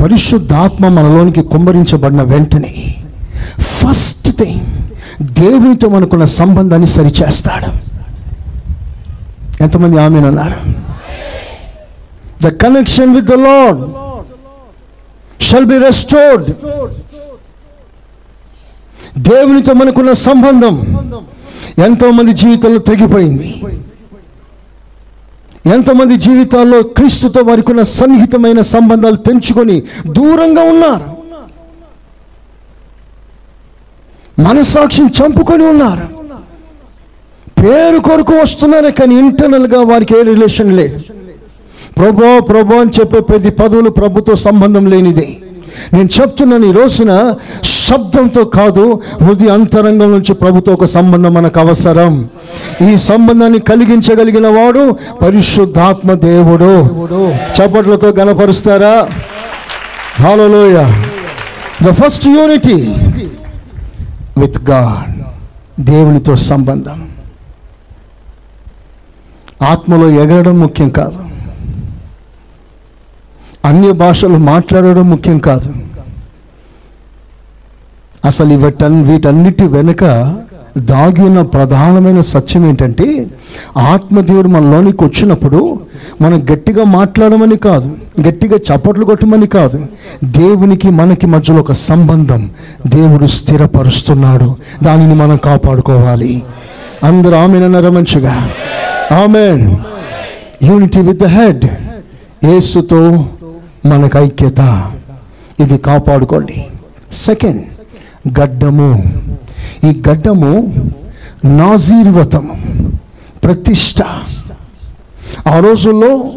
పరిశుద్ధాత్మ 0.03 0.89
మనలోనికి 0.89 1.43
కుమ్మరించబడిన 1.43 2.23
వెంటనే 2.23 2.95
ఫస్ట్ 3.61 4.37
థింగ్ 4.37 4.61
దేవునితో 5.23 5.89
మనకున్న 5.89 6.25
సంబంధాన్ని 6.25 6.89
సరిచేస్తాడు. 6.89 7.71
ఎంతమంది 9.63 10.01
ఆమెను 10.01 10.27
అన్నారు? 10.27 10.61
The 12.43 12.47
connection 12.47 13.15
with 13.15 13.27
the 13.27 13.33
lord 13.33 14.10
shall 15.41 15.65
be 15.65 15.79
restored 15.79 16.49
దేవునితో 19.19 19.73
మనకున్న 19.73 20.13
సంబంధం 20.13 20.75
ఎంతోమంది 21.85 22.33
జీవితంలో 22.33 22.79
తెగిపోయింది. 22.79 23.49
ఎంతమంది 25.75 26.17
జీవితాల్లో 26.17 26.83
క్రీస్తుతో 26.83 27.41
వారికి 27.43 27.71
ఉన్న 27.71 27.83
సన్నిహితమైన 27.83 28.61
సంబంధాలు 28.61 29.17
తెంచుకొని 29.17 29.83
దూరంగా 30.07 30.63
ఉన్నారు. 30.63 31.09
మనసాక్షిని 34.43 35.09
చంపుకొని 35.09 35.65
ఉన్నారు. 35.65 36.07
పేరు 37.63 37.99
కొరకు 37.99 38.33
వస్తున్నారు 38.33 38.91
కానీ 38.91 39.15
ఇంటర్నల్గా 39.15 39.81
వారికి 39.81 40.15
ఏ 40.19 40.23
రిలేషన్ 40.23 40.77
లేదు. 40.77 41.20
ప్రభో 42.01 42.41
ప్రభో 42.41 42.81
అని 42.81 42.91
చెప్పే 43.01 43.21
ప్రతి 43.21 43.51
పదవులు 43.51 43.91
ప్రభుతో 43.91 44.35
సంబంధం 44.35 44.87
లేనిదే. 44.87 45.29
నేను 45.93 46.09
చెప్తున్నాను 46.21 46.67
ఈ 46.67 46.73
రోజున 46.73 47.35
శబ్దంతో 47.65 48.45
కాదు 48.45 49.03
హృదయ 49.23 49.49
అంతరంగం 49.49 50.11
నుంచి 50.13 50.35
ప్రభుతో 50.35 50.73
ఒక 50.73 50.85
సంబంధం 50.85 51.35
మనకు 51.35 51.61
అవసరం. 51.61 52.29
ఈ 52.91 52.97
సంబంధాన్ని 52.97 53.59
కలిగించగలిగిన 53.59 54.49
వాడు 54.49 54.97
పరిశుద్ధాత్మ 55.23 56.13
దేవుడు. 56.13 56.73
చప్పట్లతో 57.57 58.09
గనపరుస్తారా 58.09 59.09
హాలలోయ 60.23 60.79
the 61.83 61.91
first 61.91 62.29
unity 62.29 62.79
with 64.43 64.71
God 64.71 65.17
దేవునితో 65.83 66.37
సంబంధం. 66.37 67.09
ఆత్మలో 69.63 70.11
ఎగరడం 70.11 70.61
ముఖ్యం 70.61 70.89
కాదు. 70.89 71.30
అన్య 73.65 73.93
భాషలు 73.93 74.37
మాట్లాడడం 74.37 75.11
ముఖ్యం 75.11 75.39
కాదు. 75.39 75.75
అసలు 78.25 78.53
ఇవటన్ 78.53 79.05
వీటన్నిటి 79.05 79.65
వెనుక 79.65 80.05
దాగి 80.79 81.23
ఉన్న 81.23 81.43
ప్రధానమైన 81.43 82.21
సత్యం 82.21 82.67
ఏంటంటే 82.67 83.27
ఆత్మదేవుడు 83.79 84.49
మనలోనికి 84.49 85.05
వచ్చినప్పుడు 85.05 85.81
మనం 86.21 86.47
గట్టిగా 86.53 86.85
మాట్లాడమని 86.85 87.57
కాదు 87.57 87.97
గట్టిగా 88.29 88.57
చప్పట్లు 88.57 89.05
కొట్టమని 89.05 89.47
కాదు 89.47 89.87
దేవునికి 90.25 90.91
మనకి 90.91 91.27
మధ్యలో 91.27 91.61
ఒక 91.61 91.73
సంబంధం 91.73 92.51
దేవుడు 92.87 93.27
స్థిరపరుస్తున్నాడు. 93.27 94.57
దానిని 94.83 95.15
మనం 95.15 95.37
కాపాడుకోవాలి. 95.37 96.43
అందరూ 97.05 97.35
ఆమెనన్నారా 97.37 97.91
మంచిగా? 97.91 98.51
Amen. 99.13 99.77
Unity 100.65 101.01
with 101.01 101.19
the 101.19 101.25
head 101.25 101.65
యేసుతో 102.45 103.27
మనకు 103.87 104.19
ఐక్యత 104.19 104.93
ఇది 105.61 105.79
కాపాడుకోండి. 105.79 106.67
సెకండ్ 107.13 107.65
గడ్డము. 108.41 109.03
ఈ 109.85 110.03
గడ్డము 110.09 110.75
నాజీర్వతము 111.45 112.57
ప్రతిష్ట. 113.45 114.03
ఆ 115.49 115.59
రోజుల్లో 115.59 116.33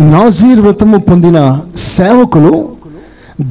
నాజీర్వతము 0.00 0.98
పొందిన 0.98 1.60
సేవకులు 1.76 2.76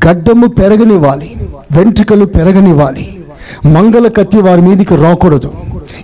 గడ్డము 0.08 0.48
పెరగనివ్వాలి 0.48 1.36
వెంట్రుకలు 1.72 2.26
పెరగనివ్వాలి. 2.26 3.20
మంగళ 3.66 4.08
కత్తి 4.08 4.38
వారి 4.38 4.62
మీదకి 4.62 4.96
రాకూడదు. 4.96 5.54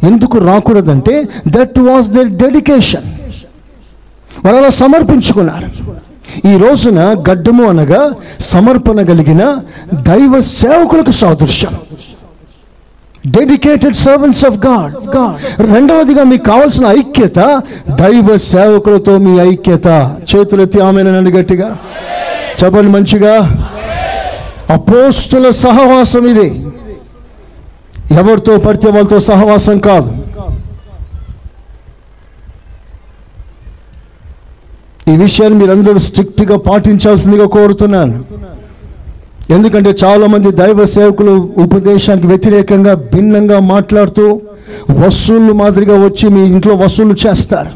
ఎందుకు 0.03 0.37
రాకూడదంటే 0.37 1.23
దట్ 1.47 1.79
వాస్ 1.79 2.09
దర్ 2.09 2.27
డెడికేషన్ 2.27 3.07
వారు 4.45 4.55
అలా 4.55 4.69
సమర్పించుకున్నారు. 4.69 5.99
ఈ 6.45 6.57
రోజున 6.57 6.99
గడ్డము 7.29 7.63
అనగా 7.69 8.11
సమర్పణ 8.39 9.01
కలిగిన 9.01 9.55
దైవ 9.93 10.39
సేవకులకు 10.39 11.11
సాదృశ్యం. 11.11 11.71
Dedicated 13.27 13.95
servants 13.95 14.45
of 14.45 14.67
God 14.67 15.17
God 15.17 15.71
రెండవదిగా 15.73 16.23
మీకు 16.23 16.43
కావాల్సిన 16.43 16.85
ఐక్యత 16.85 17.61
దైవ 17.89 18.37
సేవకులతో 18.37 19.17
మీ 19.17 19.39
ఐక్యత. 19.39 20.15
చేతులెత్తి 20.35 20.79
ఆమెనండి 20.79 21.31
గట్టిగా. 21.31 21.77
చెప్పండి 22.63 22.91
మంచిగా. 22.91 23.65
అపోస్తుల 24.69 25.49
సహవాసం 25.49 26.27
ఇది. 26.27 26.65
ఎవరితో 28.11 28.57
పడితే 28.57 28.89
వాళ్ళతో 28.89 29.19
సహవాసం 29.19 29.77
కాదు. 29.77 30.13
ఈ 35.11 35.15
విషయాన్ని 35.23 35.57
మీరందరూ 35.61 35.99
స్ట్రిక్ట్గా 36.07 36.57
పాటించాల్సిందిగా 36.69 37.45
కోరుతున్నాను. 37.57 38.17
ఎందుకంటే 39.55 39.91
చాలామంది 40.03 40.49
దైవ 40.61 40.85
సేవకులు 40.95 41.33
ఉపదేశానికి 41.63 42.27
వ్యతిరేకంగా 42.31 42.93
భిన్నంగా 43.13 43.59
మాట్లాడుతూ 43.73 44.25
వసూళ్ళు 44.99 45.53
మాదిరిగా 45.61 45.95
వచ్చి 46.05 46.25
మీ 46.35 46.41
ఇంట్లో 46.53 46.73
వసూలు 46.83 47.15
చేస్తారు. 47.23 47.71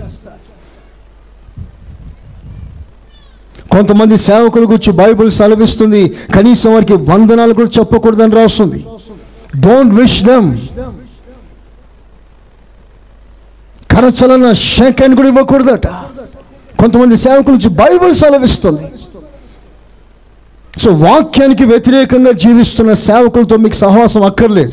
కొంతమంది 3.74 4.16
సేవకుల 4.28 4.64
గురించి 4.72 4.92
బైబిల్ 5.02 5.32
సెలవిస్తుంది 5.40 6.02
కనీసం 6.36 6.72
వారికి 6.74 6.96
వందనాలు 7.12 7.54
కూడా 7.60 7.72
చెప్పకూడదని 7.80 8.36
రాస్తుంది. 8.42 8.80
డోంట్ 9.66 9.96
విష్ 10.02 10.22
దమ్ 10.30 10.50
కరచలన 13.94 14.52
షేకాన్ని 14.70 15.16
కూడా 15.20 15.30
ఇవ్వకూడదట. 15.34 15.88
కొంతమంది 16.84 17.18
సేవకుల 17.18 17.54
నుంచి 17.54 17.70
బైబిల్ 17.70 18.14
సెలవిస్తుంది. 18.16 18.86
సో 20.80 20.92
వాక్యానికి 20.92 21.66
వ్యతిరేకంగా 21.66 22.32
జీవిస్తున్న 22.32 22.94
సేవకులతో 22.94 23.56
మీకు 23.58 23.76
సహవాసం 23.76 24.24
అక్కర్లేదు. 24.26 24.72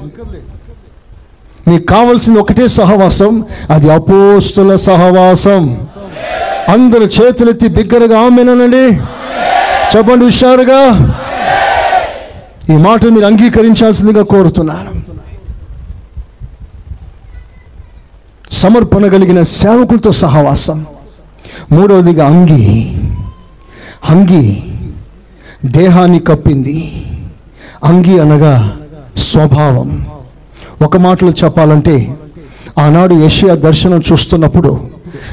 మీకు 1.71 1.87
కావాల్సింది 1.87 2.39
ఒకటే 2.39 2.69
సహవాసం 2.69 3.45
అది 3.71 3.91
అపోస్తుల 3.93 4.77
సహవాసం. 4.77 5.87
అందరు 6.69 7.03
చేతులెత్తి 7.03 7.69
బిగ్గరగా 7.69 8.21
ఆమెనండి 8.21 8.85
చెప్పండి 9.93 10.25
హుషారుగా. 10.25 10.81
ఈ 12.71 12.77
మాట 12.77 13.05
మీరు 13.05 13.27
అంగీకరించాల్సిందిగా 13.27 14.23
కోరుతున్నాను. 14.23 14.93
సమర్పణ 18.53 19.07
కలిగిన 19.07 19.43
సేవకులతో 19.43 20.13
సహవాసం. 20.13 20.87
మూడవదిగా 21.73 22.27
అంగి. 22.27 22.97
అంగి 24.11 24.63
దేహాన్ని 25.65 26.19
కప్పింది. 26.19 27.07
అంగి 27.85 28.21
అనగా 28.21 28.77
స్వభావం. 29.17 30.07
ఒక 30.83 30.97
మాటలో 30.97 31.33
చెప్పాలంటే 31.45 32.15
ఆనాడు 32.79 33.15
ఏషియా 33.15 33.55
దర్శనం 33.55 34.03
చూస్తున్నప్పుడు 34.13 34.81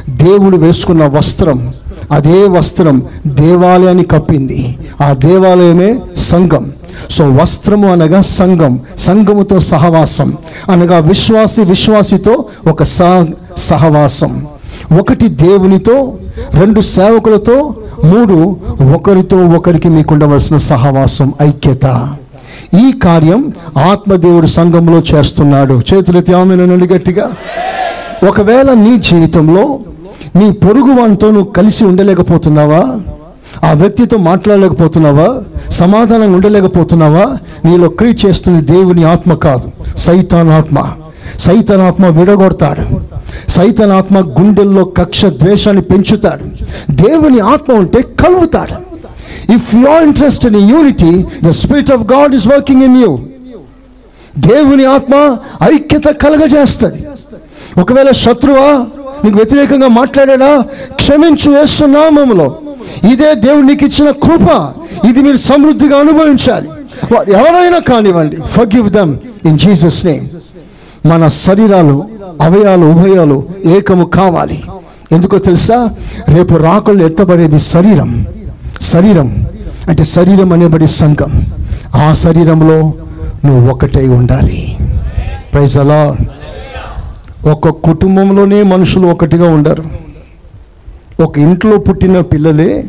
దేవుడు 0.10 0.58
వేసుకున్న 0.58 1.06
వస్త్రం 1.06 1.74
అదే 2.12 2.48
వస్త్రం 2.48 3.04
దేవాలయాన్ని 3.28 4.04
కప్పింది. 4.04 4.78
ఆ 5.02 5.14
దేవాలయమే 5.14 6.00
సంఘం. 6.18 6.72
సో 7.12 7.30
వస్త్రము 7.30 7.92
అనగా 7.92 8.22
సంఘం 8.22 8.80
సంఘముతో 8.98 9.60
సహవాసం. 9.60 10.38
అనగా 10.72 10.98
విశ్వాసి 10.98 11.62
విశ్వాసితో 11.62 12.46
ఒక 12.68 12.84
సహ 12.84 13.26
సహవాసం. 13.58 14.48
ఒకటి 15.00 15.28
దేవునితో 15.28 16.18
రెండు 16.54 16.82
సేవకులతో 16.82 17.76
మూడు 18.06 18.58
ఒకరితో 18.96 19.38
ఒకరికి 19.38 19.90
మీకు 19.90 20.14
ఉండవలసిన 20.14 20.58
సహవాసం 20.58 21.34
ఐక్యత. 21.42 22.16
ఈ 22.82 22.92
కార్యం 22.92 23.54
ఆత్మదేవుడు 23.78 24.48
సంఘంలో 24.48 25.00
చేస్తున్నాడు. 25.00 25.82
చేతులెత్తి 25.94 26.34
ఆమెనండి 26.34 26.94
గట్టిగా. 26.94 27.30
ఒకవేళ 28.28 28.74
నీ 28.74 28.98
జీవితంలో 28.98 29.80
నీ 30.36 30.52
పొరుగు 30.52 31.02
వానితో 31.02 31.32
నువ్వు 31.32 31.52
కలిసి 31.52 31.86
ఉండలేకపోతున్నావా? 31.86 33.00
ఆ 33.70 33.74
వ్యక్తితో 33.74 34.18
మాట్లాడలేకపోతున్నావా? 34.18 35.44
సమాధానం 35.70 36.34
ఉండలేకపోతున్నావా? 36.34 37.38
నీలో 37.66 37.90
క్రియ 37.90 38.14
చేస్తుంది 38.26 38.62
దేవుని 38.62 39.04
ఆత్మ 39.04 39.34
కాదు 39.34 39.98
సైతానాత్మ. 39.98 40.84
సైతానాత్మ 41.40 42.06
విడగొడతాడు. 42.06 43.17
సైతాన్ 43.50 43.92
ఆత్మ 43.92 44.20
గుండెల్లో 44.20 44.84
కక్ష 44.84 45.26
ద్వేషాన్ని 45.26 45.82
పెంచుతాడు. 45.82 46.44
దేవుని 46.92 47.40
ఆత్మ 47.40 47.74
ఉంటే 47.74 48.02
కలుగుతాడు. 48.02 48.88
If 49.54 49.76
you 49.76 49.88
are 49.88 50.04
in 50.04 50.70
unity 50.70 51.26
the 51.48 51.50
spirit 51.50 51.92
of 51.92 52.14
God 52.14 52.36
is 52.36 52.48
working 52.48 52.84
in 52.84 53.02
you 53.02 53.20
దేవుని 54.38 54.86
ఆత్మ 54.86 55.38
ఐక్యత 55.74 56.04
కలగజేస్తుంది. 56.04 57.08
ఒకవేళ 57.82 58.12
శత్రువా 58.12 58.86
నీకు 59.26 59.38
వ్యతిరేకంగా 59.38 59.88
మాట్లాడాడా? 59.88 60.64
క్షమించు 60.94 61.52
వేస్తున్నామములో 61.52 62.58
ఇదే 63.12 63.36
దేవుడు 63.36 63.66
నీకు 63.66 63.86
ఇచ్చిన 63.86 64.12
కృప. 64.12 64.74
ఇది 65.08 65.22
మీరు 65.22 65.38
సమృద్ధిగా 65.38 65.98
అనుభవించాలి. 65.98 66.68
వారు 67.16 67.32
ఎవరైనా 67.32 67.80
కానివ్వండి. 67.80 68.38
Forgive 68.52 68.90
them 68.90 69.18
in 69.46 69.60
Jesus 69.60 70.06
name 70.06 70.26
మన 71.08 71.28
శరీరాలు 71.28 72.06
అవయాలు 72.42 72.86
ఉభయాలు 72.86 73.44
ఏకము 73.66 74.06
కావాలి. 74.06 74.64
ఎందుకో 75.12 75.38
తెలుసా? 75.38 75.90
రేపు 76.30 76.56
రాకులు 76.56 77.04
ఎత్తబడేది 77.04 77.60
శరీరం. 77.60 78.26
శరీరం 78.82 79.36
అంటే 79.90 80.04
శరీరం 80.04 80.54
అనేబడి 80.54 80.88
సంఘం. 80.88 81.42
ఆ 81.96 82.14
శరీరంలో 82.14 82.94
నువ్వు 83.46 83.70
ఒకటై 83.72 84.08
ఉండాలి. 84.08 84.78
ప్రైజ్ 85.54 85.78
అలా 85.78 86.16
ఒక 87.52 87.70
కుటుంబంలోనే 87.70 88.64
మనుషులు 88.64 89.08
ఒకటిగా 89.08 89.50
ఉండరు. 89.50 89.84
ఒక 91.24 91.38
ఇంట్లో 91.38 91.78
పుట్టిన 91.78 92.22
పిల్లలే 92.22 92.86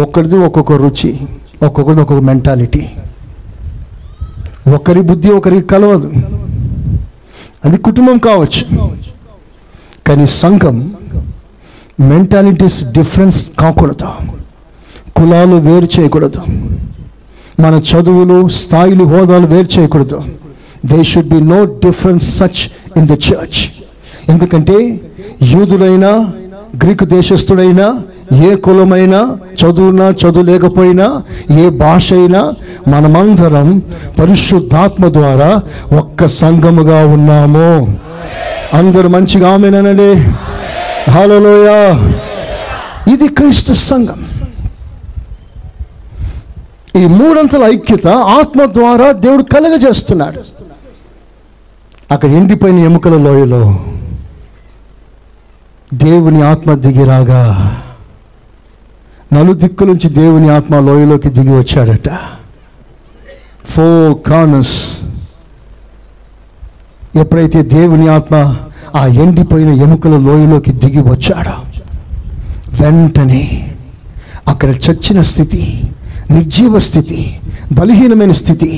ఒకరిది 0.00 0.36
ఒక్కొక్క 0.36 0.72
రుచి 0.72 1.18
ఒక్కొక్కరిది 1.62 2.02
ఒక్కొక్క 2.02 2.24
మెంటాలిటీ. 2.24 2.86
ఒకరి 4.74 5.00
బుద్ధి 5.00 5.30
ఒకరికి 5.30 5.66
కలవదు. 5.66 6.12
అది 7.64 7.76
కుటుంబం 7.76 8.18
కావచ్చు. 8.18 8.64
కానీ 10.06 10.26
సంఘం 10.26 10.76
మెంటాలిటీస్ 12.00 12.92
డిఫరెన్స్ 12.92 13.50
కాకూడదు. 13.50 14.10
కులాలు 15.16 15.56
వేరు 15.56 15.88
చేయకూడదు. 16.00 16.40
మన 17.60 17.82
చదువులు 17.90 18.48
స్థాయిలు 18.48 19.04
హోదాలు 19.04 19.46
వేరు 19.46 19.68
చేయకూడదు. 19.78 20.22
They 20.86 21.04
should 21.04 21.28
be 21.28 21.40
no 21.40 21.64
difference 21.64 22.38
such 22.38 22.62
in 22.98 23.08
the 23.08 23.10
church 23.10 23.60
ఎందుకంటే 24.28 25.00
యూదులైనా 25.42 26.10
గ్రీకు 26.84 27.04
దేశస్థుడైనా 27.04 27.86
ఏ 28.48 28.54
కులమైనా 28.54 29.38
చదువునా 29.60 30.08
చదువు 30.10 30.42
లేకపోయినా 30.42 31.22
ఏ 31.58 31.68
భాష 31.68 32.12
అయినా 32.12 32.52
మనమందరం 32.90 33.82
పరిశుద్ధాత్మ 34.20 35.08
ద్వారా 35.08 35.62
ఒక్క 35.98 36.26
సంఘముగా 36.26 37.06
ఉన్నాము. 37.06 37.98
అందరూ 38.74 39.08
మంచిగా 39.08 39.52
ఆమెనండి 39.52 40.10
హలోయ 41.10 41.68
ఇది 43.12 43.28
క్రీస్తు 43.28 43.72
సంఘం. 43.72 44.24
ఈ 46.96 47.06
మూడంతల 47.06 47.62
ఐక్యత 47.62 48.06
ఆత్మ 48.08 48.64
ద్వారా 48.64 49.12
దేవుడు 49.12 49.42
కలగజేస్తున్నాడు. 49.42 50.40
అక్కడ 52.10 52.28
ఎండిపోయిన 52.28 52.78
ఎముకల 52.78 53.16
లోయలో 53.16 53.78
దేవుని 55.94 56.42
ఆత్మ 56.42 56.74
దిగిరాగా 56.74 57.40
నలుదిక్కుల 59.32 59.86
నుంచి 59.86 60.08
దేవుని 60.08 60.48
ఆత్మ 60.50 60.80
లోయలోకి 60.80 61.28
దిగి 61.28 61.58
వచ్చాడట. 61.58 62.08
ఫోర్ 63.72 64.14
కార్నర్స్ 64.28 64.76
ఎప్పుడైతే 67.16 67.60
దేవుని 67.72 68.06
ఆత్మ 68.08 68.36
ఆ 68.96 69.02
ఎండిపోయిన 69.22 69.70
ఎముకల 69.84 70.14
లోయలోకి 70.18 70.72
దిగి 70.82 71.02
వచ్చాడో 71.08 71.56
వెంటనే 72.78 73.42
అక్కడ 74.48 74.70
చచ్చిన 74.84 75.20
స్థితి 75.30 75.62
నిర్జీవ 76.30 76.78
స్థితి 76.88 77.20
బలహీనమైన 77.72 78.32
స్థితి 78.32 78.70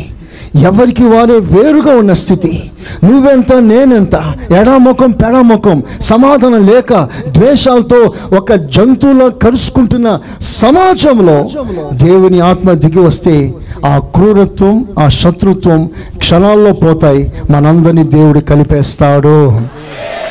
ఎవరికి 0.61 1.05
వారే 1.05 1.35
వేరుగా 1.35 1.97
ఉన్న 1.97 2.13
స్థితి. 2.13 2.71
నువ్వెంత 3.05 3.53
నేనెంత 3.53 4.35
ఎడాముఖం 4.61 5.11
పెడాముఖం 5.11 5.83
సమాధానం 6.01 6.67
లేక 6.67 7.09
ద్వేషాలతో 7.29 8.13
ఒక 8.37 8.53
జంతువులా 8.53 9.29
కలుసుకుంటున్న 9.29 10.19
సమాజంలో 10.41 11.49
దేవుని 11.93 12.41
ఆత్మ 12.41 12.73
దిగి 12.73 12.99
వస్తే 12.99 13.55
ఆ 13.87 13.99
క్రూరత్వం 13.99 14.87
ఆ 14.99 15.09
శత్రుత్వం 15.09 15.91
క్షణాల్లో 16.17 16.73
పోతాయి. 16.73 17.33
మనందరినీ 17.51 18.03
దేవుడు 18.03 18.41
కలిపేస్తాడు. 18.41 19.61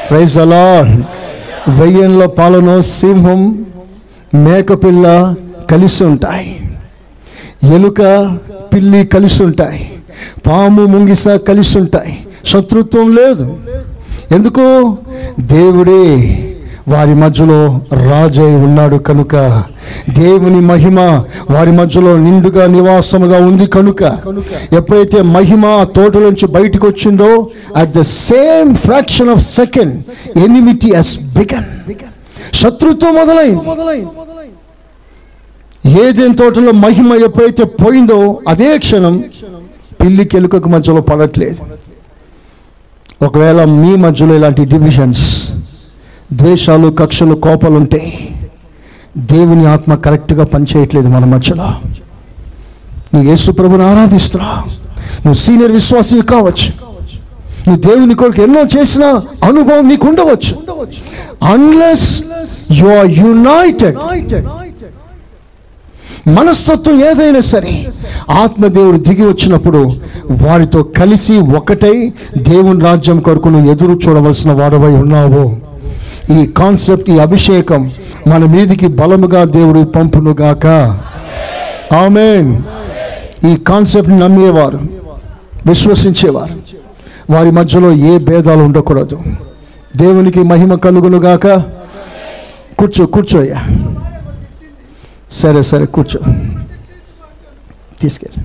ప్రైజ్ 0.09 0.37
అలా 0.37 0.81
వెయ్యంలో 1.67 2.27
పాలన 2.27 2.79
సింహం 2.79 3.65
మేకపిల్ల 4.35 5.35
కలిసి 5.71 6.03
ఉంటాయి. 6.03 6.61
ఎలుక 7.75 8.37
పిల్లి 8.73 9.05
కలిసి 9.05 9.43
ఉంటాయి. 9.43 9.90
పాము 10.47 10.85
ముంగిస 10.85 11.27
కలిసి 11.27 11.77
ఉంటాయి 11.77 12.19
శత్రుత్వం 12.45 13.15
లేదు. 13.15 13.57
ఎందుకు? 14.31 14.97
దేవుడే 15.39 16.03
వారి 16.87 17.15
మధ్యలో 17.15 17.81
రాజై 17.93 18.53
ఉన్నాడు 18.55 18.95
కనుక. 18.95 19.63
దేవుని 20.09 20.59
మహిమ 20.59 20.99
వారి 21.49 21.71
మధ్యలో 21.71 22.17
నిండుగా 22.17 22.67
నివాసముగా 22.67 23.37
ఉంది 23.45 23.65
కనుక. 23.65 24.03
ఎప్పుడైతే 24.73 25.21
మహిమ 25.21 25.83
తోట 25.83 25.95
తోటలోంచి 25.95 26.47
బయటకు 26.47 26.87
వచ్చిందో 26.87 27.47
at 27.75 27.91
the 27.91 28.01
same 28.01 28.75
fraction 28.75 29.29
of 29.29 29.43
second 29.43 30.03
enmity 30.37 30.91
has 30.91 31.19
begun 31.37 31.93
శత్రుత్వం 32.55 33.15
మొదలైంది. 33.15 34.07
ఏదేని 36.01 36.35
తోటలో 36.35 36.71
మహిమ 36.71 37.13
ఎప్పుడైతే 37.13 37.63
పోయిందో 37.63 38.39
అదే 38.47 38.77
క్షణం 38.77 39.23
పిల్లి 40.03 40.25
కెలుకకు 40.25 40.69
మధ్యలో 40.69 41.01
పడట్లేదు. 41.01 41.59
ఒకవేళ 43.25 43.63
మీ 43.63 43.95
మధ్యలో 43.95 44.35
ఇలాంటి 44.35 44.65
డివిజన్స్ 44.65 45.49
ద్వేషాలు 46.33 46.87
కక్షలు 46.89 47.35
కోపాలు 47.35 47.73
ఉంటే 47.73 48.29
దేవుని 49.17 49.65
ఆత్మ 49.65 49.95
కరెక్ట్గా 49.95 50.45
పనిచేయట్లేదు 50.45 51.07
మన 51.07 51.25
మధ్యలో. 51.25 51.63
నువ్వు 53.13 53.23
యేసు 53.23 53.51
ప్రభుని 53.51 53.83
ఆరాధిస్తున్నా. 53.83 54.49
నువ్వు 54.49 55.33
సీనియర్ 55.33 55.71
విశ్వాసి 55.71 56.21
కావచ్చు. 56.21 56.91
నువ్వు 57.67 57.75
దేవుని 57.75 58.15
కొరకు 58.15 58.41
ఎన్నో 58.41 58.61
చేసిన 58.61 59.05
అనుభవం 59.43 59.89
నీకు 59.89 60.07
ఉండవచ్చు. 60.07 60.57
అన్లెస్ 61.43 62.23
యు 62.71 62.87
ఆర్ 62.87 63.11
యునైటెడ్ 63.11 63.95
మనస్తత్వం 66.27 67.05
ఏదైనా 67.05 67.39
సరే 67.39 67.87
ఆత్మదేవుడు 68.29 68.97
దిగి 68.97 69.25
వచ్చినప్పుడు 69.25 69.91
వారితో 70.31 70.83
కలిసి 70.83 71.37
ఒకటై 71.37 72.13
దేవుని 72.37 72.79
రాజ్యం 72.79 73.19
కొరకు 73.19 73.49
నువ్వు 73.49 73.71
ఎదురు 73.71 73.99
చూడవలసిన 74.07 74.51
వాడవై 74.51 74.93
ఉన్నావు. 74.93 75.55
ఈ 76.39 76.47
కాన్సెప్ట్ 76.47 77.09
ఈ 77.09 77.19
అభిషేకం 77.19 77.91
మన 78.27 78.45
మీదికి 78.45 78.87
బలముగా 78.87 79.43
దేవుడు 79.43 79.79
పంపునుగాక. 79.79 80.65
ఆమెన్. 81.93 82.61
ఈ 83.51 83.55
కాన్సెప్ట్ 83.55 84.09
నమ్మేవారు 84.09 84.79
విశ్వసించేవారు. 85.65 86.53
వారి 87.33 87.51
మధ్యలో 87.51 87.91
ఏ 87.91 88.17
భేదాలు 88.17 88.63
ఉండకూడదు. 88.63 89.19
దేవునికి 89.97 90.43
మహిమ 90.43 90.75
కలుగునుగాక. 90.75 91.47
కూర్చో 92.79 93.05
కూర్చోయ్యా. 93.05 93.80
సరే 95.31 95.63
సరే 95.63 95.85
కూర్చో. 95.85 96.19
తీసుకెళ్ళి. 98.01 98.41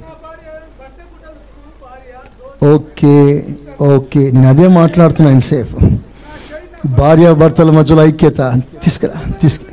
Okay 2.75 3.15
okay. 3.81 4.31
నేను 4.31 4.49
అదే 4.49 4.69
మాట్లాడుతున్నాను 4.69 5.41
సేఫ్ 5.41 5.73
భార్య 6.99 7.33
భర్తల 7.33 7.71
మధ్యలో 7.71 8.03
ఐక్యత. 8.03 8.41
తీసుకురా 8.85 9.19
తీసుకు. 9.41 9.67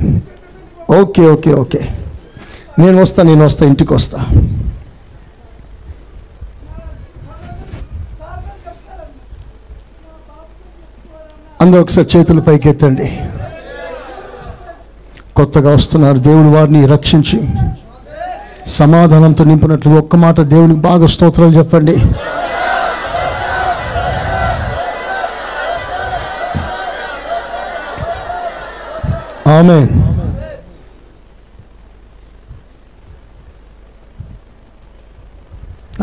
Okay 1.00 1.28
okay 1.28 1.54
okay. 1.54 1.82
నేను 2.80 3.02
వస్తా 3.02 3.24
నేను 3.24 3.46
వస్తా 3.46 3.66
ఇంటికి 3.66 3.94
వస్తా. 3.94 4.20
అందరూ 11.62 11.82
ఒకసారి 11.82 12.18
చేతులు 12.18 12.42
పైకి 12.42 12.70
ఎత్తండి 12.70 13.08
కొత్తగా 15.36 15.74
వస్తున్నారు. 15.74 16.18
దేవుడు 16.18 16.48
వారిని 16.48 16.86
రక్షించి. 16.86 17.48
సమాధానంతో 18.68 19.44
నింపినట్లు 19.44 19.92
ఒక్క 19.92 20.16
మాట 20.16 20.42
దేవునికి 20.42 20.80
బాగా 20.80 21.06
స్తోత్రాలు 21.06 21.58
చెప్పండి. 21.58 21.98
ఆమె 29.50 29.88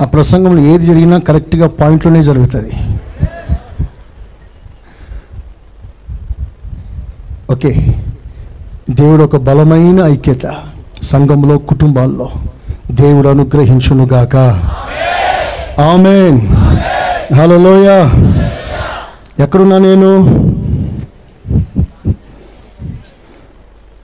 ఆ 0.00 0.04
ప్రసంగంలో 0.04 0.62
ఏది 0.62 0.86
జరిగినా 0.86 1.18
కరెక్ట్గా 1.18 1.68
పాయింట్లోనే 1.68 2.22
జరుగుతుంది. 2.22 2.72
ఓకే. 7.50 8.04
దేవుడు 8.90 9.22
ఒక 9.22 9.36
బలమైన 9.36 10.00
ఐక్యత 10.00 10.54
సంఘంలో 11.02 11.58
కుటుంబాల్లో 11.58 12.30
దేవుడు 12.90 13.28
అనుగ్రహించునుగాక. 13.28 14.36
ఆమెన్. 15.80 16.40
హలోయ 17.34 18.08
ఎక్కడున్నా 19.42 19.78
నేను? 19.78 20.40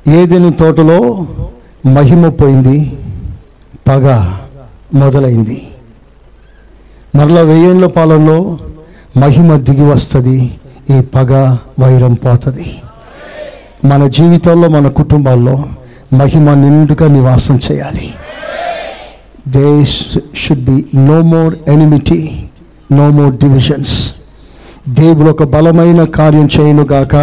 ఏదైనా 0.08 0.50
తోటలో 0.50 1.26
మహిమ 1.86 2.28
పోయింది? 2.28 2.98
పగ 3.88 4.32
మొదలైంది. 4.94 5.68
మరలా 7.16 7.40
వెయ్యేండ్ల 7.40 7.86
పాలనలో 7.86 8.58
మహిమ 9.16 9.56
దిగి 9.56 9.84
వస్తుంది. 9.84 10.58
ఈ 10.90 11.00
పగ 11.00 11.56
వైరం 11.80 12.14
పోతుంది. 12.14 12.76
మన 13.84 14.08
జీవితాల్లో 14.08 14.68
మన 14.68 14.88
కుటుంబాల్లో 14.88 15.64
మహిమ 16.12 16.54
నిండుగా 16.54 17.08
నివాసం 17.08 17.58
చేయాలి. 17.72 18.14
They 19.48 19.84
should 20.36 20.64
be 20.64 20.84
no 20.94 21.20
more 21.20 21.56
enmity 21.68 22.44
no 22.92 23.10
more 23.10 23.34
divisions 23.34 24.12
దేవుడు 24.88 25.30
ఒక 25.30 25.42
బలమైన 25.42 26.04
కార్యం 26.04 26.48
చేయనుగాక. 26.60 27.16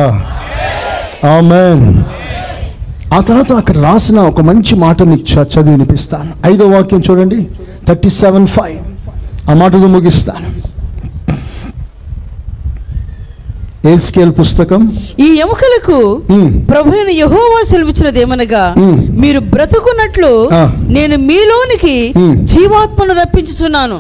ఆమెన్ 1.26 2.04
ఆ 3.14 3.22
తర్వాత 3.22 3.52
అక్కడ 3.52 3.78
రాసిన 3.78 4.20
ఒక 4.20 4.42
మంచి 4.42 4.76
మాట 4.76 5.04
మీకు 5.04 5.24
చ- 5.34 5.46
చదివి 5.46 5.72
వినిపిస్తాను. 5.72 6.54
ఐదో 6.54 6.68
వాక్యం 6.68 7.04
చూడండి. 7.12 7.48
Thirty 7.88 8.10
seven 8.10 8.48
five. 8.48 8.80
ఆ 9.50 9.54
మాటతో 9.54 9.78
ముగిస్తాను. 9.78 10.73
ఏస్కేల్ 13.86 14.32
పుస్తకం 14.40 14.82
ఈ 15.20 15.36
ఎముకలకు 15.36 15.98
ప్రభు 16.72 16.90
అయిన 16.90 17.10
యహోవా 17.12 17.64
సెలవిచ్చినదేమనగా 17.66 18.74
మ్. 18.78 19.20
మీరు 19.22 19.40
బ్రతుకున్నట్లు. 19.40 20.32
నేను 20.88 21.18
మీలోనికి. 21.18 21.96
జీవాత్మను 22.44 23.14
రప్పించుచున్నాను 23.14 23.98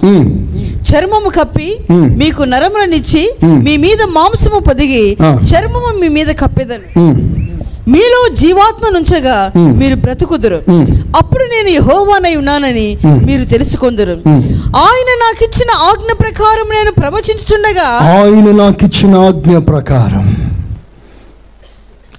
చర్మము 0.84 1.29
కప్పి. 1.29 1.67
మీకు 1.91 2.43
నరములనిచ్చి 2.43 3.23
మ్. 3.43 3.59
మీద 3.77 4.03
మాంసము 4.09 4.59
పొదిగి. 4.59 5.05
చర్మము 5.51 5.99
మీ 5.99 6.07
మీద 6.07 6.27
కప్పెదను 6.27 6.88
మీలో 7.88 8.36
జీవాత్మ 8.36 8.89
నుంచగా. 8.89 9.51
మీరు 9.55 9.95
బ్రతుకుదురు. 9.95 10.59
అప్పుడు 11.17 11.43
నేను 11.43 11.69
యెహోవానై 11.69 12.36
ఉన్నానని. 12.36 12.97
మీరు 13.25 13.45
తెలుసుకొందురు. 13.45 14.11
ఆయన 14.86 15.09
నాకిచ్చిన 15.23 15.71
ఆజ్ఞ 15.89 16.13
ప్రకారం 16.19 16.69
నేను 16.75 16.91
ప్రవచించుచుండగా 16.91 17.88
ఆయన 18.13 18.51
నాకు 18.51 18.86
ఇచ్చిన 18.86 19.15
ఆజ్ఞ 19.15 19.57
ప్రకారం 19.57 20.25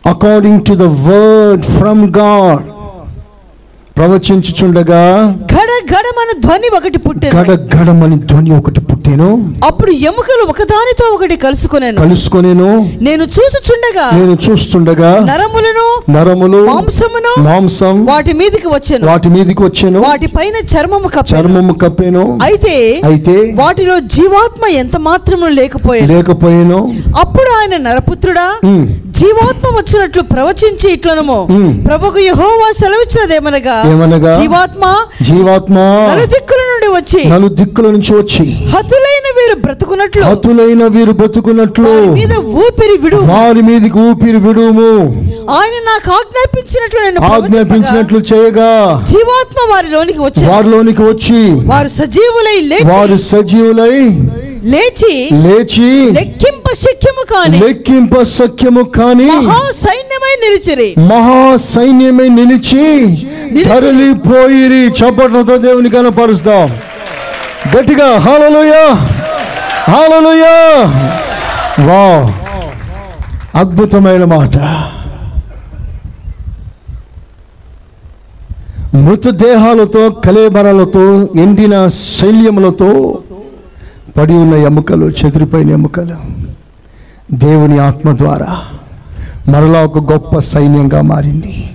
according 0.07 0.61
to 0.61 0.75
the 0.75 0.83
word 0.83 1.65
from 1.65 2.05
God 2.11 2.65
ప్రవచించుచుండగా 3.97 5.03
గడ 5.55 5.71
గడమను 5.93 6.41
ధ్వని 6.41 6.69
ఒకటి 6.77 6.99
పుట్టెను 6.99 7.41
గడ 7.41 7.51
గడమని 7.77 8.19
ధ్వని 8.19 8.51
ఒకటి 8.51 8.81
పుట్టేను 9.05 9.55
అప్పుడు 9.65 9.91
ఎముకలు 9.91 10.51
ఒకదానితో 10.51 11.05
ఒకటి 11.15 11.37
కలుసుకొనేను. 11.37 11.97
కలుసుకొనేను 11.97 12.93
నేను 13.01 13.25
చూచుచుండగా 13.25 14.19
నేను 14.19 14.51
చూస్తుండగా 14.51 15.11
నరములను 15.25 16.13
నరములు 16.13 16.67
మాంసమును 16.67 17.43
మాంసం 17.43 18.05
వాటి 18.05 18.33
మీదకి 18.33 18.69
వచ్చాను. 18.69 19.07
వాటి 19.07 19.29
మీదకి 19.29 19.63
వచ్చాను. 19.63 20.01
వాటి 20.01 20.27
పైన 20.27 20.57
చర్మము 20.57 21.09
కప్పాను. 21.09 21.43
చర్మము 21.43 21.73
కప్పాను. 21.73 22.39
అయితే 22.43 23.01
అయితే 23.05 23.53
వాటిలో 23.55 24.01
జీవాత్మ 24.01 24.67
ఎంత 24.67 24.97
మాత్రము 24.97 25.47
లేకపోయాను. 25.47 26.13
లేకపోయాను. 26.17 26.79
అప్పుడు 27.21 27.51
ఆయన 27.61 27.77
నరపుత్రుడా 27.77 28.49
జీవాత్మ 29.15 29.67
వచ్చినట్లు 29.77 30.23
ప్రవచించి 30.31 30.87
ఇట్లనము. 30.95 31.37
ప్రభుకు 31.87 32.19
యెహోవా 32.27 32.69
సెలవిచ్చినదేమనగా 32.79 33.75
ఏమనగా? 33.91 34.33
జీవాత్మ 34.39 34.85
జీవాత్మ 35.29 35.77
నలుదిక్కుల 36.09 36.61
నుండి 36.71 36.89
వచ్చి 36.97 37.21
నలు 37.33 37.49
దిక్కుల 37.61 37.87
నుంచి 37.95 38.13
వచ్చి 38.17 38.47
హతులైన 38.75 39.27
వీరు 39.39 39.57
బ్రతుకున్నట్లు 39.65 40.23
హతులైన 40.29 40.87
వీరు 40.97 41.15
బతుకున్నట్లు 41.21 41.87
వారి 41.91 42.09
మీద 42.19 42.35
ఊపిరి 42.65 42.97
విడు 43.05 43.21
వారి 43.33 43.63
మీదకి 43.69 43.99
ఊపిరి 44.07 44.41
విడుము 44.47 44.91
ఆయన 45.55 45.77
నాకు 45.89 46.11
ఆజ్ఞాపించినట్లు 46.19 47.01
నేను 47.07 47.21
ఆజ్ఞాపించినట్లు 47.33 48.21
చేయగా 48.31 48.71
జీవాత్మ 49.13 49.59
వారిలోనికి 49.73 50.23
వచ్చి 50.27 50.45
వారిలోనికి 50.51 51.05
వచ్చి 51.11 51.41
వారు 51.73 51.91
సజీవులై 51.99 52.59
లేచి 52.71 52.89
వారు 52.93 53.19
సజీవులై 53.31 53.95
లేచి 54.65 55.29
లేచి 55.33 56.11
లెక్కింప 56.11 56.67
శక్యము 56.75 57.25
కాని 57.33 57.59
లెక్కింప 57.61 58.23
సఖ్యము 58.23 58.83
కాని 58.83 59.25
మహా 59.25 59.71
సైన్యమై 59.71 60.35
నిలిచిరి. 60.45 60.95
మహా 60.99 61.57
సైన్యమై 61.57 62.29
నిలిచి 62.29 62.85
తరలిపోయిరి. 63.65 64.83
చప్పట్లతో 64.89 65.57
దేవుని 65.57 65.91
కనపరుస్తాం. 65.91 66.79
గట్టిగా 67.77 68.19
హాలలోయ 68.19 68.73
హాలలోయ. 69.91 70.45
వా 71.87 72.33
అద్భుతమైన 73.61 74.25
మాట. 74.25 74.57
మృతదేహాలతో 78.97 80.11
కలేబరాలతో 80.11 81.29
ఎండిన 81.37 81.89
శైల్యములతో 81.89 83.19
పడి 84.17 84.33
ఉన్న 84.33 84.55
ఎముకలు 84.55 85.07
చెదిరిపోయిన 85.07 85.71
ఎముకలు. 85.71 86.17
దేవుని 87.37 87.79
ఆత్మ 87.79 88.17
ద్వారా 88.17 88.65
మరలా 89.49 89.85
ఒక 89.85 90.13
గొప్ప 90.13 90.39
సైన్యంగా 90.39 91.01
మారింది. 91.01 91.71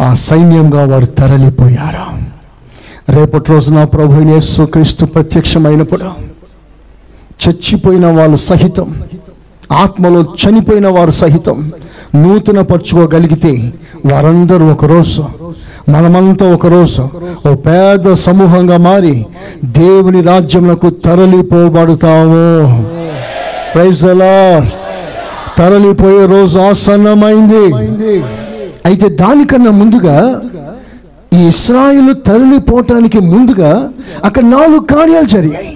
ఆ 0.00 0.14
సైన్యంగా 0.14 0.84
వారు 0.84 1.06
తరలిపోయారు. 1.06 2.24
రేపటి 3.12 3.52
రోజున 3.52 3.84
ప్రభు 3.84 4.20
యేసు 4.20 4.62
క్రీస్తు 4.62 5.06
ప్రత్యక్షమైనప్పుడు 5.06 6.04
చచ్చిపోయిన 7.44 8.06
వాళ్ళు 8.06 8.36
సహితం 8.36 8.94
ఆత్మలో 9.72 10.20
చనిపోయిన 10.20 10.88
వారు 10.88 11.10
సహితం 11.10 11.72
నూతన 12.22 12.60
పరుచుకోగలిగితే 12.60 13.52
వారందరూ 14.10 14.64
ఒకరోజు 14.72 15.22
మనమంతా 15.92 16.46
ఒకరోజు 16.54 17.02
ఓ 17.48 17.50
పేద 17.66 18.12
సమూహంగా 18.26 18.76
మారి 18.86 19.14
దేవుని 19.80 20.20
రాజ్యములకు 20.22 20.88
తరలిపోబడతాము. 21.06 22.44
ప్రైజ్ 23.74 24.04
అలా 24.12 24.34
తరలిపోయే 25.58 26.22
రోజు 26.26 26.58
ఆసన్నమైంది. 26.58 27.64
అయితే 28.88 29.08
దానికన్నా 29.22 29.70
ముందుగా 29.70 30.16
ఈ 31.36 31.40
ఇస్రాయిల్ 31.52 32.14
తరలిపోవటానికి 32.26 33.18
ముందుగా 33.32 33.72
అక్కడ 34.24 34.44
నాలుగు 34.56 34.82
కార్యాలు 34.94 35.28
జరిగాయి. 35.36 35.70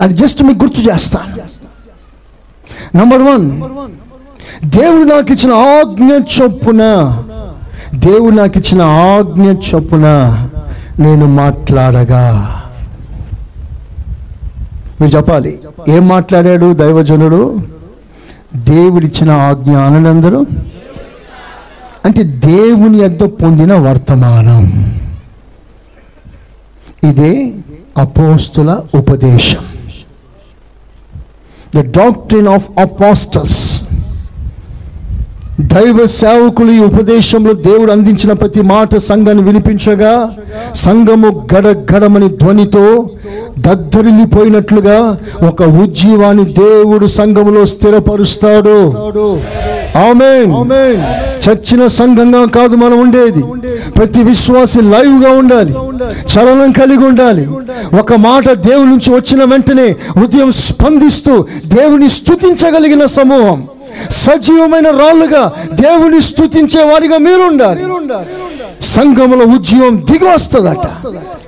అది 0.00 0.14
జస్ట్ 0.22 0.40
మీకు 0.42 0.60
గుర్తు 0.64 0.80
చేస్తాను. 0.90 1.34
నంబర్ 2.98 3.22
వన్ 3.30 3.46
దేవుడు 4.62 5.08
నాకు 5.08 5.32
ఇచ్చిన 5.32 5.52
ఆజ్ఞ 5.52 6.12
చొప్పున 6.12 6.82
దేవుడు 7.94 8.34
నాకు 8.34 8.58
ఇచ్చిన 8.58 8.82
ఆజ్ఞ 8.82 9.52
చొప్పున 9.52 10.06
నేను 10.98 11.26
మాట్లాడగా. 11.26 12.50
మీరు 15.00 15.16
చెప్పాలి 15.16 15.60
ఏం 15.88 16.08
మాట్లాడాడు 16.08 16.72
దైవజనుడు? 16.72 17.58
దేవుడిచ్చిన 18.56 19.30
ఆజ్ఞ 19.30 19.76
అనందరూ 19.76 20.46
అంటే 22.04 22.22
దేవుని 22.22 22.98
యొద్ద 22.98 23.22
పొందిన 23.22 23.74
వర్తమానం. 23.74 24.94
ఇదే 27.04 27.52
అపోస్తుల 27.98 28.80
ఉపదేశం. 28.94 29.64
ద 31.76 31.80
డాక్ట్రిన్ 31.98 32.48
ఆఫ్ 32.48 32.80
అపోస్టల్స్ 32.80 33.73
దైవ 35.60 36.06
సేవకులు 36.06 36.72
ఈ 36.72 36.78
ఉపదేశంలో 36.78 37.52
దేవుడు 37.52 37.92
అందించిన 37.92 38.32
ప్రతి 38.32 38.62
మాట 38.62 38.96
సంఘాన్ని 38.96 39.42
వినిపించగా 39.42 40.30
సంఘము 40.74 41.46
గడ 41.54 41.66
గడమని 41.66 42.28
ధ్వనితో 42.28 43.10
దద్దరిల్లిపోయినట్లుగా 43.58 45.18
ఒక 45.48 45.62
ఉజ్జీవాన్ని 45.62 46.44
దేవుడు 46.44 47.06
సంఘములో 47.06 47.64
స్థిరపరుస్తాడు. 47.64 48.92
ఆమేన్. 50.08 50.52
చచ్చిన 51.48 51.86
సంఘంగా 51.86 52.46
కాదు 52.46 52.76
మనం 52.76 53.00
ఉండేది. 53.00 53.42
ప్రతి 53.90 54.22
విశ్వాసి 54.22 54.82
లైవ్గా 54.82 55.30
ఉండాలి. 55.30 55.72
చలనం 56.34 56.72
కలిగి 56.72 57.06
ఉండాలి. 57.06 57.46
ఒక 57.98 58.14
మాట 58.14 58.52
దేవుని 58.52 58.90
నుంచి 58.90 59.14
వచ్చిన 59.14 59.44
వెంటనే 59.44 59.96
హృదయం 60.16 60.52
స్పందిస్తూ 60.52 61.44
దేవుని 61.66 62.08
స్తుతించగలిగిన 62.08 63.04
సమూహం. 63.04 63.66
సజీవమైన 64.10 64.90
రాళ్ళుగా 64.90 65.52
దేవుని 65.72 66.20
స్తుతించే 66.20 66.92
వారిగా 66.92 67.18
మీరుండాలి. 67.18 67.84
సంఘములో 68.80 69.44
ఉద్యమం 69.44 69.96
దిగి 69.96 70.24
వస్తుందట. 70.24 70.88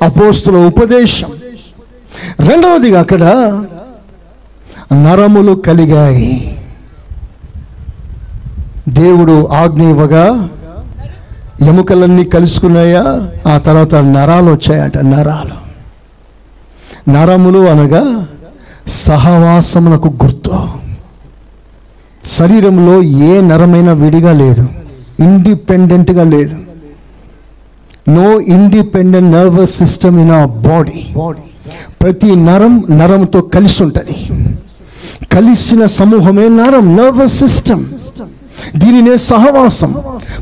అపోస్తుల 0.04 0.56
ఉపదేశం. 0.56 1.28
రెండవదిగా 2.40 3.00
అక్కడ 3.00 3.24
నరములు 4.92 5.52
కలిగాయి. 5.52 6.52
దేవుడు 8.88 9.46
ఆజ్ఞ 9.46 9.82
ఇవ్వగా 9.82 10.48
ఎముకలన్నీ 11.66 12.24
కలుసుకున్నాయా? 12.24 13.30
ఆ 13.52 13.58
తర్వాత 13.58 13.94
నరాలు 13.94 14.50
వచ్చాయట 14.50 14.98
నరాలు. 14.98 15.66
నరములు 17.10 17.58
అనగా 17.58 18.26
సహవాసమునకు 18.86 20.08
గుర్తు. 20.08 20.35
శరీరంలో 22.26 23.02
ఏ 23.02 23.40
నరమైన 23.40 23.92
విడిగా 23.92 24.32
లేదు. 24.32 24.68
ఇండిపెండెంట్గా 25.20 26.24
లేదు. 26.24 26.56
No 28.08 28.40
independent 28.40 29.32
nervous 29.32 29.76
system 29.76 30.20
in 30.20 30.30
a 30.30 30.44
body. 30.44 31.06
ప్రతి 32.02 32.36
నరం 32.36 32.84
నరంతో 32.90 33.40
కలిసి 33.40 33.82
ఉంటుంది. 33.82 34.44
కలిసిన 35.34 35.86
సమూహమే 35.86 36.48
నరం 36.48 36.96
నర్వస్ 36.96 37.38
సిస్టమ్. 37.38 37.84
దీనినే 38.76 39.16
సహవాసం. 39.16 39.94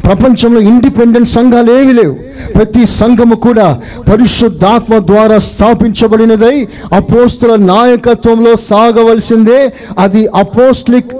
ప్రపంచంలో 0.05 0.61
ఇండిపెండెంట్ 0.61 1.29
సంఘాలు 1.29 1.73
ఏవి 1.73 1.93
లేవు. 1.93 2.17
ప్రతి 2.55 2.87
సంఘము 2.87 3.35
కూడా 3.35 3.81
పరిశుద్ధాత్మ 4.12 4.99
ద్వారా 4.99 5.39
స్థాపించబడినదై 5.39 6.69
అపోస్తుల 6.93 7.57
నాయకత్వంలో 7.57 8.55
సాగవలసిందే. 8.55 9.73
అది 9.99 10.27
అపోస్లిక్ 10.27 11.12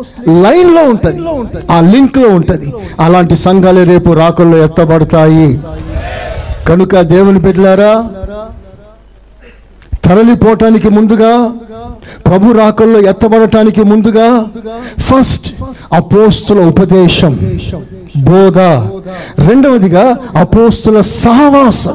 లైన్లో 0.43 0.83
ఉంటుంది. 0.83 1.23
ఆ 1.71 1.81
లింక్లో 1.81 2.29
ఉంటుంది. 2.29 2.73
అలాంటి 3.01 3.37
సంఘాలే 3.37 3.85
రేపు 3.85 4.11
రాకల్లో 4.11 4.59
ఎత్తబడతాయి. 4.59 5.61
కనుక 6.69 7.01
దేవుని 7.01 7.39
బిడ్డలారా 7.39 8.05
తరలిపోవటానికి 10.05 10.89
ముందుగా 10.89 11.53
ప్రభు 12.27 12.53
రాకల్లో 12.53 13.01
ఎత్తబడటానికి 13.01 13.83
ముందుగా 13.83 14.45
ఫస్ట్ 14.99 15.55
అపోస్తుల 15.93 16.61
ఉపదేశం 16.61 17.59
బోధ. 18.17 18.59
రెండవదిగా 19.49 20.17
అపోస్తుల 20.37 21.01
సహవాసం. 21.01 21.93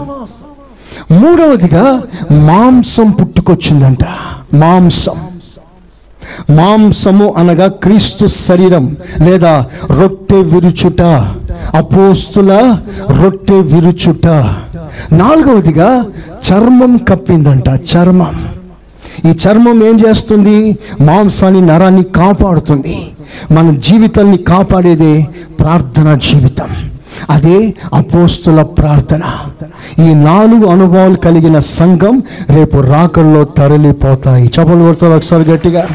మూడవదిగా 1.12 2.02
మాంసం 2.32 3.12
పుట్టుకొచ్చిందంట. 3.12 4.04
మాంసం. 4.56 5.16
మాంసము 6.56 7.34
అనగా 7.38 7.68
క్రీస్తు 7.68 8.28
శరీరం 8.28 8.98
లేదా 9.22 9.66
రొట్టె 10.00 10.36
విరుచుట. 10.36 11.02
అపోస్తుల 11.76 12.78
రొట్టె 13.22 13.54
విరుచుట. 13.54 14.28
నాలుగవదిగా 15.12 16.06
చర్మం 16.50 16.98
కప్పిందంట 16.98 17.70
చర్మం. 17.70 18.59
ఈ 19.26 19.30
చర్మం 19.30 19.84
ఏం 19.84 20.00
చేస్తుంది? 20.08 20.78
మాంసాన్ని 21.02 21.62
నరాన్ని 21.62 22.04
కాపాడుతుంది. 22.04 23.12
మన 23.52 23.76
జీవితాన్ని 23.76 24.38
కాపాడేదే 24.38 25.28
ప్రార్థన 25.60 26.16
జీవితం. 26.16 26.68
అదే 27.30 27.74
అపోస్తుల 27.94 28.64
ప్రార్థన. 28.64 29.22
ఈ 30.00 30.14
నాలుగు 30.14 30.66
అనుభవాలు 30.66 31.16
కలిగిన 31.16 31.60
సంఘం 31.60 32.24
రేపు 32.50 32.78
రాకల్లో 32.78 33.44
తరలిపోతాయి. 33.44 34.48
చపలు 34.48 34.84
కొడతారు 34.84 35.14
ఒకసారి 35.14 35.44
గట్టిగా. 35.44 35.88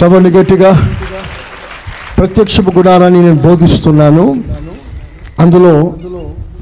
చపండి 0.00 0.30
గట్టిగా. 0.30 0.88
ప్రత్యక్షపు 2.18 2.78
గుడారాన్ని 2.78 3.20
నేను 3.20 3.34
బోధిస్తున్నాను. 3.34 4.44
అందులో 5.38 5.92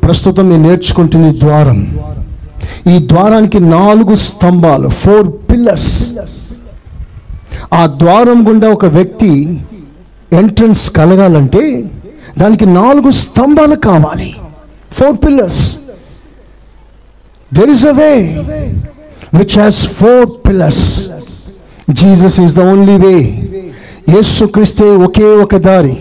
ప్రస్తుతం 0.02 0.50
నేను 0.50 0.62
నేర్చుకుంటుంది 0.62 1.40
ద్వారం. 1.40 1.98
ఈ 2.96 3.08
ద్వారానికి 3.08 3.60
నాలుగు 3.60 4.14
స్తంభాలు 4.14 4.88
ఫోర్ 4.88 5.28
పిల్లర్స్ 5.50 5.92
ఆ 7.72 7.86
ద్వారం 7.86 8.48
గుండా 8.48 8.68
ఒక 8.68 8.84
వ్యక్తి 8.84 9.60
ఎంట్రన్స్ 10.32 10.90
కలగాలంటే 10.90 11.84
దానికి 12.38 12.66
నాలుగు 12.66 13.10
స్తంభాలు 13.10 13.74
కావాలి. 13.74 14.34
Four 14.92 15.16
pillars 15.26 15.78
there 17.54 17.70
is 17.70 17.86
a 17.86 17.90
way 17.90 18.12
which 19.34 19.58
has 19.58 19.88
four 19.88 20.48
pillars 20.48 21.00
Jesus 21.90 22.40
is 22.40 22.54
the 22.54 22.60
only 22.60 22.96
way 22.96 23.16
యేసుక్రీస్తే 24.08 24.90
ఒకే 24.90 25.26
ఒక 25.42 25.56
దారి. 25.56 25.96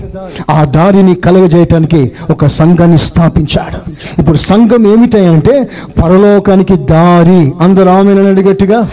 ఆ 0.49 0.63
దారిని 0.63 1.15
కలగజేయటానికి 1.15 2.11
ఒక 2.29 2.45
సంఘాన్ని 2.45 2.97
స్థాపించాడు. 2.97 3.79
ఇప్పుడు 4.21 4.37
సంఘం 4.37 4.87
ఏమిటంటే 4.91 5.69
పరలోకానికి 6.03 6.75
దారి. 6.75 7.51
అందరూ 7.61 7.89
ఆమెను 7.89 8.29
అడిగట్టుగా? 8.29 8.91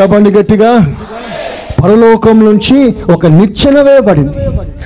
చెప్పండి 0.00 0.30
గట్టిగా. 0.30 0.70
పరలోకం 1.82 2.44
నుంచి 2.44 2.94
ఒక 3.12 3.26
నిచ్చెన 3.26 3.80
వేయబడింది. 3.80 4.38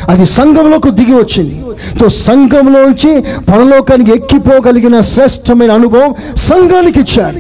అది 0.09 0.27
సంఘంలోకి 0.27 0.91
దిగి 0.91 1.15
వచ్చింది. 1.15 1.57
తో 2.01 2.09
సంఘంలోంచి 2.09 3.21
పరలోకానికి 3.21 4.11
ఎక్కిపోగలిగిన 4.11 5.01
శ్రేష్టమైన 5.01 5.73
అనుభవం 5.73 6.15
సంఘానికి 6.37 7.01
ఇచ్చాడు. 7.01 7.39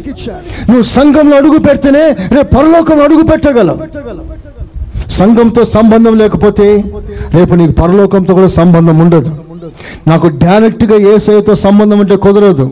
నువ్వు 0.70 0.82
సంఘంలో 0.82 1.36
అడుగు 1.36 1.58
పెడితేనే 1.58 2.04
రేపు 2.36 2.56
పరలోకంలో 2.56 3.04
అడుగు 3.04 3.22
పెట్టగలవు. 3.22 3.78
సంఘంతో 5.10 5.64
సంబంధం 5.64 6.18
లేకపోతే 6.18 6.84
రేపు 7.34 7.54
నీకు 7.54 7.72
పరలోకంతో 7.72 8.34
కూడా 8.34 8.46
సంబంధం 8.46 8.98
ఉండదు. 8.98 9.30
నాకు 10.08 10.26
డైరెక్ట్గా 10.26 11.14
ఏసఐతో 11.14 11.54
సంబంధం 11.54 12.00
అంటే 12.00 12.16
కుదరదు. 12.16 12.66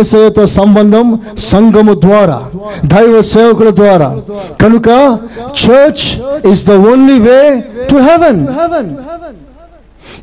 ఏసఐతో 0.00 0.46
సంబంధం 0.46 1.18
సంఘము 1.38 1.94
ద్వారా 1.94 2.42
దైవ 2.84 3.20
సేవకుల 3.20 3.70
ద్వారా. 3.70 4.16
కనుక 4.62 5.18
church 5.44 6.06
is 6.50 6.66
the 6.66 6.72
only 6.72 7.18
way 7.18 7.64
to 7.90 7.96
heaven 7.96 8.46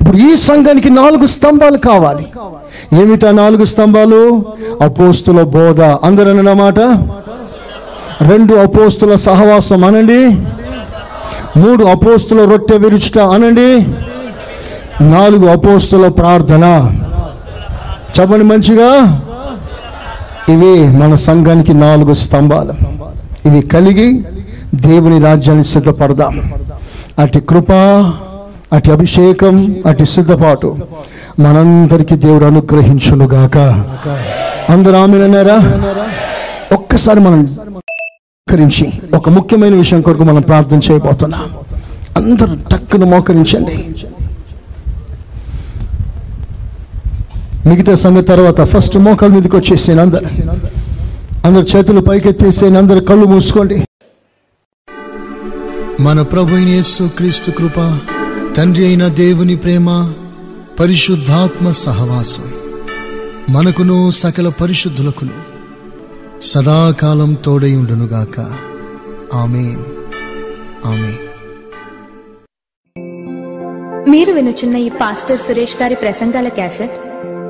ఇప్పుడు 0.02 0.18
ఈ 0.18 0.36
సంఘానికి 0.36 0.90
నాలుగు 0.90 1.26
స్తంభాలు 1.26 1.78
కావాలి. 1.78 2.26
ఏమిటా 3.02 3.32
నాలుగు 3.32 3.66
స్తంభాలు? 3.66 4.46
అపోస్తుల 4.82 5.42
బోధ. 5.42 5.82
అందరూ 5.82 6.30
అన్నమాట? 6.30 6.80
రెండు 8.30 8.54
అపోస్తుల 8.54 9.16
సహవాసం 9.16 9.84
అనండి. 9.86 10.22
మూడు 11.60 11.84
అపోస్తుల 11.84 12.46
రొట్టె 12.46 12.78
విరుచుట 12.78 13.20
అనండి. 13.20 13.70
నాలుగు 15.02 15.48
అపోస్తుల 15.48 16.08
ప్రార్థన. 16.08 16.92
చెప్పండి 18.20 18.46
మంచిగా. 18.46 19.22
ఇవి 20.50 20.98
మన 20.98 21.16
సంఘానికి 21.16 21.74
నాలుగు 21.74 22.14
స్తంభాలు. 22.14 22.74
ఇవి 23.48 23.62
కలిగి 23.62 24.24
దేవుని 24.76 25.20
రాజ్యాన్ని 25.20 25.64
సిద్ధపడదాం. 25.64 26.54
అటు 27.20 27.40
కృప 27.40 27.72
అటు 28.74 28.92
అభిషేకం 28.92 29.76
అటు 29.86 30.04
సిద్ధపాటు. 30.04 30.78
మనందరికీ 31.40 32.16
దేవుడు 32.16 32.46
అనుగ్రహించునుగాక. 32.46 33.58
అందరూ 34.72 34.96
ఆమెనన్నారా? 34.96 35.60
ఒక్కసారి 36.74 37.20
మనం 37.20 37.48
మోకరించి 37.70 38.94
ఒక 39.16 39.30
ముఖ్యమైన 39.30 39.76
విషయం 39.76 40.02
కొరకు 40.02 40.24
మనం 40.24 40.42
ప్రార్థన 40.42 40.80
చేయబోతున్నాం. 40.92 41.44
అందరూ 42.18 42.58
టక్కున 42.72 43.04
మోకరించండి. 43.04 43.88
మిగతా 47.66 47.96
సంగతి 47.96 48.26
తర్వాత. 48.26 48.62
ఫస్ట్ 48.62 48.98
మోకాల 48.98 49.30
మీదకి 49.30 49.56
వచ్చేసాను 49.56 50.02
అందరు. 50.02 50.26
అందరు 51.48 51.78
చేతులు 51.78 52.02
పైకెత్తేసాను 52.02 52.78
అందరు 52.78 53.00
కళ్ళు 53.00 53.26
మూసుకోండి. 53.26 53.86
మన 56.00 56.22
ప్రభు 56.22 56.56
యేసు 56.56 57.10
క్రీస్తు 57.18 57.52
కృప 57.52 58.00
తండ్రి 58.58 58.86
అయిన 58.86 59.08
దేవుని 59.08 59.56
ప్రేమ 59.56 60.14
పరిశుద్ధాత్మ 60.80 61.72
సహవాసం 61.72 62.44
మనకును 63.50 64.12
సకల 64.12 64.50
పరిశుద్ధులకును 64.50 65.32
సదాకాలం 66.42 67.34
తోడై 67.34 67.76
ఉండునుగాక 67.76 68.40
ఆమెన్. 69.34 69.86
ఆమెన్. 70.86 71.18
మీరు 74.10 74.34
వినుచున్న 74.34 74.76
ఈ 74.76 74.90
పాస్టర్ 74.90 75.40
సురేష్ 75.40 75.82
గారి 75.82 75.96
ప్రసంగాల 75.96 76.48
క్యాసెట్ 76.48 76.92